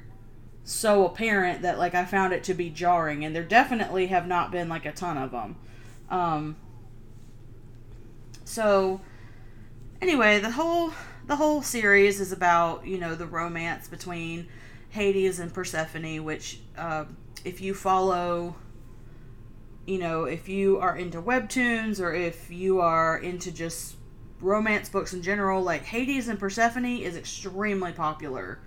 so 0.65 1.05
apparent 1.07 1.63
that, 1.63 1.79
like, 1.79 1.95
I 1.95 2.05
found 2.05 2.33
it 2.33 2.43
to 2.45 2.55
be 2.55 2.71
jarring. 2.71 3.25
And 3.25 3.35
there 3.35 3.45
definitely 3.45 4.09
have 4.09 4.27
not 4.27 4.51
been, 4.51 4.69
like, 4.69 4.87
a 4.87 4.93
ton 4.93 5.19
of 5.19 5.31
them. 5.31 5.57
Um, 6.09 6.57
so, 8.45 9.01
anyway, 10.01 10.41
the 10.41 10.53
whole. 10.53 10.93
The 11.27 11.37
whole 11.37 11.63
series 11.63 12.19
is 12.19 12.33
about, 12.33 12.85
you 12.89 12.99
know, 12.99 13.15
the 13.15 13.27
romance 13.27 13.87
between 13.87 14.49
Hades 14.89 15.39
and 15.39 15.55
Persephone, 15.55 16.25
which, 16.25 16.59
uh, 16.77 17.05
if 17.45 17.61
you 17.61 17.73
follow 17.73 18.57
you 19.87 19.99
know, 19.99 20.25
if 20.25 20.49
you 20.49 20.79
are 20.79 20.97
into 20.97 21.21
webtoons 21.21 22.01
or 22.01 22.13
if 22.15 22.51
you 22.51 22.81
are 22.81 23.19
into 23.19 23.51
just 23.51 23.97
romance 24.41 24.89
books 24.89 25.13
in 25.15 25.23
general, 25.23 25.63
like 25.63 25.85
Hades 25.85 26.29
and 26.29 26.39
Persephone 26.39 26.85
is 26.87 27.17
extremely 27.17 27.93
popular. 27.93 28.61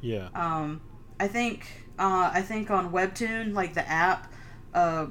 Yeah. 0.00 0.28
Um, 0.34 0.80
I 1.20 1.28
think 1.28 1.66
uh, 1.98 2.30
I 2.32 2.42
think 2.42 2.70
on 2.70 2.92
Webtoon, 2.92 3.54
like 3.54 3.74
the 3.74 3.88
app, 3.88 4.32
uh, 4.74 5.06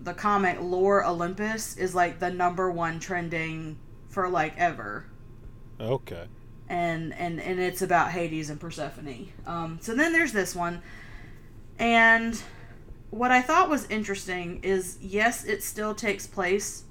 the 0.00 0.14
comic 0.14 0.58
Lore 0.60 1.04
Olympus 1.04 1.76
is 1.76 1.94
like 1.94 2.18
the 2.20 2.30
number 2.30 2.70
one 2.70 3.00
trending 3.00 3.78
for 4.08 4.28
like 4.28 4.56
ever 4.58 5.06
Okay. 5.80 6.28
and 6.68 7.14
and 7.14 7.40
and 7.40 7.60
it's 7.60 7.82
about 7.82 8.10
Hades 8.10 8.50
and 8.50 8.60
Persephone. 8.60 9.28
Um, 9.46 9.78
so 9.80 9.94
then 9.94 10.12
there's 10.12 10.32
this 10.32 10.54
one, 10.54 10.82
and 11.78 12.40
what 13.10 13.30
I 13.30 13.42
thought 13.42 13.68
was 13.68 13.86
interesting 13.88 14.60
is 14.62 14.98
yes, 15.00 15.44
it 15.44 15.62
still 15.62 15.94
takes 15.94 16.26
place 16.26 16.84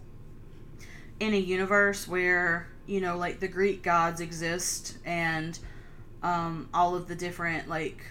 in 1.20 1.34
a 1.34 1.38
universe 1.38 2.08
where 2.08 2.68
you 2.86 3.02
know 3.02 3.18
like 3.18 3.40
the 3.40 3.48
Greek 3.48 3.84
gods 3.84 4.22
exist 4.22 4.98
and 5.06 5.58
um, 6.24 6.70
all 6.74 6.96
of 6.96 7.08
the 7.08 7.16
different 7.16 7.68
like 7.68 8.06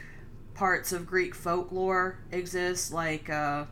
parts 0.54 0.92
of 0.92 1.06
Greek 1.06 1.34
folklore 1.34 2.18
exist, 2.30 2.92
like 2.92 3.28
uh, 3.28 3.64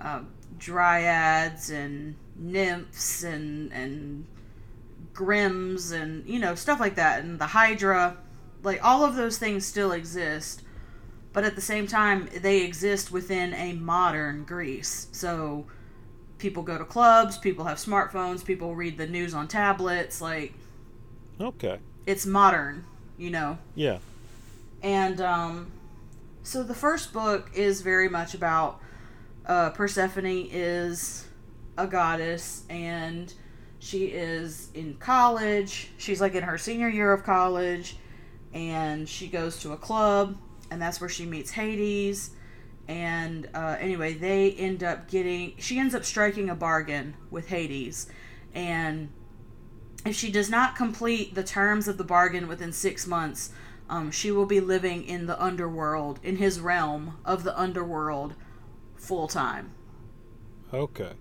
uh, 0.00 0.20
dryads 0.58 1.70
and 1.70 2.16
nymphs 2.36 3.22
and 3.22 3.72
and 3.72 4.26
grims 5.12 5.92
and 5.92 6.28
you 6.28 6.40
know 6.40 6.56
stuff 6.56 6.80
like 6.80 6.96
that 6.96 7.22
and 7.22 7.38
the 7.38 7.46
hydra 7.46 8.16
like 8.64 8.84
all 8.84 9.04
of 9.04 9.14
those 9.14 9.38
things 9.38 9.64
still 9.64 9.92
exist 9.92 10.64
but 11.34 11.44
at 11.44 11.56
the 11.56 11.60
same 11.60 11.86
time 11.86 12.30
they 12.40 12.62
exist 12.62 13.10
within 13.12 13.52
a 13.54 13.74
modern 13.74 14.44
greece. 14.44 15.08
So 15.12 15.66
people 16.44 16.62
go 16.62 16.76
to 16.76 16.84
clubs 16.84 17.38
people 17.38 17.64
have 17.64 17.78
smartphones 17.78 18.44
people 18.44 18.74
read 18.74 18.98
the 18.98 19.06
news 19.06 19.32
on 19.32 19.48
tablets 19.48 20.20
like 20.20 20.52
Okay. 21.40 21.78
it's 22.04 22.26
modern 22.26 22.84
you 23.16 23.30
know 23.30 23.56
Yeah. 23.74 23.96
and 24.82 25.22
um, 25.22 25.72
so 26.42 26.62
the 26.62 26.74
first 26.74 27.14
book 27.14 27.50
is 27.54 27.80
very 27.80 28.10
much 28.10 28.34
about 28.34 28.78
uh, 29.46 29.70
Persephone 29.70 30.46
is 30.52 31.26
a 31.78 31.86
goddess 31.86 32.64
and 32.68 33.32
she 33.78 34.06
is 34.06 34.68
in 34.74 34.94
college. 34.98 35.88
She's 35.96 36.20
like 36.20 36.34
in 36.34 36.42
her 36.42 36.58
senior 36.58 36.88
year 36.88 37.10
of 37.12 37.24
college 37.24 37.96
and 38.52 39.08
she 39.08 39.28
goes 39.28 39.60
to 39.60 39.72
a 39.72 39.76
club 39.78 40.36
and 40.70 40.80
that's 40.80 41.00
where 41.00 41.08
she 41.10 41.24
meets 41.24 41.50
Hades. 41.52 42.30
And 42.86 43.48
uh, 43.54 43.76
anyway, 43.80 44.14
they 44.14 44.52
end 44.52 44.84
up 44.84 45.08
getting, 45.08 45.54
she 45.58 45.78
ends 45.78 45.94
up 45.94 46.04
striking 46.04 46.50
a 46.50 46.54
bargain 46.54 47.14
with 47.30 47.48
Hades. 47.48 48.06
And 48.54 49.08
if 50.04 50.14
she 50.14 50.30
does 50.30 50.50
not 50.50 50.76
complete 50.76 51.34
the 51.34 51.42
terms 51.42 51.88
of 51.88 51.96
the 51.96 52.04
bargain 52.04 52.46
within 52.46 52.72
six 52.72 53.06
months, 53.06 53.50
um, 53.88 54.10
she 54.10 54.30
will 54.30 54.46
be 54.46 54.60
living 54.60 55.04
in 55.04 55.26
the 55.26 55.42
underworld, 55.42 56.20
in 56.22 56.36
his 56.36 56.60
realm 56.60 57.18
of 57.24 57.42
the 57.44 57.58
underworld, 57.58 58.34
full 58.96 59.28
time. 59.28 59.70
Okay. 60.72 61.12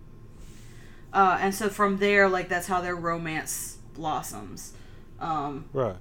Uh, 1.13 1.37
and 1.39 1.53
so 1.53 1.69
from 1.69 1.97
there, 1.97 2.27
like 2.27 2.49
that's 2.49 2.67
how 2.67 2.81
their 2.81 2.95
romance 2.95 3.77
blossoms. 3.93 4.73
Um, 5.19 5.65
Right. 5.71 5.97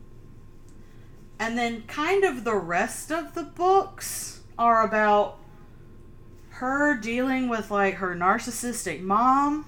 and 1.39 1.57
then 1.59 1.83
kind 1.83 2.25
of 2.25 2.45
the 2.45 2.57
rest 2.57 3.13
of 3.13 3.35
the 3.35 3.43
books 3.43 4.41
are 4.59 4.85
about 4.85 5.39
her 6.57 6.97
dealing 6.97 7.49
with 7.49 7.71
like 7.71 7.95
her 7.95 8.15
narcissistic 8.15 9.01
mom 9.01 9.67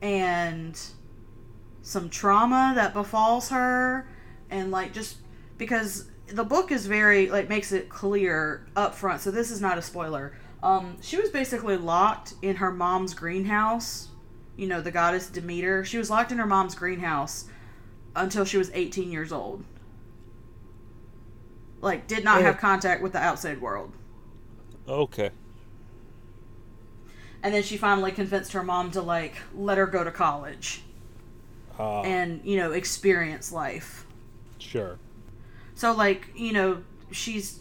and 0.00 0.80
some 1.82 2.08
trauma 2.08 2.72
that 2.74 2.92
befalls 2.94 3.50
her 3.50 4.06
and 4.50 4.70
like 4.70 4.92
just 4.92 5.16
because 5.58 6.08
the 6.28 6.44
book 6.44 6.70
is 6.70 6.86
very 6.86 7.28
like 7.28 7.48
makes 7.48 7.72
it 7.72 7.88
clear 7.88 8.64
up 8.76 8.94
front 8.94 9.20
so 9.20 9.30
this 9.30 9.50
is 9.50 9.60
not 9.60 9.76
a 9.76 9.82
spoiler 9.82 10.32
um 10.62 10.96
she 11.00 11.16
was 11.16 11.30
basically 11.30 11.76
locked 11.76 12.34
in 12.42 12.56
her 12.56 12.70
mom's 12.70 13.12
greenhouse 13.14 14.08
you 14.56 14.66
know 14.66 14.80
the 14.80 14.90
goddess 14.90 15.28
demeter 15.28 15.84
she 15.84 15.98
was 15.98 16.08
locked 16.10 16.30
in 16.30 16.38
her 16.38 16.46
mom's 16.46 16.74
greenhouse 16.76 17.46
until 18.14 18.44
she 18.44 18.56
was 18.56 18.70
18 18.72 19.10
years 19.10 19.32
old 19.32 19.64
like 21.80 22.06
did 22.06 22.22
not 22.24 22.40
Oh. 22.40 22.44
have 22.44 22.58
contact 22.58 23.02
with 23.02 23.12
the 23.12 23.18
outside 23.18 23.60
world 23.60 23.92
Okay. 24.88 25.30
And 27.42 27.52
then 27.54 27.62
she 27.62 27.76
finally 27.76 28.12
convinced 28.12 28.52
her 28.52 28.62
mom 28.62 28.90
to 28.92 29.02
like 29.02 29.36
let 29.54 29.78
her 29.78 29.86
go 29.86 30.04
to 30.04 30.10
college 30.10 30.82
Ah. 31.78 32.02
and 32.02 32.40
you 32.44 32.56
know 32.56 32.72
experience 32.72 33.50
life. 33.52 34.06
Sure. 34.58 34.98
so 35.74 35.92
like 35.92 36.28
you 36.36 36.52
know 36.52 36.82
she's 37.10 37.58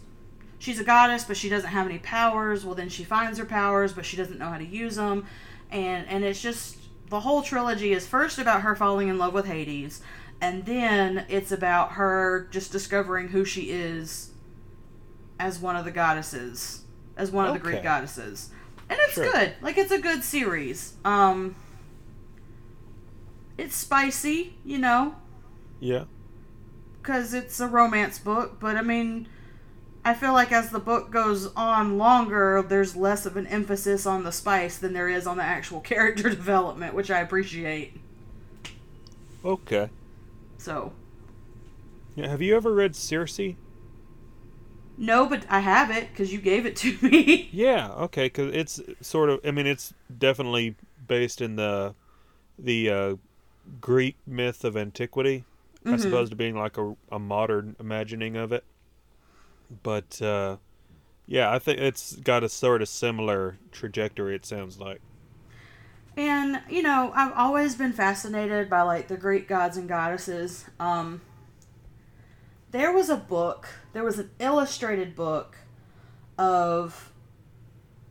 she's 0.59 0.79
a 0.79 0.83
goddess 0.83 1.23
but 1.23 1.35
she 1.37 1.49
doesn't 1.49 1.69
have 1.69 1.87
any 1.87 1.97
powers. 1.99 2.65
Well 2.65 2.75
then 2.75 2.89
she 2.89 3.03
finds 3.03 3.39
her 3.39 3.45
powers 3.45 3.93
but 3.93 4.05
she 4.05 4.17
doesn't 4.17 4.37
know 4.37 4.49
how 4.49 4.57
to 4.57 4.65
use 4.65 4.97
them 4.97 5.25
and 5.71 6.07
and 6.07 6.23
it's 6.23 6.41
just 6.41 6.77
the 7.09 7.21
whole 7.21 7.41
trilogy 7.41 7.91
is 7.93 8.05
first 8.07 8.37
about 8.37 8.61
her 8.61 8.75
falling 8.75 9.07
in 9.07 9.17
love 9.17 9.33
with 9.33 9.45
hades 9.45 10.01
and 10.41 10.65
then 10.65 11.25
it's 11.29 11.51
about 11.51 11.93
her 11.93 12.47
just 12.51 12.71
discovering 12.71 13.29
who 13.29 13.43
she 13.45 13.71
is 13.71 14.31
as 15.39 15.59
one 15.59 15.75
of 15.75 15.85
the 15.85 15.91
goddesses 15.91 16.83
as 17.17 17.31
one 17.31 17.47
of 17.47 17.53
the 17.53 17.59
greek 17.59 17.81
goddesses 17.83 18.49
and 18.91 18.99
it's 19.05 19.13
Sure. 19.15 19.31
good 19.31 19.53
like 19.61 19.77
it's 19.79 19.91
a 19.91 19.97
good 19.99 20.23
series 20.23 20.93
um 21.05 21.55
it's 23.57 23.75
spicy 23.75 24.53
you 24.63 24.77
know 24.77 25.15
Yeah. 25.79 26.03
because 27.01 27.33
it's 27.33 27.59
a 27.59 27.67
romance 27.67 28.19
book, 28.19 28.59
but 28.59 28.75
I 28.75 28.81
mean, 28.83 29.27
I 30.05 30.13
feel 30.13 30.33
like 30.33 30.51
as 30.51 30.69
the 30.71 30.79
book 30.79 31.09
goes 31.11 31.47
on 31.55 31.97
longer, 31.97 32.63
there's 32.67 32.95
less 32.95 33.25
of 33.25 33.37
an 33.37 33.45
emphasis 33.47 34.05
on 34.05 34.23
the 34.23 34.31
spice 34.31 34.77
than 34.77 34.93
there 34.93 35.09
is 35.09 35.25
on 35.27 35.37
the 35.37 35.43
actual 35.43 35.79
character 35.91 36.29
development, 36.29 36.93
which 36.95 37.09
I 37.11 37.19
appreciate. 37.19 37.97
Okay. 39.45 39.89
So, 40.57 40.93
Yeah. 42.15 42.27
Have 42.29 42.41
you 42.41 42.55
ever 42.55 42.71
read 42.73 42.95
Circe? 42.95 43.39
No, 45.01 45.27
but 45.27 45.45
I 45.49 45.59
have 45.59 45.91
it 45.91 46.09
because 46.11 46.31
you 46.31 46.39
gave 46.39 46.65
it 46.65 46.75
to 46.77 46.97
me. 47.01 47.49
Yeah. 47.51 47.91
Okay. 47.93 48.25
Because 48.27 48.53
it's 48.53 48.81
sort 49.01 49.29
of. 49.29 49.39
I 49.45 49.51
mean, 49.51 49.67
it's 49.67 49.93
definitely 50.15 50.75
based 51.07 51.41
in 51.41 51.55
the 51.55 51.95
the 52.59 52.89
uh, 52.89 53.15
Greek 53.81 54.17
myth 54.27 54.63
of 54.65 54.77
antiquity, 54.77 55.45
Mm-hmm. 55.85 55.93
as 55.95 56.05
opposed 56.05 56.31
to 56.31 56.35
being 56.35 56.55
like 56.57 56.77
a, 56.77 56.95
a 57.11 57.19
modern 57.19 57.75
imagining 57.79 58.37
of 58.37 58.51
it. 58.51 58.65
But 59.83 60.21
uh, 60.21 60.57
yeah, 61.27 61.51
I 61.51 61.59
think 61.59 61.79
it's 61.79 62.15
got 62.17 62.43
a 62.43 62.49
sort 62.49 62.81
of 62.81 62.89
similar 62.89 63.59
trajectory. 63.71 64.35
It 64.35 64.45
sounds 64.45 64.79
like. 64.79 65.01
And, 66.17 66.61
you 66.69 66.81
know, 66.83 67.11
I've 67.15 67.31
always 67.33 67.75
been 67.75 67.93
fascinated 67.93 68.69
by 68.69 68.81
like 68.81 69.07
the 69.07 69.17
Greek 69.17 69.47
gods 69.47 69.77
and 69.77 69.87
goddesses. 69.87 70.65
Um 70.79 71.21
there 72.71 72.91
was 72.93 73.09
a 73.09 73.17
book, 73.17 73.67
there 73.93 74.03
was 74.03 74.19
an 74.19 74.31
illustrated 74.39 75.15
book 75.15 75.57
of 76.37 77.11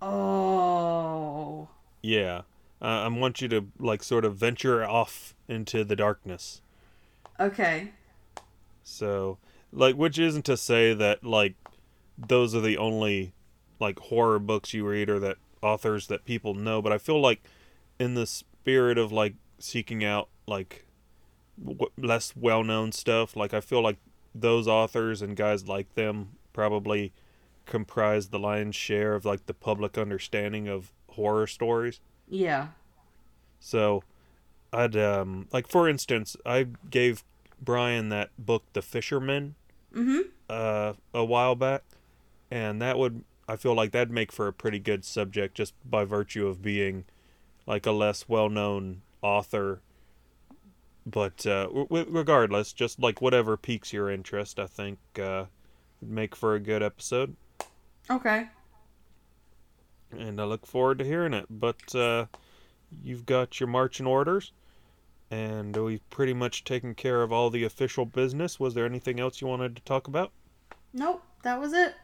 Oh. 0.02 1.70
Yeah. 2.02 2.42
Uh, 2.82 2.86
I 2.86 3.08
want 3.08 3.42
you 3.42 3.48
to 3.50 3.68
like 3.80 4.04
sort 4.04 4.26
of 4.26 4.36
venture 4.36 4.84
off 4.86 5.36
into 5.48 5.84
the 5.84 5.96
darkness. 5.96 6.62
Okay. 7.40 7.92
So, 8.84 9.38
like, 9.72 9.96
which 9.96 10.20
isn't 10.20 10.46
to 10.46 10.58
say 10.58 10.94
that 10.94 11.24
like 11.24 11.56
those 12.18 12.56
are 12.56 12.62
the 12.62 12.78
only 12.78 13.34
like 13.80 14.00
horror 14.00 14.40
books 14.40 14.74
you 14.74 14.88
read 14.88 15.10
or 15.10 15.20
that 15.20 15.38
authors 15.62 16.08
that 16.08 16.26
people 16.26 16.54
know, 16.54 16.82
but 16.82 16.92
I 16.92 16.98
feel 16.98 17.20
like 17.20 17.42
in 18.00 18.14
the 18.14 18.26
spirit 18.28 18.98
of 18.98 19.12
like 19.12 19.36
seeking 19.60 20.04
out 20.04 20.30
like 20.48 20.86
w- 21.64 21.92
less 21.98 22.36
well-known 22.36 22.92
stuff, 22.92 23.36
like 23.36 23.54
I 23.54 23.62
feel 23.62 23.82
like 23.82 23.98
those 24.42 24.68
authors 24.68 25.22
and 25.22 25.36
guys 25.36 25.68
like 25.68 25.94
them 25.96 26.30
probably 26.54 27.14
comprise 27.66 28.30
the 28.30 28.40
lion's 28.40 28.76
share 28.76 29.14
of 29.14 29.26
like 29.26 29.46
the 29.46 29.54
public 29.54 29.98
understanding 29.98 30.68
of 30.68 30.92
horror 31.12 31.48
stories. 31.48 32.00
Yeah. 32.28 32.68
So, 33.60 34.04
I'd 34.72 34.96
um 34.96 35.48
like 35.52 35.68
for 35.68 35.88
instance, 35.90 36.36
I 36.46 36.68
gave 36.90 37.24
Brian 37.62 38.10
that 38.10 38.30
book, 38.38 38.64
The 38.74 38.82
Fisherman, 38.82 39.56
Mm-hmm. 39.96 40.30
uh, 40.50 40.94
a 41.14 41.26
while 41.26 41.56
back, 41.56 41.84
and 42.52 42.82
that 42.82 42.98
would 42.98 43.24
I 43.48 43.56
feel 43.56 43.74
like 43.74 43.92
that'd 43.92 44.12
make 44.12 44.32
for 44.32 44.48
a 44.48 44.54
pretty 44.54 44.80
good 44.80 45.04
subject 45.06 45.56
just 45.56 45.74
by 45.90 46.04
virtue 46.04 46.48
of 46.48 46.62
being 46.62 47.06
like 47.66 47.86
a 47.86 47.92
less 47.92 48.28
well-known 48.30 49.02
author. 49.22 49.82
But 51.10 51.45
uh, 51.45 51.68
w- 51.68 52.05
regardless, 52.10 52.74
just 52.74 52.99
like 52.99 53.22
whatever 53.22 53.55
piques 53.55 53.93
your 53.93 54.10
interest, 54.12 54.60
I 54.60 54.68
think 54.68 54.99
uh, 55.18 55.45
would 56.01 56.10
make 56.12 56.36
for 56.36 56.53
a 56.55 56.60
good 56.60 56.84
episode, 56.84 57.36
Okay. 58.10 58.47
and 60.12 60.39
I 60.41 60.43
look 60.43 60.66
forward 60.66 60.99
to 60.99 61.05
hearing 61.05 61.34
it. 61.34 61.45
But 61.49 61.95
uh, 61.95 62.26
you've 63.03 63.26
got 63.26 63.60
your 63.60 63.68
marching 63.68 64.05
orders, 64.05 64.51
and 65.32 65.76
we've 65.78 66.08
pretty 66.10 66.34
much 66.34 66.66
taken 66.66 66.93
care 66.93 67.22
of 67.24 67.32
all 67.32 67.49
the 67.49 67.64
official 67.64 68.05
business. 68.05 68.60
Was 68.60 68.74
there 68.74 68.86
anything 68.86 69.20
else 69.20 69.39
you 69.39 69.47
wanted 69.47 69.78
to 69.78 69.82
talk 69.84 70.08
about? 70.08 70.32
Nope. 70.93 71.24
That 71.43 71.60
was 71.62 71.72
it. 71.72 71.95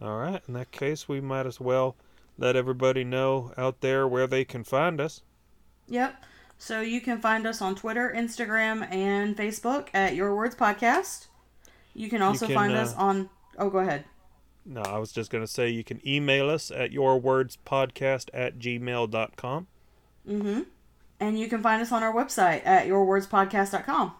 All 0.00 0.18
right, 0.18 0.42
in 0.46 0.54
that 0.54 0.70
case, 0.70 1.08
we 1.08 1.20
might 1.20 1.46
as 1.46 1.58
well 1.60 1.96
let 2.38 2.54
everybody 2.54 3.02
know 3.02 3.52
out 3.56 3.80
there 3.80 4.06
where 4.06 4.26
they 4.28 4.44
can 4.44 4.62
find 4.62 5.00
us. 5.00 5.22
Yep. 5.88 6.22
So 6.64 6.80
you 6.80 7.02
can 7.02 7.20
find 7.20 7.46
us 7.46 7.60
on 7.60 7.74
Twitter, 7.74 8.10
Instagram, 8.16 8.90
and 8.90 9.36
Facebook 9.36 9.88
at 9.92 10.14
Your 10.14 10.34
Words 10.34 10.54
Podcast. 10.54 11.26
You 11.92 12.08
can 12.08 12.22
also 12.22 12.46
can, 12.46 12.54
find 12.54 12.72
uh, 12.72 12.76
us 12.76 12.94
on. 12.94 13.28
Oh, 13.58 13.68
go 13.68 13.80
ahead. 13.80 14.06
No, 14.64 14.80
I 14.80 14.96
was 14.96 15.12
just 15.12 15.30
going 15.30 15.44
to 15.44 15.46
say 15.46 15.68
you 15.68 15.84
can 15.84 16.00
email 16.08 16.48
us 16.48 16.70
at 16.70 16.90
yourwordspodcast 16.90 18.30
at 18.32 18.58
gmail.com. 18.58 19.66
Mm-hmm. 20.26 20.60
And 21.20 21.38
you 21.38 21.48
can 21.48 21.62
find 21.62 21.82
us 21.82 21.92
on 21.92 22.02
our 22.02 22.14
website 22.14 22.62
at 22.64 22.86
yourwordspodcast.com. 22.86 24.14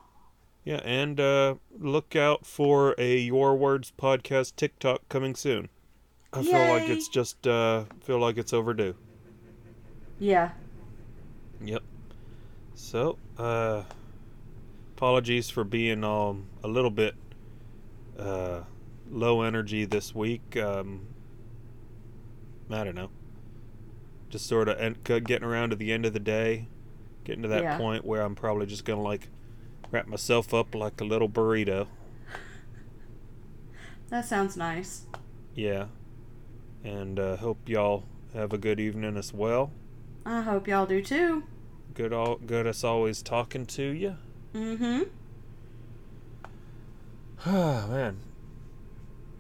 Yeah, 0.65 0.83
and 0.85 1.19
uh, 1.19 1.55
look 1.79 2.15
out 2.15 2.45
for 2.45 2.95
a 2.99 3.21
Your 3.21 3.57
Words 3.57 3.91
podcast 3.99 4.57
TikTok 4.57 5.09
coming 5.09 5.35
soon. 5.35 5.71
I 6.31 6.43
feel 6.43 6.69
like 6.69 6.91
it's 6.91 7.09
just 7.09 7.47
uh, 7.47 7.85
feel 8.03 8.19
like 8.19 8.37
it's 8.37 8.53
overdue. 8.53 8.97
Yeah. 10.19 10.51
Yep. 11.65 11.83
So, 12.75 13.19
uh, 13.39 13.83
apologies 14.97 15.51
for 15.51 15.65
being 15.65 16.05
um 16.05 16.47
a 16.63 16.69
little 16.69 16.91
bit 16.91 17.15
uh 18.19 18.61
low 19.11 19.43
energy 19.43 19.85
this 19.85 20.15
week. 20.15 20.57
Um, 20.57 21.07
I 22.71 22.85
don't 22.85 22.95
know. 22.95 23.11
Just 24.31 24.47
sort 24.47 24.69
of 24.69 24.79
en- 24.81 24.97
getting 25.05 25.45
around 25.45 25.71
to 25.71 25.77
the 25.77 25.93
end 25.93 26.07
of 26.07 26.13
the 26.13 26.21
day, 26.21 26.69
getting 27.25 27.43
to 27.43 27.49
that 27.49 27.63
Yeah. 27.63 27.79
point 27.79 28.05
where 28.05 28.23
I'm 28.23 28.35
probably 28.35 28.67
just 28.67 28.85
gonna 28.85 29.03
like 29.03 29.29
wrap 29.91 30.07
myself 30.09 30.53
up 30.53 30.75
like 30.75 31.01
a 31.01 31.05
little 31.05 31.29
burrito. 31.29 31.87
That 34.09 34.25
sounds 34.25 34.57
nice. 34.57 35.07
Yeah. 35.55 35.87
And 36.83 37.19
uh, 37.19 37.37
hope 37.37 37.69
y'all 37.69 38.05
have 38.35 38.53
a 38.53 38.59
good 38.59 38.79
evening 38.81 39.17
as 39.17 39.33
well. 39.33 39.71
I 40.27 40.43
hope 40.43 40.67
y'all 40.69 40.87
do 40.87 41.03
too. 41.03 41.45
Good 41.95 42.13
all 42.13 42.37
good 42.37 42.67
as 42.67 42.83
always 42.83 43.23
talking 43.23 43.67
to 43.67 43.83
you. 43.83 44.17
Mm-hmm. 44.55 45.03
Oh 47.47 47.87
man. 47.91 48.17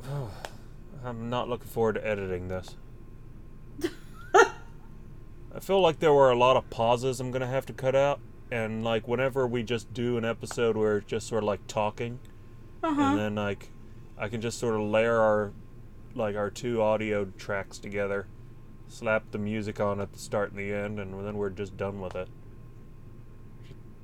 Oh, 0.09 0.31
I'm 1.05 1.29
not 1.29 1.49
looking 1.49 1.67
forward 1.69 1.95
to 1.97 2.07
editing 2.07 2.49
this. 2.49 2.77
I 4.35 5.61
feel 5.61 5.81
like 5.81 5.99
there 6.01 6.13
were 6.13 6.31
a 6.31 6.37
lot 6.37 6.57
of 6.57 6.69
pauses 6.71 7.21
I'm 7.21 7.31
gonna 7.31 7.47
have 7.47 7.67
to 7.67 7.73
cut 7.73 7.95
out, 7.95 8.21
and 8.51 8.85
like 8.85 9.07
whenever 9.09 9.47
we 9.47 9.63
just 9.63 9.93
do 9.93 10.17
an 10.17 10.25
episode 10.25 10.77
where 10.77 10.99
it's 10.99 11.07
just 11.11 11.27
sort 11.29 11.43
of 11.43 11.47
like 11.49 11.67
talking, 11.67 12.19
Uh-huh. 12.83 13.01
and 13.03 13.19
then 13.19 13.35
like 13.35 13.71
I 14.17 14.29
can 14.29 14.41
just 14.41 14.59
sort 14.59 14.75
of 14.77 14.83
layer 14.83 15.19
our 15.21 15.53
like 16.15 16.37
our 16.37 16.51
two 16.51 16.81
audio 16.81 17.25
tracks 17.37 17.79
together, 17.79 18.27
slap 18.89 19.31
the 19.33 19.39
music 19.39 19.81
on 19.81 20.01
at 20.01 20.13
the 20.13 20.19
start 20.21 20.51
and 20.53 20.59
the 20.61 20.73
end, 20.73 20.99
and 21.01 21.25
then 21.27 21.37
we're 21.37 21.51
just 21.51 21.77
done 21.77 22.01
with 22.01 22.15
it. 22.15 22.29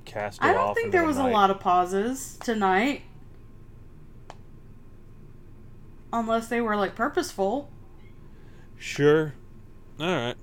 Cast 0.05 0.43
I 0.43 0.53
don't 0.53 0.75
think 0.75 0.91
there 0.91 1.01
the 1.01 1.07
was 1.07 1.17
a 1.17 1.27
lot 1.27 1.51
of 1.51 1.59
pauses 1.59 2.37
tonight. 2.43 3.03
Unless 6.13 6.49
they 6.49 6.59
were 6.59 6.75
like 6.75 6.95
purposeful. 6.95 7.69
Sure. 8.77 9.33
All 9.99 10.15
right. 10.15 10.35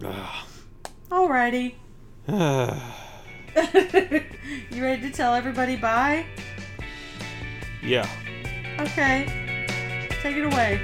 Alrighty. 1.10 1.74
you 2.28 2.42
ready 4.82 5.02
to 5.02 5.10
tell 5.10 5.34
everybody 5.34 5.76
bye? 5.76 6.26
yeah. 7.82 8.08
Okay. 8.78 9.66
Take 10.22 10.36
it 10.36 10.44
away. 10.44 10.80